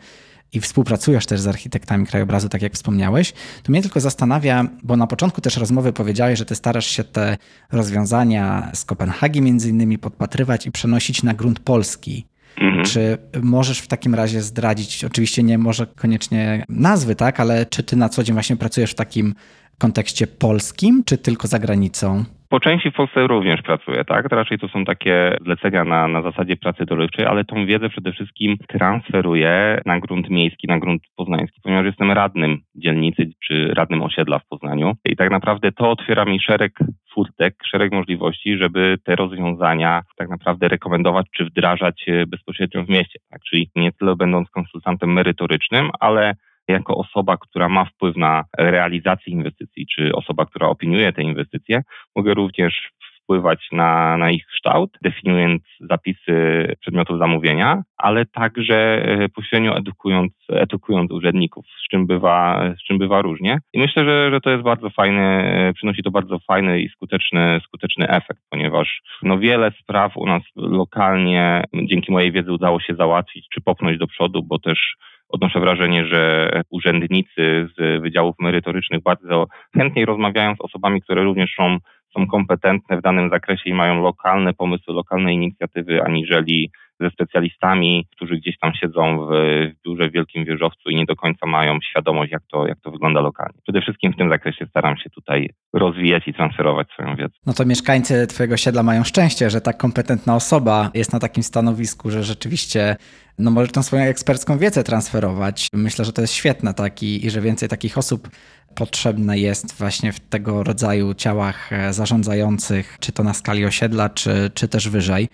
i 0.53 0.59
współpracujesz 0.59 1.25
też 1.25 1.39
z 1.39 1.47
architektami 1.47 2.05
krajobrazu, 2.05 2.49
tak 2.49 2.61
jak 2.61 2.73
wspomniałeś, 2.73 3.33
to 3.63 3.71
mnie 3.71 3.81
tylko 3.81 3.99
zastanawia, 3.99 4.67
bo 4.83 4.97
na 4.97 5.07
początku 5.07 5.41
też 5.41 5.57
rozmowy 5.57 5.93
powiedziałeś, 5.93 6.39
że 6.39 6.45
ty 6.45 6.55
starasz 6.55 6.85
się 6.85 7.03
te 7.03 7.37
rozwiązania 7.71 8.71
z 8.73 8.85
Kopenhagi 8.85 9.41
między 9.41 9.69
innymi 9.69 9.97
podpatrywać 9.97 10.65
i 10.65 10.71
przenosić 10.71 11.23
na 11.23 11.33
grunt 11.33 11.59
polski. 11.59 12.27
Mhm. 12.57 12.85
Czy 12.85 13.17
możesz 13.41 13.79
w 13.79 13.87
takim 13.87 14.15
razie 14.15 14.41
zdradzić, 14.41 15.05
oczywiście 15.05 15.43
nie 15.43 15.57
może 15.57 15.87
koniecznie 15.87 16.65
nazwy, 16.69 17.15
tak, 17.15 17.39
ale 17.39 17.65
czy 17.65 17.83
ty 17.83 17.95
na 17.95 18.09
co 18.09 18.23
dzień 18.23 18.33
właśnie 18.33 18.55
pracujesz 18.55 18.91
w 18.91 18.95
takim 18.95 19.35
kontekście 19.77 20.27
polskim, 20.27 21.03
czy 21.05 21.17
tylko 21.17 21.47
za 21.47 21.59
granicą? 21.59 22.25
Po 22.55 22.59
części 22.59 22.91
w 22.91 22.93
Polsce 22.93 23.27
również 23.27 23.61
pracuję, 23.61 24.05
tak? 24.05 24.29
To 24.29 24.35
raczej 24.35 24.59
to 24.59 24.67
są 24.67 24.85
takie 24.85 25.37
zlecenia 25.41 25.83
na, 25.83 26.07
na 26.07 26.21
zasadzie 26.21 26.57
pracy 26.57 26.85
dorywczej, 26.85 27.25
ale 27.25 27.45
tą 27.45 27.65
wiedzę 27.65 27.89
przede 27.89 28.11
wszystkim 28.11 28.57
transferuję 28.67 29.81
na 29.85 29.99
grunt 29.99 30.29
miejski, 30.29 30.67
na 30.67 30.79
grunt 30.79 31.01
poznański, 31.15 31.61
ponieważ 31.63 31.85
jestem 31.85 32.11
radnym 32.11 32.57
dzielnicy 32.75 33.31
czy 33.47 33.73
radnym 33.73 34.01
osiedla 34.01 34.39
w 34.39 34.47
Poznaniu 34.47 34.93
i 35.05 35.15
tak 35.15 35.31
naprawdę 35.31 35.71
to 35.71 35.89
otwiera 35.89 36.25
mi 36.25 36.39
szereg 36.39 36.79
furtek, 37.13 37.55
szereg 37.71 37.91
możliwości, 37.91 38.57
żeby 38.57 38.97
te 39.03 39.15
rozwiązania 39.15 40.01
tak 40.17 40.29
naprawdę 40.29 40.67
rekomendować 40.67 41.25
czy 41.31 41.45
wdrażać 41.45 42.05
bezpośrednio 42.27 42.83
w 42.83 42.89
mieście, 42.89 43.19
tak? 43.29 43.41
Czyli 43.49 43.69
nie 43.75 43.91
tyle 43.91 44.15
będąc 44.15 44.49
konsultantem 44.49 45.13
merytorycznym, 45.13 45.89
ale 45.99 46.35
jako 46.67 46.97
osoba, 46.97 47.37
która 47.37 47.69
ma 47.69 47.85
wpływ 47.85 48.15
na 48.15 48.43
realizację 48.57 49.33
inwestycji, 49.33 49.85
czy 49.95 50.11
osoba, 50.15 50.45
która 50.45 50.67
opiniuje 50.67 51.13
te 51.13 51.23
inwestycje, 51.23 51.81
mogę 52.15 52.33
również 52.33 52.91
wpływać 53.25 53.67
na, 53.71 54.17
na 54.17 54.31
ich 54.31 54.45
kształt, 54.45 54.97
definiując 55.01 55.61
zapisy 55.79 56.33
przedmiotów 56.79 57.19
zamówienia, 57.19 57.83
ale 57.97 58.25
także 58.25 58.75
e, 58.75 59.29
pośrednio 59.29 59.77
edukując, 59.77 60.33
edukując 60.49 61.11
urzędników, 61.11 61.65
z 61.85 61.89
czym 61.89 62.07
bywa, 62.07 62.63
z 62.79 62.83
czym 62.87 62.97
bywa 62.97 63.21
różnie. 63.21 63.57
I 63.73 63.79
myślę, 63.79 64.05
że, 64.05 64.31
że 64.31 64.41
to 64.41 64.49
jest 64.49 64.63
bardzo 64.63 64.89
fajne, 64.89 65.21
e, 65.21 65.73
przynosi 65.73 66.03
to 66.03 66.11
bardzo 66.11 66.39
fajny 66.39 66.81
i 66.81 66.89
skuteczny, 66.89 67.59
skuteczny 67.63 68.07
efekt, 68.07 68.41
ponieważ 68.49 69.01
no 69.23 69.39
wiele 69.39 69.71
spraw 69.81 70.17
u 70.17 70.25
nas 70.25 70.43
lokalnie 70.55 71.63
dzięki 71.73 72.11
mojej 72.11 72.31
wiedzy 72.31 72.53
udało 72.53 72.79
się 72.79 72.95
załatwić 72.95 73.47
czy 73.53 73.61
popchnąć 73.61 73.97
do 73.97 74.07
przodu, 74.07 74.43
bo 74.43 74.59
też 74.59 74.95
odnoszę 75.35 75.59
wrażenie, 75.59 76.05
że 76.05 76.49
urzędnicy 76.69 77.67
z 77.77 78.01
wydziałów 78.01 78.35
merytorycznych 78.39 79.03
bardzo 79.03 79.47
chętniej 79.77 80.05
rozmawiają 80.05 80.55
z 80.55 80.61
osobami, 80.61 81.01
które 81.01 81.23
również 81.23 81.53
są, 81.57 81.77
są 82.17 82.27
kompetentne 82.27 82.97
w 82.97 83.01
danym 83.01 83.29
zakresie 83.29 83.69
i 83.69 83.73
mają 83.73 84.01
lokalne 84.01 84.53
pomysły, 84.53 84.93
lokalne 84.93 85.33
inicjatywy, 85.33 86.03
aniżeli 86.03 86.71
ze 86.99 87.09
specjalistami, 87.09 88.07
którzy 88.11 88.37
gdzieś 88.37 88.57
tam 88.59 88.73
siedzą 88.73 89.27
w, 89.27 89.29
w 89.75 89.83
biurze 89.85 90.09
w 90.09 90.11
Wielkim 90.11 90.45
Wieżowcu 90.45 90.89
i 90.89 90.95
nie 90.95 91.05
do 91.05 91.15
końca 91.15 91.45
mają 91.45 91.77
świadomość, 91.89 92.31
jak 92.31 92.41
to, 92.51 92.67
jak 92.67 92.79
to 92.79 92.91
wygląda 92.91 93.21
lokalnie. 93.21 93.59
Przede 93.63 93.81
wszystkim 93.81 94.13
w 94.13 94.17
tym 94.17 94.29
zakresie 94.29 94.65
staram 94.65 94.97
się 94.97 95.09
tutaj 95.09 95.49
rozwijać 95.73 96.27
i 96.27 96.33
transferować 96.33 96.87
swoją 96.89 97.15
wiedzę. 97.15 97.33
No 97.45 97.53
to 97.53 97.65
mieszkańcy 97.65 98.27
Twojego 98.27 98.57
siedla 98.57 98.83
mają 98.83 99.03
szczęście, 99.03 99.49
że 99.49 99.61
tak 99.61 99.77
kompetentna 99.77 100.35
osoba 100.35 100.89
jest 100.93 101.13
na 101.13 101.19
takim 101.19 101.43
stanowisku, 101.43 102.09
że 102.11 102.23
rzeczywiście 102.23 102.95
no 103.39 103.51
może 103.51 103.71
tą 103.71 103.83
swoją 103.83 104.03
ekspercką 104.03 104.57
wiedzę 104.57 104.83
transferować. 104.83 105.67
Myślę, 105.73 106.05
że 106.05 106.13
to 106.13 106.21
jest 106.21 106.33
świetne 106.33 106.73
tak 106.73 107.03
i, 107.03 107.25
i 107.25 107.29
że 107.29 107.41
więcej 107.41 107.69
takich 107.69 107.97
osób 107.97 108.29
potrzebne 108.75 109.39
jest 109.39 109.73
właśnie 109.73 110.13
w 110.13 110.19
tego 110.19 110.63
rodzaju 110.63 111.13
ciałach 111.13 111.73
e, 111.73 111.93
zarządzających, 111.93 112.97
czy 112.99 113.11
to 113.11 113.23
na 113.23 113.33
skali 113.33 113.65
osiedla, 113.65 114.09
czy, 114.09 114.51
czy 114.53 114.67
też 114.67 114.89
wyżej. 114.89 115.27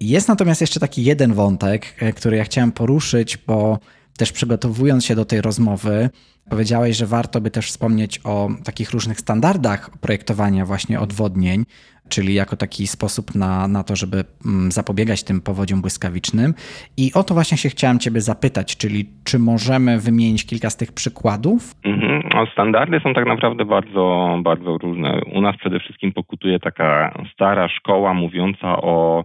Jest 0.00 0.28
natomiast 0.28 0.60
jeszcze 0.60 0.80
taki 0.80 1.04
jeden 1.04 1.34
wątek, 1.34 1.94
e, 1.98 2.12
który 2.12 2.36
ja 2.36 2.44
chciałem 2.44 2.72
poruszyć, 2.72 3.36
bo 3.36 3.78
też 4.16 4.32
przygotowując 4.32 5.04
się 5.04 5.14
do 5.14 5.24
tej 5.24 5.40
rozmowy, 5.40 6.10
powiedziałeś, 6.50 6.96
że 6.96 7.06
warto 7.06 7.40
by 7.40 7.50
też 7.50 7.70
wspomnieć 7.70 8.20
o 8.24 8.48
takich 8.64 8.90
różnych 8.90 9.20
standardach 9.20 9.90
projektowania 9.98 10.66
właśnie 10.66 11.00
odwodnień, 11.00 11.64
czyli 12.08 12.34
jako 12.34 12.56
taki 12.56 12.86
sposób 12.86 13.34
na, 13.34 13.68
na 13.68 13.82
to, 13.82 13.96
żeby 13.96 14.16
mm, 14.46 14.72
zapobiegać 14.72 15.24
tym 15.24 15.40
powodziom 15.40 15.80
błyskawicznym. 15.80 16.54
I 16.96 17.10
o 17.14 17.22
to 17.22 17.34
właśnie 17.34 17.58
się 17.58 17.68
chciałem 17.68 17.98
Ciebie 17.98 18.20
zapytać, 18.20 18.76
czyli 18.76 19.04
czy 19.24 19.38
możemy 19.38 20.00
wymienić 20.00 20.46
kilka 20.46 20.70
z 20.70 20.76
tych 20.76 20.92
przykładów? 20.92 21.74
Mhm. 21.84 22.22
No, 22.34 22.46
standardy 22.46 23.00
są 23.00 23.14
tak 23.14 23.26
naprawdę 23.26 23.64
bardzo, 23.64 24.36
bardzo 24.42 24.78
różne. 24.78 25.20
U 25.32 25.40
nas 25.40 25.56
przede 25.56 25.80
wszystkim 25.80 26.12
pokutuje 26.12 26.60
taka 26.60 27.14
stara 27.32 27.68
szkoła 27.68 28.14
mówiąca 28.14 28.76
o 28.76 29.24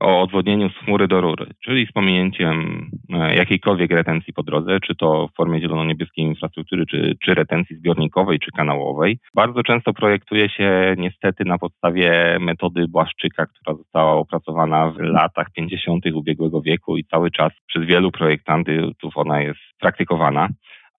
o 0.00 0.22
odwodnieniu 0.22 0.70
z 0.70 0.76
chmury 0.84 1.08
do 1.08 1.20
rury, 1.20 1.46
czyli 1.64 1.86
z 1.86 1.92
pominięciem 1.92 2.86
e, 3.12 3.36
jakiejkolwiek 3.36 3.90
retencji 3.90 4.32
po 4.32 4.42
drodze, 4.42 4.80
czy 4.80 4.94
to 4.94 5.28
w 5.28 5.36
formie 5.36 5.60
zielono-niebieskiej 5.60 6.24
infrastruktury, 6.24 6.86
czy, 6.86 7.16
czy 7.24 7.34
retencji 7.34 7.76
zbiornikowej, 7.76 8.38
czy 8.38 8.50
kanałowej. 8.50 9.18
Bardzo 9.34 9.62
często 9.62 9.92
projektuje 9.92 10.48
się 10.48 10.94
niestety 10.98 11.44
na 11.44 11.58
podstawie 11.58 12.36
metody 12.40 12.88
Błaszczyka, 12.88 13.46
która 13.46 13.76
została 13.76 14.12
opracowana 14.12 14.90
w 14.90 14.98
latach 14.98 15.46
50. 15.52 16.06
ubiegłego 16.14 16.62
wieku 16.62 16.96
i 16.96 17.04
cały 17.04 17.30
czas 17.30 17.52
przez 17.66 17.84
wielu 17.84 18.10
projektantów 18.10 19.12
ona 19.14 19.40
jest 19.40 19.60
praktykowana. 19.80 20.48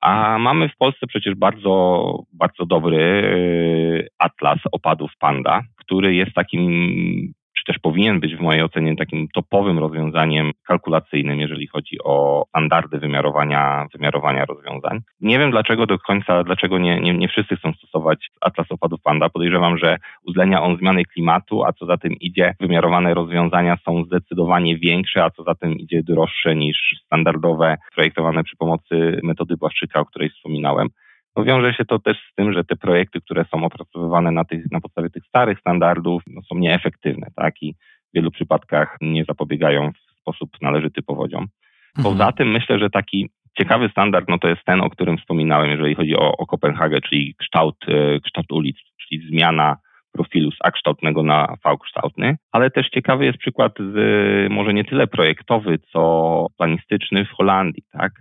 A 0.02 0.38
mamy 0.39 0.70
w 0.70 0.78
Polsce 0.78 1.08
przecież 1.08 1.36
bardzo, 1.36 2.24
bardzo 2.34 2.66
dobry 2.66 2.98
e, 3.00 4.08
atlas 4.20 4.60
opadów 4.72 5.12
Panda, 5.20 5.62
który 5.76 6.16
jest 6.16 6.34
takim 6.34 7.34
też 7.68 7.80
powinien 7.80 8.20
być 8.20 8.36
w 8.36 8.39
mojej 8.39 8.63
ocenie 8.63 8.95
takim 8.95 9.28
topowym 9.28 9.80
rozwiązaniem 9.80 10.51
kalkulacyjnym, 10.68 11.39
jeżeli 11.39 11.68
chodzi 11.68 11.97
o 12.03 12.45
standardy 12.49 12.99
wymiarowania, 12.99 13.88
wymiarowania 13.93 14.45
rozwiązań. 14.45 14.99
Nie 15.22 15.39
wiem 15.39 15.51
dlaczego 15.51 15.86
do 15.86 15.99
końca, 15.99 16.43
dlaczego 16.43 16.78
nie, 16.78 16.99
nie, 16.99 17.13
nie 17.13 17.28
wszyscy 17.28 17.55
chcą 17.55 17.74
stosować 17.74 18.28
Atlas 18.41 18.72
opadów 18.72 19.01
Panda. 19.01 19.30
Podejrzewam, 19.30 19.78
że 19.78 19.97
uwzględnia 20.28 20.61
on 20.61 20.78
zmiany 20.78 21.05
klimatu, 21.05 21.63
a 21.63 21.74
co 21.74 21.86
za 21.86 21.97
tym 21.97 22.13
idzie, 22.13 22.55
wymiarowane 22.59 23.13
rozwiązania 23.13 23.78
są 23.86 24.03
zdecydowanie 24.03 24.78
większe, 24.78 25.24
a 25.24 25.30
co 25.30 25.43
za 25.43 25.55
tym 25.55 25.74
idzie 25.78 26.03
droższe 26.03 26.55
niż 26.55 26.95
standardowe, 27.05 27.78
projektowane 27.95 28.43
przy 28.43 28.57
pomocy 28.57 29.20
metody 29.24 29.57
Błaszczyka, 29.57 29.99
o 29.99 30.05
której 30.05 30.30
wspominałem. 30.30 30.88
No 31.38 31.43
wiąże 31.43 31.73
się 31.73 31.85
to 31.85 31.99
też 31.99 32.17
z 32.31 32.35
tym, 32.35 32.53
że 32.53 32.63
te 32.63 32.75
projekty, 32.75 33.21
które 33.21 33.45
są 33.45 33.63
opracowywane 33.63 34.31
na, 34.31 34.45
tych, 34.45 34.71
na 34.71 34.81
podstawie 34.81 35.09
tych 35.09 35.23
starych 35.25 35.59
standardów, 35.59 36.23
no 36.27 36.41
są 36.41 36.55
nieefektywne, 36.55 37.27
tak? 37.35 37.61
I 37.61 37.73
w 37.73 38.15
wielu 38.15 38.31
przypadkach 38.31 38.97
nie 39.01 39.25
zapobiegają 39.25 39.91
w 39.91 40.19
sposób 40.21 40.49
należyty 40.61 41.01
powodziom. 41.01 41.47
Poza 41.95 42.09
mhm. 42.09 42.33
tym 42.33 42.51
myślę, 42.51 42.79
że 42.79 42.89
taki 42.89 43.29
ciekawy 43.57 43.89
standard, 43.89 44.29
no 44.29 44.38
to 44.38 44.47
jest 44.47 44.61
ten, 44.65 44.81
o 44.81 44.89
którym 44.89 45.17
wspominałem, 45.17 45.71
jeżeli 45.71 45.95
chodzi 45.95 46.15
o, 46.15 46.38
o 46.38 46.45
Kopenhagę, 46.45 47.01
czyli 47.01 47.35
kształt, 47.35 47.75
e, 47.88 48.19
kształt 48.19 48.51
ulic, 48.51 48.77
czyli 49.01 49.29
zmiana 49.29 49.77
profilu 50.11 50.51
z 50.51 50.57
A-kształtnego 50.63 51.23
na 51.23 51.55
V-kształtny, 51.65 52.38
ale 52.51 52.71
też 52.71 52.89
ciekawy 52.89 53.25
jest 53.25 53.38
przykład 53.38 53.73
z, 53.79 54.51
może 54.51 54.73
nie 54.73 54.83
tyle 54.83 55.07
projektowy, 55.07 55.79
co 55.91 56.45
planistyczny 56.57 57.25
w 57.25 57.29
Holandii, 57.29 57.83
tak? 57.91 58.11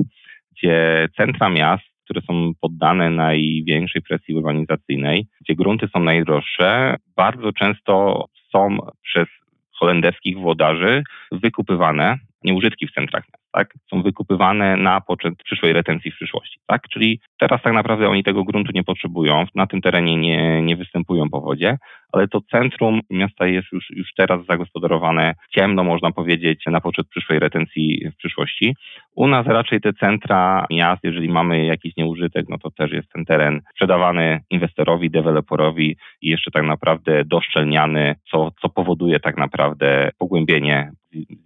gdzie 0.52 1.08
centra 1.16 1.48
miast 1.48 1.95
które 2.06 2.20
są 2.20 2.52
poddane 2.60 3.10
największej 3.10 4.02
presji 4.02 4.34
urbanizacyjnej, 4.34 5.26
gdzie 5.40 5.54
grunty 5.54 5.88
są 5.88 6.00
najdroższe, 6.00 6.96
bardzo 7.16 7.52
często 7.52 8.24
są 8.52 8.78
przez 9.02 9.26
holenderskich 9.72 10.38
włodarzy 10.38 11.02
wykupywane, 11.32 12.18
nieużytki 12.44 12.86
w 12.86 12.92
centrach 12.92 13.24
miast, 13.32 13.45
tak? 13.56 13.74
Są 13.90 14.02
wykupywane 14.02 14.76
na 14.76 15.00
poczet 15.00 15.34
przyszłej 15.44 15.72
retencji 15.72 16.10
w 16.10 16.14
przyszłości, 16.14 16.58
tak? 16.66 16.82
Czyli 16.92 17.20
teraz 17.38 17.62
tak 17.62 17.72
naprawdę 17.72 18.08
oni 18.08 18.24
tego 18.24 18.44
gruntu 18.44 18.72
nie 18.74 18.84
potrzebują, 18.84 19.44
na 19.54 19.66
tym 19.66 19.80
terenie 19.80 20.16
nie, 20.16 20.62
nie 20.62 20.76
występują 20.76 21.30
powodzie, 21.30 21.78
ale 22.12 22.28
to 22.28 22.40
centrum 22.50 23.00
miasta 23.10 23.46
jest 23.46 23.72
już, 23.72 23.90
już 23.90 24.08
teraz 24.16 24.46
zagospodarowane 24.48 25.34
ciemno, 25.54 25.84
można 25.84 26.12
powiedzieć, 26.12 26.64
na 26.66 26.80
poczet 26.80 27.08
przyszłej 27.08 27.38
retencji 27.38 28.10
w 28.14 28.16
przyszłości. 28.16 28.76
U 29.14 29.28
nas 29.28 29.46
raczej 29.46 29.80
te 29.80 29.92
centra 29.92 30.66
miast, 30.70 31.04
jeżeli 31.04 31.28
mamy 31.28 31.64
jakiś 31.64 31.96
nieużytek, 31.96 32.46
no 32.48 32.58
to 32.58 32.70
też 32.70 32.92
jest 32.92 33.12
ten 33.12 33.24
teren 33.24 33.60
sprzedawany 33.70 34.40
inwestorowi, 34.50 35.10
deweloperowi 35.10 35.96
i 36.22 36.28
jeszcze 36.28 36.50
tak 36.50 36.64
naprawdę 36.64 37.24
doszczelniany, 37.24 38.14
co, 38.30 38.50
co 38.62 38.68
powoduje 38.68 39.20
tak 39.20 39.36
naprawdę 39.36 40.10
pogłębienie 40.18 40.90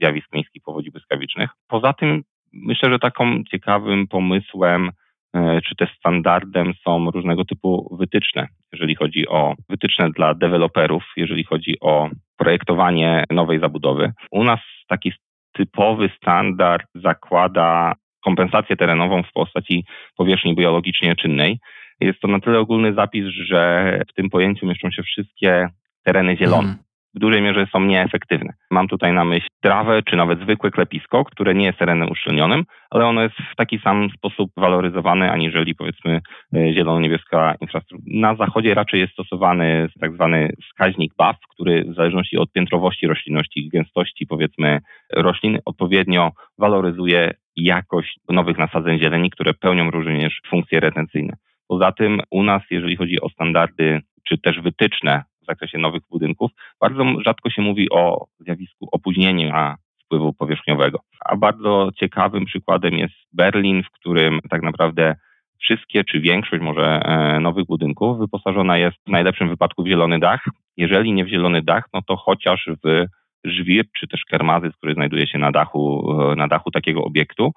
zjawisk 0.00 0.32
miejskich 0.32 0.62
powodzi 0.62 0.90
błyskawicznych. 0.90 1.50
Poza 1.68 1.92
tym 1.92 2.22
myślę, 2.52 2.90
że 2.90 2.98
taką 2.98 3.44
ciekawym 3.44 4.06
pomysłem 4.06 4.90
E, 5.34 5.60
czy 5.60 5.76
też 5.76 5.96
standardem 5.98 6.72
są 6.84 7.10
różnego 7.10 7.44
typu 7.44 7.96
wytyczne, 7.98 8.46
jeżeli 8.72 8.94
chodzi 8.94 9.28
o 9.28 9.54
wytyczne 9.68 10.10
dla 10.10 10.34
deweloperów, 10.34 11.04
jeżeli 11.16 11.44
chodzi 11.44 11.80
o 11.80 12.10
projektowanie 12.36 13.24
nowej 13.30 13.60
zabudowy. 13.60 14.12
U 14.30 14.44
nas 14.44 14.60
taki 14.88 15.12
typowy 15.52 16.10
standard 16.16 16.86
zakłada 16.94 17.94
kompensację 18.24 18.76
terenową 18.76 19.22
w 19.22 19.32
postaci 19.32 19.84
powierzchni 20.16 20.54
biologicznie 20.54 21.16
czynnej. 21.16 21.58
Jest 22.00 22.20
to 22.20 22.28
na 22.28 22.40
tyle 22.40 22.58
ogólny 22.58 22.94
zapis, 22.94 23.24
że 23.26 24.00
w 24.10 24.14
tym 24.14 24.30
pojęciu 24.30 24.66
mieszczą 24.66 24.90
się 24.90 25.02
wszystkie 25.02 25.68
tereny 26.04 26.36
zielone. 26.36 26.68
Mm 26.68 26.89
w 27.14 27.18
dużej 27.18 27.42
mierze 27.42 27.66
są 27.72 27.80
nieefektywne. 27.80 28.52
Mam 28.70 28.88
tutaj 28.88 29.12
na 29.12 29.24
myśli 29.24 29.48
trawę, 29.60 30.02
czy 30.02 30.16
nawet 30.16 30.40
zwykłe 30.40 30.70
klepisko, 30.70 31.24
które 31.24 31.54
nie 31.54 31.66
jest 31.66 31.78
terenem 31.78 32.10
uszczelnionym, 32.10 32.64
ale 32.90 33.06
ono 33.06 33.22
jest 33.22 33.34
w 33.52 33.56
taki 33.56 33.78
sam 33.78 34.08
sposób 34.16 34.50
waloryzowane, 34.56 35.32
aniżeli 35.32 35.74
powiedzmy 35.74 36.20
e, 36.54 36.72
zielono-niebieska 36.72 37.54
infrastruktura. 37.60 38.20
Na 38.20 38.34
zachodzie 38.34 38.74
raczej 38.74 39.00
jest 39.00 39.12
stosowany 39.12 39.88
tak 40.00 40.14
zwany 40.14 40.52
wskaźnik 40.62 41.12
BAF, 41.18 41.36
który 41.50 41.84
w 41.84 41.94
zależności 41.94 42.38
od 42.38 42.52
piętrowości 42.52 43.06
roślinności 43.06 43.68
gęstości 43.68 44.26
powiedzmy 44.26 44.78
roślin 45.12 45.58
odpowiednio 45.64 46.30
waloryzuje 46.58 47.30
jakość 47.56 48.18
nowych 48.28 48.58
nasadzeń 48.58 48.98
zieleni, 48.98 49.30
które 49.30 49.54
pełnią 49.54 49.90
również 49.90 50.40
funkcje 50.50 50.80
retencyjne. 50.80 51.36
Poza 51.68 51.92
tym 51.92 52.20
u 52.30 52.42
nas, 52.42 52.62
jeżeli 52.70 52.96
chodzi 52.96 53.20
o 53.20 53.28
standardy 53.28 54.00
czy 54.28 54.38
też 54.38 54.60
wytyczne 54.60 55.22
zakresie 55.46 55.78
nowych 55.78 56.02
budynków, 56.10 56.50
bardzo 56.80 57.04
rzadko 57.24 57.50
się 57.50 57.62
mówi 57.62 57.90
o 57.90 58.26
zjawisku 58.38 58.88
opóźnienia 58.92 59.76
wpływu 60.04 60.32
powierzchniowego. 60.32 60.98
A 61.24 61.36
bardzo 61.36 61.90
ciekawym 61.96 62.44
przykładem 62.44 62.94
jest 62.94 63.14
Berlin, 63.32 63.82
w 63.82 63.90
którym 63.90 64.40
tak 64.50 64.62
naprawdę 64.62 65.14
wszystkie, 65.60 66.04
czy 66.04 66.20
większość 66.20 66.62
może 66.62 66.84
e, 66.84 67.40
nowych 67.40 67.66
budynków 67.66 68.18
wyposażona 68.18 68.78
jest 68.78 68.96
w 69.06 69.10
najlepszym 69.10 69.48
wypadku 69.48 69.82
w 69.82 69.88
zielony 69.88 70.18
dach. 70.18 70.44
Jeżeli 70.76 71.12
nie 71.12 71.24
w 71.24 71.28
zielony 71.28 71.62
dach, 71.62 71.84
no 71.94 72.00
to 72.02 72.16
chociaż 72.16 72.70
w 72.84 73.04
żwir, 73.44 73.84
czy 73.96 74.08
też 74.08 74.24
kermazyc, 74.24 74.76
który 74.76 74.94
znajduje 74.94 75.26
się 75.26 75.38
na 75.38 75.50
dachu, 75.50 76.12
e, 76.32 76.36
na 76.36 76.48
dachu 76.48 76.70
takiego 76.70 77.04
obiektu, 77.04 77.52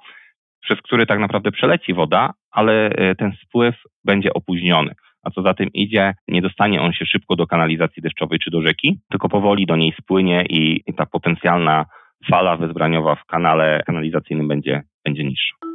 przez 0.62 0.82
który 0.82 1.06
tak 1.06 1.20
naprawdę 1.20 1.52
przeleci 1.52 1.94
woda, 1.94 2.34
ale 2.52 2.90
e, 2.90 3.16
ten 3.16 3.32
spływ 3.44 3.76
będzie 4.04 4.34
opóźniony 4.34 4.96
a 5.24 5.32
co 5.32 5.42
za 5.42 5.54
tym 5.54 5.70
idzie, 5.74 6.14
nie 6.28 6.42
dostanie 6.42 6.82
on 6.82 6.94
się 6.94 7.06
szybko 7.06 7.36
do 7.36 7.48
kanalizacji 7.48 8.02
deszczowej 8.02 8.40
czy 8.40 8.52
do 8.52 8.62
rzeki, 8.62 9.00
tylko 9.10 9.30
powoli 9.30 9.66
do 9.66 9.76
niej 9.76 9.94
spłynie 10.02 10.46
i, 10.50 10.94
ta 10.94 11.06
potencjalna 11.06 11.86
fala 12.32 12.58
wezbraniowa 12.58 13.16
w 13.16 13.26
kanale 13.26 13.82
kanalizacyjnym 13.86 14.48
będzie, 14.48 14.82
będzie 15.06 15.24
niższa. 15.24 15.73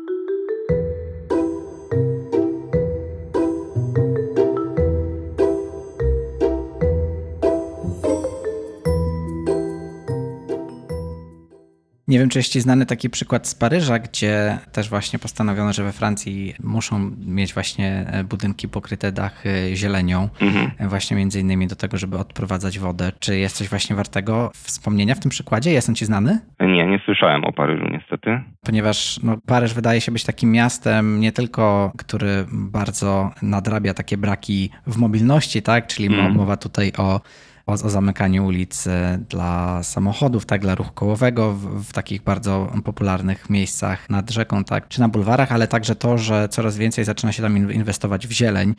Nie 12.09 12.19
wiem, 12.19 12.29
czy 12.29 12.39
jest 12.39 12.53
Ci 12.53 12.61
znany 12.61 12.87
taki 12.87 13.11
przykład 13.11 13.47
z 13.47 13.55
Paryża, 13.55 13.99
gdzie 13.99 14.59
też 14.73 14.89
właśnie 14.89 15.19
postanowiono, 15.19 15.73
że 15.73 15.85
we 15.85 15.93
Francji 15.93 16.55
muszą 16.65 17.11
mieć 17.27 17.55
właśnie 17.55 18.07
e, 18.07 18.25
budynki 18.25 18.69
pokryte 18.69 19.13
dachy 19.13 19.71
zielenią, 19.75 20.29
mhm. 20.41 20.71
E, 20.79 20.89
właśnie 20.89 21.17
między 21.17 21.41
innymi 21.41 21.67
do 21.67 21.77
tego, 21.77 21.99
żeby 21.99 22.19
odprowadzać 22.19 22.79
wodę. 22.79 23.13
Czy 23.21 23.39
jest 23.39 23.57
coś 23.57 23.69
właśnie 23.69 23.97
wartego 23.97 24.51
wspomnienia 24.55 25.15
w 25.15 25.21
tym 25.21 25.31
przykładzie? 25.31 25.71
Jest 25.71 25.89
on 25.89 25.95
Ci 25.95 26.05
znany? 26.05 26.41
Nie, 26.61 26.87
nie 26.87 26.99
słyszałem 27.05 27.45
o 27.45 27.53
Paryżu 27.53 27.85
niestety. 27.91 28.41
Ponieważ 28.67 29.21
no, 29.23 29.37
Paryż 29.47 29.75
wydaje 29.75 30.01
się 30.01 30.13
być 30.13 30.25
takim 30.25 30.53
miastem 30.53 31.21
nie 31.21 31.33
tylko, 31.33 31.93
który 31.99 32.47
bardzo 32.53 33.31
nadrabia 33.43 33.95
takie 33.95 34.17
braki 34.17 34.71
w 34.87 34.97
mobilności, 34.97 35.63
tak? 35.63 35.87
Czyli 35.87 36.09
mhm. 36.09 36.35
mowa 36.35 36.57
tutaj 36.57 36.93
o 36.99 37.21
o, 37.69 37.73
o 37.73 37.91
zamykaniu 37.91 38.47
ulic 38.47 38.85
dla 39.29 39.83
samochodów, 39.83 40.47
tak, 40.47 40.61
dla 40.61 40.75
ruchu 40.75 40.93
kołowego 40.93 41.55
w, 41.55 41.85
w, 41.85 41.93
takich 41.93 42.23
bardzo 42.23 42.73
popularnych 42.85 43.51
miejscach 43.51 44.11
nad 44.11 44.31
rzeką, 44.31 44.64
tak, 44.64 44.89
czy 44.89 45.01
na 45.01 45.09
bulwarach, 45.09 45.53
ale 45.53 45.69
także 45.69 45.97
to, 45.97 46.19
że 46.19 46.49
coraz 46.49 46.77
więcej 46.77 47.05
zaczyna 47.05 47.33
się 47.33 47.43
tam 47.43 47.73
inwestować 47.73 48.27
w 48.27 48.33
zieleń. 48.33 48.75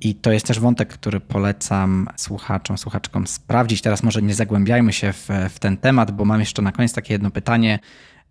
I 0.00 0.14
to 0.14 0.32
jest 0.32 0.46
też 0.46 0.60
wątek, 0.60 0.88
który 0.88 1.20
polecam 1.20 2.08
słuchaczom, 2.16 2.78
słuchaczkom 2.78 3.26
sprawdzić. 3.26 3.82
Teraz 3.82 4.02
może 4.02 4.22
nie 4.22 4.34
zagłębiajmy 4.34 4.92
się 4.92 5.12
w, 5.12 5.28
w 5.50 5.58
ten 5.58 5.76
temat, 5.76 6.10
bo 6.10 6.24
mam 6.24 6.40
jeszcze 6.40 6.62
na 6.62 6.72
koniec 6.72 6.92
takie 6.92 7.14
jedno 7.14 7.30
pytanie, 7.30 7.78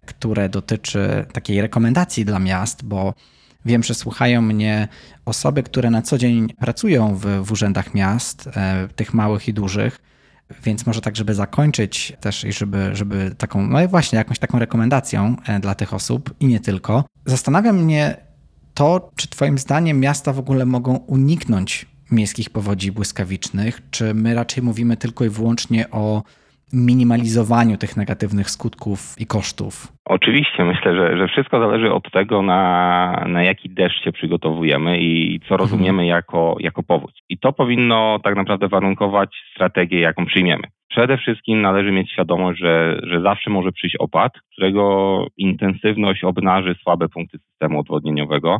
które 0.05 0.49
dotyczy 0.49 1.25
takiej 1.33 1.61
rekomendacji 1.61 2.25
dla 2.25 2.39
miast, 2.39 2.85
bo 2.85 3.13
Wiem, 3.65 3.83
że 3.83 3.93
słuchają 3.93 4.41
mnie 4.41 4.87
osoby, 5.25 5.63
które 5.63 5.89
na 5.89 6.01
co 6.01 6.17
dzień 6.17 6.53
pracują 6.59 7.15
w, 7.15 7.25
w 7.45 7.51
urzędach 7.51 7.93
miast, 7.93 8.49
e, 8.55 8.87
tych 8.95 9.13
małych 9.13 9.47
i 9.47 9.53
dużych. 9.53 9.99
Więc 10.63 10.85
może 10.85 11.01
tak, 11.01 11.15
żeby 11.15 11.33
zakończyć 11.33 12.13
też 12.19 12.43
i 12.43 12.53
żeby, 12.53 12.89
żeby 12.95 13.35
taką, 13.37 13.67
no 13.67 13.87
właśnie 13.87 14.17
jakąś 14.17 14.39
taką 14.39 14.59
rekomendacją 14.59 15.35
e, 15.45 15.59
dla 15.59 15.75
tych 15.75 15.93
osób 15.93 16.35
i 16.39 16.47
nie 16.47 16.59
tylko. 16.59 17.05
Zastanawia 17.25 17.73
mnie 17.73 18.17
to, 18.73 19.11
czy 19.15 19.27
Twoim 19.27 19.57
zdaniem 19.57 19.99
miasta 19.99 20.33
w 20.33 20.39
ogóle 20.39 20.65
mogą 20.65 20.95
uniknąć 20.95 21.85
miejskich 22.11 22.49
powodzi 22.49 22.91
błyskawicznych, 22.91 23.81
czy 23.91 24.13
my 24.13 24.33
raczej 24.33 24.63
mówimy 24.63 24.97
tylko 24.97 25.25
i 25.25 25.29
wyłącznie 25.29 25.89
o 25.89 26.23
minimalizowaniu 26.73 27.77
tych 27.77 27.97
negatywnych 27.97 28.49
skutków 28.49 29.15
i 29.19 29.25
kosztów? 29.25 29.87
Oczywiście, 30.05 30.63
myślę, 30.65 30.95
że, 30.95 31.17
że 31.17 31.27
wszystko 31.27 31.59
zależy 31.59 31.93
od 31.93 32.11
tego, 32.11 32.41
na, 32.41 33.25
na 33.27 33.43
jaki 33.43 33.69
deszcz 33.69 34.03
się 34.03 34.11
przygotowujemy 34.11 34.97
i 34.99 35.39
co 35.39 35.45
mhm. 35.45 35.59
rozumiemy 35.59 36.05
jako, 36.05 36.55
jako 36.59 36.83
powódź. 36.83 37.23
I 37.29 37.37
to 37.37 37.53
powinno 37.53 38.19
tak 38.23 38.35
naprawdę 38.35 38.67
warunkować 38.67 39.29
strategię, 39.51 39.99
jaką 39.99 40.25
przyjmiemy. 40.25 40.63
Przede 40.89 41.17
wszystkim 41.17 41.61
należy 41.61 41.91
mieć 41.91 42.11
świadomość, 42.11 42.59
że, 42.59 42.99
że 43.03 43.21
zawsze 43.21 43.49
może 43.49 43.71
przyjść 43.71 43.95
opad, 43.95 44.33
którego 44.51 45.27
intensywność 45.37 46.23
obnaży 46.23 46.75
słabe 46.83 47.09
punkty 47.09 47.37
systemu 47.39 47.79
odwodnieniowego. 47.79 48.59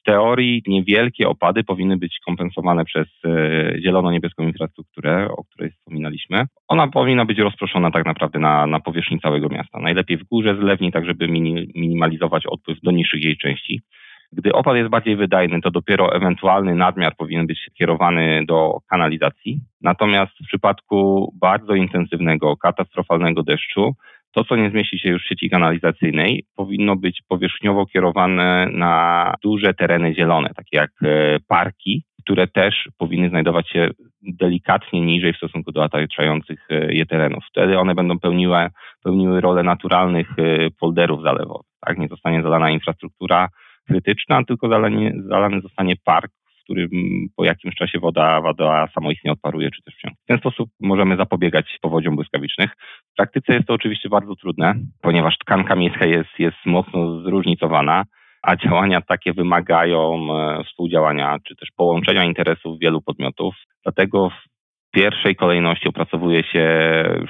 W 0.00 0.02
teorii 0.02 0.62
niewielkie 0.66 1.28
opady 1.28 1.64
powinny 1.64 1.96
być 1.96 2.18
kompensowane 2.26 2.84
przez 2.84 3.08
e, 3.24 3.80
zielono-niebieską 3.80 4.42
infrastrukturę, 4.42 5.28
o 5.30 5.44
której 5.44 5.70
wspominaliśmy. 5.70 6.44
Ona 6.68 6.88
powinna 6.88 7.24
być 7.24 7.38
rozproszona 7.38 7.90
tak 7.90 8.06
naprawdę 8.06 8.38
na, 8.38 8.66
na 8.66 8.80
powierzchni 8.80 9.20
całego 9.20 9.48
miasta. 9.48 9.80
Najlepiej 9.80 10.16
w 10.16 10.24
górze 10.24 10.56
zlewni, 10.56 10.92
tak 10.92 11.06
żeby 11.06 11.28
minimalizować 11.74 12.46
odpływ 12.46 12.80
do 12.82 12.90
niższych 12.90 13.24
jej 13.24 13.36
części. 13.36 13.80
Gdy 14.32 14.52
opad 14.52 14.76
jest 14.76 14.90
bardziej 14.90 15.16
wydajny, 15.16 15.60
to 15.60 15.70
dopiero 15.70 16.14
ewentualny 16.14 16.74
nadmiar 16.74 17.16
powinien 17.16 17.46
być 17.46 17.70
kierowany 17.74 18.44
do 18.48 18.78
kanalizacji. 18.90 19.60
Natomiast 19.80 20.32
w 20.32 20.46
przypadku 20.46 21.32
bardzo 21.40 21.74
intensywnego, 21.74 22.56
katastrofalnego 22.56 23.42
deszczu, 23.42 23.94
to, 24.32 24.44
co 24.44 24.56
nie 24.56 24.70
zmieści 24.70 24.98
się 24.98 25.08
już 25.08 25.22
w 25.22 25.28
sieci 25.28 25.50
kanalizacyjnej, 25.50 26.44
powinno 26.56 26.96
być 26.96 27.22
powierzchniowo 27.28 27.86
kierowane 27.86 28.68
na 28.72 29.34
duże 29.42 29.74
tereny 29.74 30.14
zielone, 30.14 30.50
takie 30.56 30.76
jak 30.76 30.90
e, 31.02 31.36
parki, 31.48 32.04
które 32.22 32.48
też 32.48 32.88
powinny 32.98 33.28
znajdować 33.28 33.68
się 33.68 33.90
delikatnie 34.22 35.00
niżej 35.00 35.32
w 35.32 35.36
stosunku 35.36 35.72
do 35.72 35.82
otaczających 35.82 36.66
e, 36.70 36.94
je 36.94 37.06
terenów. 37.06 37.44
Wtedy 37.50 37.78
one 37.78 37.94
będą 37.94 38.18
pełniły, 38.18 38.68
pełniły 39.04 39.40
rolę 39.40 39.62
naturalnych 39.62 40.30
e, 40.38 40.70
polderów 40.80 41.22
zalewowych. 41.22 41.66
Tak? 41.80 41.98
Nie 41.98 42.08
zostanie 42.08 42.42
zalana 42.42 42.70
infrastruktura 42.70 43.48
krytyczna, 43.86 44.44
tylko 44.44 44.68
zalany, 44.68 45.12
zalany 45.28 45.60
zostanie 45.60 45.94
park, 46.04 46.32
w 46.60 46.64
którym 46.64 46.90
po 47.36 47.44
jakimś 47.44 47.74
czasie 47.74 47.98
woda, 47.98 48.40
woda 48.40 48.88
samoistnie 48.94 49.32
odparuje, 49.32 49.70
czy 49.70 49.82
też 49.82 49.94
wciąż. 49.94 50.12
W 50.12 50.26
ten 50.26 50.38
sposób 50.38 50.70
możemy 50.80 51.16
zapobiegać 51.16 51.78
powodziom 51.82 52.16
błyskawicznych. 52.16 52.70
W 53.12 53.16
praktyce 53.16 53.54
jest 53.54 53.66
to 53.66 53.74
oczywiście 53.74 54.08
bardzo 54.08 54.36
trudne, 54.36 54.74
ponieważ 55.02 55.38
tkanka 55.38 55.76
miejska 55.76 56.06
jest, 56.06 56.38
jest 56.38 56.56
mocno 56.66 57.22
zróżnicowana, 57.22 58.04
a 58.42 58.56
działania 58.56 59.00
takie 59.00 59.32
wymagają 59.32 60.28
e, 60.34 60.64
współdziałania, 60.64 61.38
czy 61.48 61.56
też 61.56 61.68
połączenia 61.76 62.24
interesów 62.24 62.78
wielu 62.78 63.02
podmiotów. 63.02 63.54
Dlatego 63.82 64.30
w 64.30 64.50
pierwszej 64.92 65.36
kolejności 65.36 65.88
opracowuje 65.88 66.44
się 66.44 66.68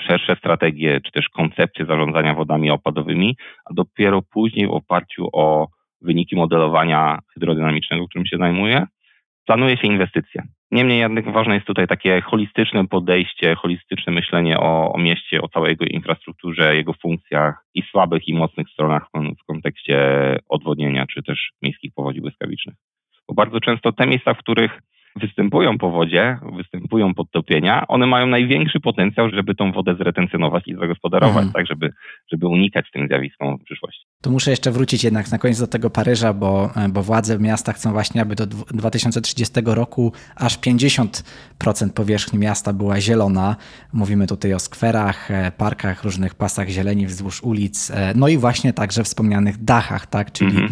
szersze 0.06 0.36
strategie, 0.36 1.00
czy 1.04 1.12
też 1.12 1.28
koncepcje 1.28 1.86
zarządzania 1.86 2.34
wodami 2.34 2.70
opadowymi, 2.70 3.36
a 3.64 3.74
dopiero 3.74 4.22
później 4.22 4.66
w 4.66 4.70
oparciu 4.70 5.28
o 5.32 5.68
wyniki 6.00 6.36
modelowania 6.36 7.18
hydrodynamicznego, 7.34 8.08
którym 8.08 8.26
się 8.26 8.36
zajmuję, 8.36 8.86
planuje 9.50 9.76
się 9.76 9.86
inwestycje. 9.86 10.42
Niemniej 10.70 10.98
jednak 10.98 11.32
ważne 11.32 11.54
jest 11.54 11.66
tutaj 11.66 11.86
takie 11.86 12.20
holistyczne 12.20 12.86
podejście, 12.88 13.54
holistyczne 13.54 14.12
myślenie 14.12 14.58
o, 14.58 14.92
o 14.92 14.98
mieście, 14.98 15.42
o 15.42 15.48
całej 15.48 15.70
jego 15.70 15.84
infrastrukturze, 15.84 16.76
jego 16.76 16.92
funkcjach 16.92 17.54
i 17.74 17.82
słabych 17.82 18.28
i 18.28 18.34
mocnych 18.34 18.68
stronach 18.68 19.06
w, 19.40 19.44
kontekście 19.46 19.96
odwodnienia 20.48 21.06
czy 21.06 21.22
też 21.22 21.50
miejskich 21.62 21.94
powodzi 21.94 22.20
błyskawicznych. 22.20 22.76
Bo 23.28 23.34
bardzo 23.34 23.60
często 23.60 23.92
te 23.92 24.06
miejsca, 24.06 24.34
w 24.34 24.38
których 24.38 24.80
występują 25.16 25.78
powodzie, 25.78 26.38
występują 26.56 27.14
podtopienia, 27.14 27.86
one 27.88 28.06
mają 28.06 28.26
największy 28.26 28.80
potencjał, 28.80 29.30
żeby 29.30 29.54
tą 29.54 29.72
wodę 29.72 29.94
zretencjonować 29.94 30.68
i 30.68 30.74
zagospodarować, 30.74 31.44
mhm. 31.44 31.52
tak, 31.52 31.66
żeby, 31.66 31.92
żeby 32.32 32.46
unikać 32.46 32.90
tym 32.92 33.08
zjawiskom 33.08 33.58
w 33.58 33.64
przyszłości. 33.64 34.06
Tu 34.22 34.30
muszę 34.30 34.50
jeszcze 34.50 34.70
wrócić 34.70 35.04
jednak 35.04 35.30
na 35.30 35.38
koniec 35.38 35.60
do 35.60 35.66
tego 35.66 35.90
Paryża, 35.90 36.32
bo, 36.32 36.70
bo 36.88 37.02
władze 37.02 37.38
miasta 37.38 37.72
chcą 37.72 37.92
właśnie, 37.92 38.22
aby 38.22 38.34
do 38.34 38.46
2030 38.46 39.60
roku 39.64 40.12
aż 40.36 40.58
50% 40.58 41.22
powierzchni 41.94 42.38
miasta 42.38 42.72
była 42.72 43.00
zielona. 43.00 43.56
Mówimy 43.92 44.26
tutaj 44.26 44.54
o 44.54 44.58
skwerach, 44.58 45.30
e, 45.30 45.52
parkach, 45.58 46.04
różnych 46.04 46.34
pasach 46.34 46.68
zieleni 46.68 47.06
wzdłuż 47.06 47.42
ulic, 47.42 47.90
e, 47.90 48.12
no 48.16 48.28
i 48.28 48.36
właśnie 48.36 48.72
także 48.72 49.04
wspomnianych 49.04 49.64
dachach, 49.64 50.06
tak, 50.06 50.32
czyli 50.32 50.50
mhm 50.50 50.70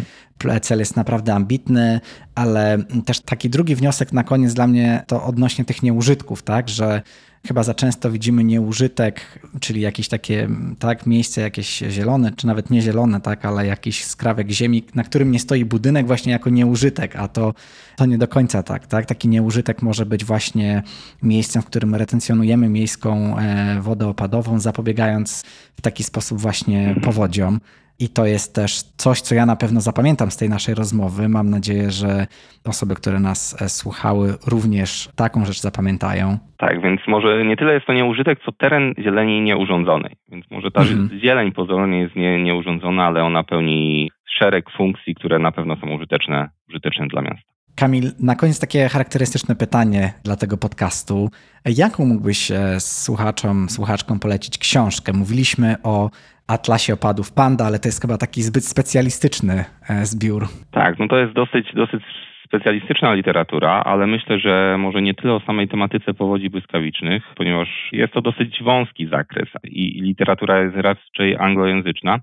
cel 0.61 0.79
jest 0.79 0.95
naprawdę 0.95 1.33
ambitny, 1.33 2.01
ale 2.35 2.77
też 3.05 3.19
taki 3.19 3.49
drugi 3.49 3.75
wniosek 3.75 4.13
na 4.13 4.23
koniec 4.23 4.53
dla 4.53 4.67
mnie 4.67 5.03
to 5.07 5.23
odnośnie 5.23 5.65
tych 5.65 5.83
nieużytków, 5.83 6.43
tak, 6.43 6.69
że 6.69 7.01
chyba 7.47 7.63
za 7.63 7.73
często 7.73 8.11
widzimy 8.11 8.43
nieużytek, 8.43 9.39
czyli 9.59 9.81
jakieś 9.81 10.07
takie 10.07 10.49
tak, 10.79 11.05
miejsce 11.05 11.41
jakieś 11.41 11.83
zielone, 11.89 12.31
czy 12.31 12.47
nawet 12.47 12.69
nie 12.69 12.81
zielone, 12.81 13.21
tak, 13.21 13.45
ale 13.45 13.65
jakiś 13.65 14.05
skrawek 14.05 14.49
ziemi, 14.51 14.83
na 14.95 15.03
którym 15.03 15.31
nie 15.31 15.39
stoi 15.39 15.65
budynek 15.65 16.07
właśnie 16.07 16.31
jako 16.31 16.49
nieużytek, 16.49 17.15
a 17.15 17.27
to, 17.27 17.53
to 17.95 18.05
nie 18.05 18.17
do 18.17 18.27
końca 18.27 18.63
tak, 18.63 18.87
tak. 18.87 19.05
Taki 19.05 19.27
nieużytek 19.27 19.81
może 19.81 20.05
być 20.05 20.25
właśnie 20.25 20.83
miejscem, 21.23 21.61
w 21.61 21.65
którym 21.65 21.95
retencjonujemy 21.95 22.69
miejską 22.69 23.37
e, 23.37 23.81
wodę 23.81 24.07
opadową, 24.07 24.59
zapobiegając 24.59 25.43
w 25.77 25.81
taki 25.81 26.03
sposób 26.03 26.39
właśnie 26.39 26.95
powodziom. 27.03 27.59
I 27.99 28.09
to 28.09 28.25
jest 28.25 28.55
też 28.55 28.83
coś, 28.83 29.21
co 29.21 29.35
ja 29.35 29.45
na 29.45 29.55
pewno 29.55 29.81
zapamiętam 29.81 30.31
z 30.31 30.37
tej 30.37 30.49
naszej 30.49 30.75
rozmowy. 30.75 31.29
Mam 31.29 31.49
nadzieję, 31.49 31.91
że 31.91 32.27
osoby, 32.65 32.95
które 32.95 33.19
nas 33.19 33.61
e, 33.61 33.69
słuchały, 33.69 34.33
również 34.47 35.09
taką 35.15 35.45
rzecz 35.45 35.61
zapamiętają. 35.61 36.37
Tak, 36.57 36.81
więc 36.81 37.01
może 37.07 37.45
nie 37.45 37.57
tyle 37.57 37.73
jest 37.73 37.85
to 37.85 37.93
nieużytek, 37.93 38.39
co 38.45 38.51
teren 38.51 38.93
zieleni 38.99 39.41
nieurządzonej. 39.41 40.15
Więc 40.31 40.51
może 40.51 40.71
ta 40.71 40.81
mhm. 40.81 41.19
zieleń 41.19 41.51
pozornie 41.51 41.99
jest 41.99 42.15
nie, 42.15 42.43
nieurządzona, 42.43 43.05
ale 43.05 43.23
ona 43.23 43.43
pełni 43.43 44.11
szereg 44.39 44.65
funkcji, 44.77 45.15
które 45.15 45.39
na 45.39 45.51
pewno 45.51 45.75
są 45.75 45.95
użyteczne, 45.95 46.49
użyteczne 46.69 47.07
dla 47.07 47.21
miasta. 47.21 47.49
Kamil, 47.75 48.11
na 48.19 48.35
koniec 48.35 48.59
takie 48.59 48.89
charakterystyczne 48.89 49.55
pytanie 49.55 50.13
dla 50.23 50.35
tego 50.35 50.57
podcastu. 50.57 51.29
Jaką 51.65 52.05
mógłbyś 52.05 52.51
e, 52.51 52.79
słuchaczom, 52.79 53.69
słuchaczkom 53.69 54.19
polecić 54.19 54.57
książkę? 54.57 55.13
Mówiliśmy 55.13 55.75
o 55.83 56.09
Atlasie 56.49 56.93
Opadów 56.93 57.33
Panda, 57.33 57.65
ale 57.65 57.79
to 57.79 57.87
jest 57.87 58.01
chyba 58.01 58.17
taki 58.17 58.41
zbyt 58.41 58.65
specjalistyczny 58.65 59.65
e, 59.89 60.05
zbiór. 60.05 60.43
Tak, 60.71 60.99
no 60.99 61.07
to 61.07 61.17
jest 61.17 61.33
dosyć, 61.33 61.73
dosyć 61.73 62.03
specjalistyczna 62.45 63.13
literatura, 63.13 63.71
ale 63.85 64.07
myślę, 64.07 64.39
że 64.39 64.77
może 64.79 65.01
nie 65.01 65.13
tyle 65.13 65.33
o 65.33 65.39
samej 65.39 65.67
tematyce 65.67 66.13
powodzi 66.13 66.49
błyskawicznych, 66.49 67.23
ponieważ 67.35 67.89
jest 67.91 68.13
to 68.13 68.21
dosyć 68.21 68.63
wąski 68.63 69.07
zakres 69.07 69.49
i 69.63 70.01
literatura 70.01 70.61
jest 70.61 70.75
raczej 70.75 71.37
anglojęzyczna, 71.37 72.19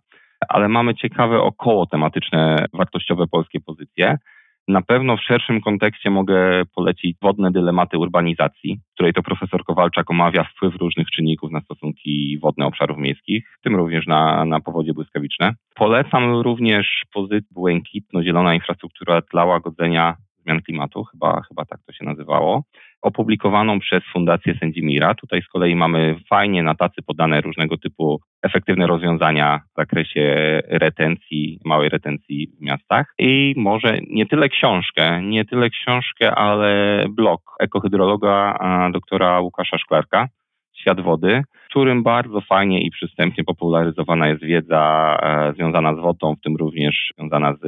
ale 0.48 0.68
mamy 0.68 0.94
ciekawe 0.94 1.40
około 1.40 1.86
tematyczne, 1.86 2.66
wartościowe 2.72 3.26
polskie 3.26 3.60
pozycje. 3.60 4.18
Na 4.68 4.82
pewno 4.82 5.16
w 5.16 5.22
szerszym 5.22 5.60
kontekście 5.60 6.10
mogę 6.10 6.62
polecić 6.74 7.16
wodne 7.22 7.50
dylematy 7.50 7.98
urbanizacji, 7.98 8.80
w 8.90 8.94
której 8.94 9.12
to 9.12 9.22
profesor 9.22 9.64
Kowalczak 9.64 10.10
omawia 10.10 10.44
wpływ 10.44 10.76
różnych 10.76 11.10
czynników 11.10 11.50
na 11.50 11.60
stosunki 11.60 12.38
wodne 12.42 12.66
obszarów 12.66 12.98
miejskich, 12.98 13.56
w 13.60 13.62
tym 13.62 13.76
również 13.76 14.06
na, 14.06 14.44
na 14.44 14.60
powodzie 14.60 14.92
błyskawiczne. 14.92 15.54
Polecam 15.74 16.40
również 16.40 17.02
pozycję 17.12 17.48
błękitno-zielona 17.50 18.54
infrastruktura 18.54 19.22
dla 19.32 19.44
łagodzenia 19.44 20.16
zmian 20.42 20.62
klimatu, 20.62 21.04
chyba, 21.04 21.42
chyba 21.48 21.64
tak 21.64 21.80
to 21.86 21.92
się 21.92 22.04
nazywało, 22.04 22.62
opublikowaną 23.02 23.80
przez 23.80 24.02
Fundację 24.12 24.54
Sędzimira. 24.60 25.14
Tutaj 25.14 25.42
z 25.42 25.48
kolei 25.48 25.76
mamy 25.76 26.16
fajnie 26.30 26.62
na 26.62 26.74
tacy 26.74 27.02
podane 27.06 27.40
różnego 27.40 27.76
typu 27.78 28.20
efektywne 28.42 28.86
rozwiązania 28.86 29.60
w 29.72 29.76
zakresie 29.76 30.60
retencji, 30.68 31.60
małej 31.64 31.88
retencji 31.88 32.48
w 32.58 32.62
miastach. 32.62 33.14
I 33.18 33.54
może 33.56 33.98
nie 34.10 34.26
tyle 34.26 34.48
książkę, 34.48 35.22
nie 35.22 35.44
tyle 35.44 35.70
książkę, 35.70 36.34
ale 36.34 37.04
blog 37.10 37.40
ekohydrologa 37.60 38.58
doktora 38.92 39.40
Łukasza 39.40 39.78
Szklarka, 39.78 40.28
Świat 40.86 41.00
Wody, 41.00 41.42
w 41.66 41.70
którym 41.70 42.02
bardzo 42.02 42.40
fajnie 42.40 42.82
i 42.82 42.90
przystępnie 42.90 43.44
popularyzowana 43.44 44.28
jest 44.28 44.42
wiedza 44.42 45.16
e, 45.22 45.52
związana 45.56 45.94
z 45.94 45.98
wodą, 45.98 46.34
w 46.34 46.40
tym 46.40 46.56
również 46.56 47.12
związana 47.18 47.54
z 47.62 47.64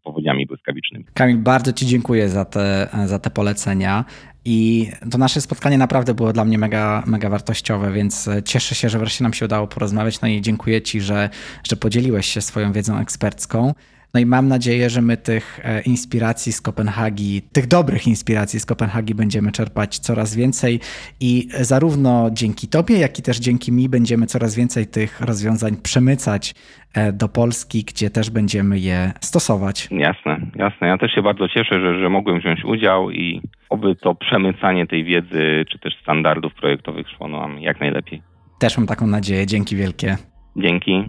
powodziami 0.00 0.46
błyskawicznymi. 0.46 1.04
Kamil, 1.14 1.38
bardzo 1.38 1.72
Ci 1.72 1.86
dziękuję 1.86 2.28
za 2.28 2.44
te, 2.44 2.88
za 3.06 3.18
te 3.18 3.30
polecenia. 3.30 4.04
I 4.44 4.86
to 5.10 5.18
nasze 5.18 5.40
spotkanie 5.40 5.78
naprawdę 5.78 6.14
było 6.14 6.32
dla 6.32 6.44
mnie 6.44 6.58
mega, 6.58 7.02
mega 7.06 7.28
wartościowe, 7.28 7.92
więc 7.92 8.30
cieszę 8.44 8.74
się, 8.74 8.88
że 8.88 8.98
wreszcie 8.98 9.24
nam 9.24 9.32
się 9.32 9.44
udało 9.44 9.66
porozmawiać. 9.66 10.20
No 10.20 10.28
i 10.28 10.40
dziękuję 10.40 10.82
Ci, 10.82 11.00
że, 11.00 11.28
że 11.70 11.76
podzieliłeś 11.76 12.26
się 12.26 12.40
swoją 12.40 12.72
wiedzą 12.72 12.98
ekspercką. 12.98 13.72
No 14.14 14.20
i 14.20 14.26
mam 14.26 14.48
nadzieję, 14.48 14.90
że 14.90 15.02
my 15.02 15.16
tych 15.16 15.60
e, 15.64 15.82
inspiracji 15.82 16.52
z 16.52 16.60
Kopenhagi, 16.60 17.42
tych 17.52 17.66
dobrych 17.66 18.06
inspiracji 18.06 18.60
z 18.60 18.66
Kopenhagi 18.66 19.14
będziemy 19.14 19.52
czerpać 19.52 19.98
coraz 19.98 20.36
więcej 20.36 20.80
i 21.20 21.48
zarówno 21.60 22.30
dzięki 22.32 22.68
Tobie, 22.68 22.98
jak 22.98 23.18
i 23.18 23.22
też 23.22 23.38
dzięki 23.38 23.72
mi 23.72 23.88
będziemy 23.88 24.26
coraz 24.26 24.56
więcej 24.56 24.86
tych 24.86 25.20
rozwiązań 25.20 25.76
przemycać 25.82 26.54
e, 26.94 27.12
do 27.12 27.28
Polski, 27.28 27.84
gdzie 27.84 28.10
też 28.10 28.30
będziemy 28.30 28.78
je 28.78 29.12
stosować. 29.20 29.88
Jasne, 29.90 30.40
jasne. 30.56 30.88
Ja 30.88 30.98
też 30.98 31.12
się 31.12 31.22
bardzo 31.22 31.48
cieszę, 31.48 31.80
że, 31.80 32.00
że 32.00 32.08
mogłem 32.08 32.40
wziąć 32.40 32.64
udział 32.64 33.10
i 33.10 33.42
oby 33.70 33.96
to 33.96 34.14
przemycanie 34.14 34.86
tej 34.86 35.04
wiedzy, 35.04 35.64
czy 35.70 35.78
też 35.78 35.94
standardów 36.02 36.54
projektowych 36.54 37.06
szło 37.08 37.28
nam 37.28 37.60
jak 37.60 37.80
najlepiej. 37.80 38.22
Też 38.58 38.78
mam 38.78 38.86
taką 38.86 39.06
nadzieję. 39.06 39.46
Dzięki 39.46 39.76
wielkie. 39.76 40.16
Dzięki. 40.56 41.04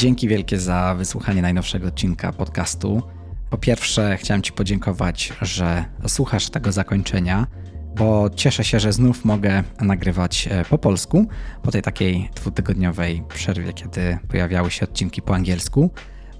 Dzięki 0.00 0.28
wielkie 0.28 0.60
za 0.60 0.94
wysłuchanie 0.94 1.42
najnowszego 1.42 1.88
odcinka 1.88 2.32
podcastu. 2.32 3.02
Po 3.50 3.58
pierwsze, 3.58 4.16
chciałem 4.16 4.42
Ci 4.42 4.52
podziękować, 4.52 5.32
że 5.42 5.84
słuchasz 6.06 6.50
tego 6.50 6.72
zakończenia, 6.72 7.46
bo 7.96 8.30
cieszę 8.30 8.64
się, 8.64 8.80
że 8.80 8.92
znów 8.92 9.24
mogę 9.24 9.62
nagrywać 9.80 10.48
e, 10.50 10.64
po 10.64 10.78
polsku 10.78 11.26
po 11.62 11.70
tej 11.70 11.82
takiej 11.82 12.30
dwutygodniowej 12.34 13.22
przerwie, 13.28 13.72
kiedy 13.72 14.18
pojawiały 14.28 14.70
się 14.70 14.86
odcinki 14.86 15.22
po 15.22 15.34
angielsku. 15.34 15.90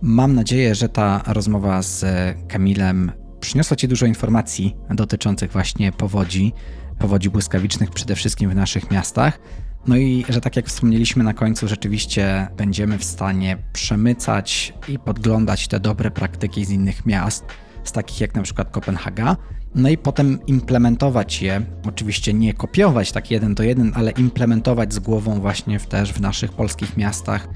Mam 0.03 0.35
nadzieję, 0.35 0.75
że 0.75 0.89
ta 0.89 1.23
rozmowa 1.27 1.83
z 1.83 2.05
Kamilem 2.49 3.13
przyniosła 3.41 3.77
Ci 3.77 3.89
dużo 3.89 4.07
informacji 4.07 4.77
dotyczących 4.91 5.53
właśnie 5.53 5.93
powodzi, 5.93 6.53
powodzi 6.99 7.31
błyskawicznych 7.31 7.91
przede 7.91 8.15
wszystkim 8.15 8.51
w 8.51 8.55
naszych 8.55 8.91
miastach. 8.91 9.39
No 9.87 9.97
i 9.97 10.25
że 10.29 10.41
tak 10.41 10.57
jak 10.57 10.67
wspomnieliśmy 10.67 11.25
na 11.25 11.35
końcu, 11.35 11.69
rzeczywiście 11.69 12.49
będziemy 12.57 12.99
w 12.99 13.05
stanie 13.05 13.57
przemycać 13.73 14.75
i 14.89 14.99
podglądać 14.99 15.69
te 15.69 15.81
dobre 15.81 16.11
praktyki 16.11 16.65
z 16.65 16.71
innych 16.71 17.07
miast, 17.07 17.45
z 17.85 17.93
takich 17.93 18.21
jak 18.21 18.35
na 18.35 18.43
przykład 18.43 18.71
Kopenhaga, 18.71 19.37
no 19.75 19.89
i 19.89 19.99
potem 19.99 20.39
implementować 20.47 21.43
je, 21.43 21.63
oczywiście 21.89 22.35
nie 22.35 22.55
kopiować 22.55 23.13
tak 23.13 23.31
jeden 23.31 23.55
do 23.55 23.63
jeden, 23.63 23.93
ale 23.95 24.11
implementować 24.11 24.95
z 24.95 24.99
głową 24.99 25.41
właśnie 25.41 25.79
w, 25.79 25.87
też 25.87 26.13
w 26.13 26.21
naszych 26.21 26.53
polskich 26.53 26.97
miastach, 26.97 27.49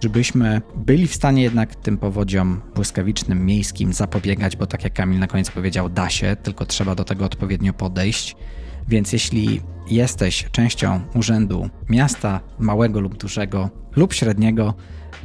żebyśmy 0.00 0.62
byli 0.76 1.06
w 1.06 1.14
stanie 1.14 1.42
jednak 1.42 1.74
tym 1.74 1.98
powodziom 1.98 2.60
błyskawicznym, 2.74 3.46
miejskim 3.46 3.92
zapobiegać, 3.92 4.56
bo 4.56 4.66
tak 4.66 4.84
jak 4.84 4.92
Kamil 4.92 5.18
na 5.18 5.26
koniec 5.26 5.50
powiedział, 5.50 5.88
da 5.88 6.10
się, 6.10 6.36
tylko 6.42 6.66
trzeba 6.66 6.94
do 6.94 7.04
tego 7.04 7.24
odpowiednio 7.24 7.72
podejść. 7.72 8.36
Więc 8.88 9.12
jeśli 9.12 9.60
jesteś 9.90 10.44
częścią 10.52 11.00
urzędu 11.14 11.70
miasta, 11.88 12.40
małego 12.58 13.00
lub 13.00 13.16
dużego 13.16 13.70
lub 13.96 14.14
średniego, 14.14 14.74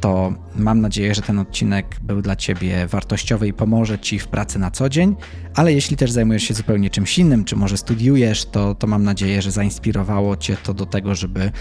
to 0.00 0.32
mam 0.56 0.80
nadzieję, 0.80 1.14
że 1.14 1.22
ten 1.22 1.38
odcinek 1.38 1.96
był 2.02 2.22
dla 2.22 2.36
Ciebie 2.36 2.86
wartościowy 2.86 3.48
i 3.48 3.52
pomoże 3.52 3.98
Ci 3.98 4.18
w 4.18 4.28
pracy 4.28 4.58
na 4.58 4.70
co 4.70 4.88
dzień. 4.88 5.16
Ale 5.54 5.72
jeśli 5.72 5.96
też 5.96 6.10
zajmujesz 6.10 6.42
się 6.42 6.54
zupełnie 6.54 6.90
czymś 6.90 7.18
innym, 7.18 7.44
czy 7.44 7.56
może 7.56 7.76
studiujesz, 7.76 8.44
to, 8.44 8.74
to 8.74 8.86
mam 8.86 9.04
nadzieję, 9.04 9.42
że 9.42 9.50
zainspirowało 9.50 10.36
Cię 10.36 10.56
to 10.56 10.74
do 10.74 10.86
tego, 10.86 11.14
żeby 11.14 11.52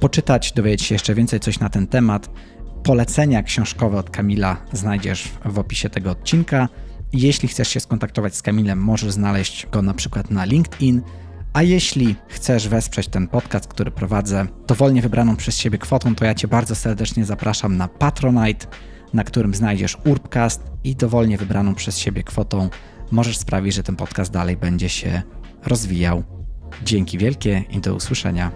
poczytać, 0.00 0.52
dowiedzieć 0.52 0.86
się 0.86 0.94
jeszcze 0.94 1.14
więcej 1.14 1.40
coś 1.40 1.60
na 1.60 1.68
ten 1.68 1.86
temat. 1.86 2.30
Polecenia 2.82 3.42
książkowe 3.42 3.98
od 3.98 4.10
Kamila 4.10 4.56
znajdziesz 4.72 5.28
w 5.44 5.58
opisie 5.58 5.90
tego 5.90 6.10
odcinka. 6.10 6.68
Jeśli 7.12 7.48
chcesz 7.48 7.68
się 7.68 7.80
skontaktować 7.80 8.36
z 8.36 8.42
Kamilem, 8.42 8.78
możesz 8.78 9.12
znaleźć 9.12 9.66
go 9.72 9.82
na 9.82 9.94
przykład 9.94 10.30
na 10.30 10.44
LinkedIn 10.44 11.02
a 11.52 11.62
jeśli 11.62 12.16
chcesz 12.28 12.68
wesprzeć 12.68 13.08
ten 13.08 13.28
podcast, 13.28 13.66
który 13.66 13.90
prowadzę 13.90 14.46
dowolnie 14.66 15.02
wybraną 15.02 15.36
przez 15.36 15.58
siebie 15.58 15.78
kwotą, 15.78 16.14
to 16.14 16.24
ja 16.24 16.34
Cię 16.34 16.48
bardzo 16.48 16.74
serdecznie 16.74 17.24
zapraszam 17.24 17.76
na 17.76 17.88
Patronite, 17.88 18.66
na 19.14 19.24
którym 19.24 19.54
znajdziesz 19.54 19.98
Urbcast 20.04 20.62
i 20.84 20.96
dowolnie 20.96 21.38
wybraną 21.38 21.74
przez 21.74 21.98
siebie 21.98 22.22
kwotą 22.22 22.68
możesz 23.10 23.38
sprawić, 23.38 23.74
że 23.74 23.82
ten 23.82 23.96
podcast 23.96 24.32
dalej 24.32 24.56
będzie 24.56 24.88
się 24.88 25.22
rozwijał. 25.66 26.22
Dzięki 26.84 27.18
wielkie 27.18 27.64
i 27.70 27.80
do 27.80 27.94
usłyszenia. 27.94 28.50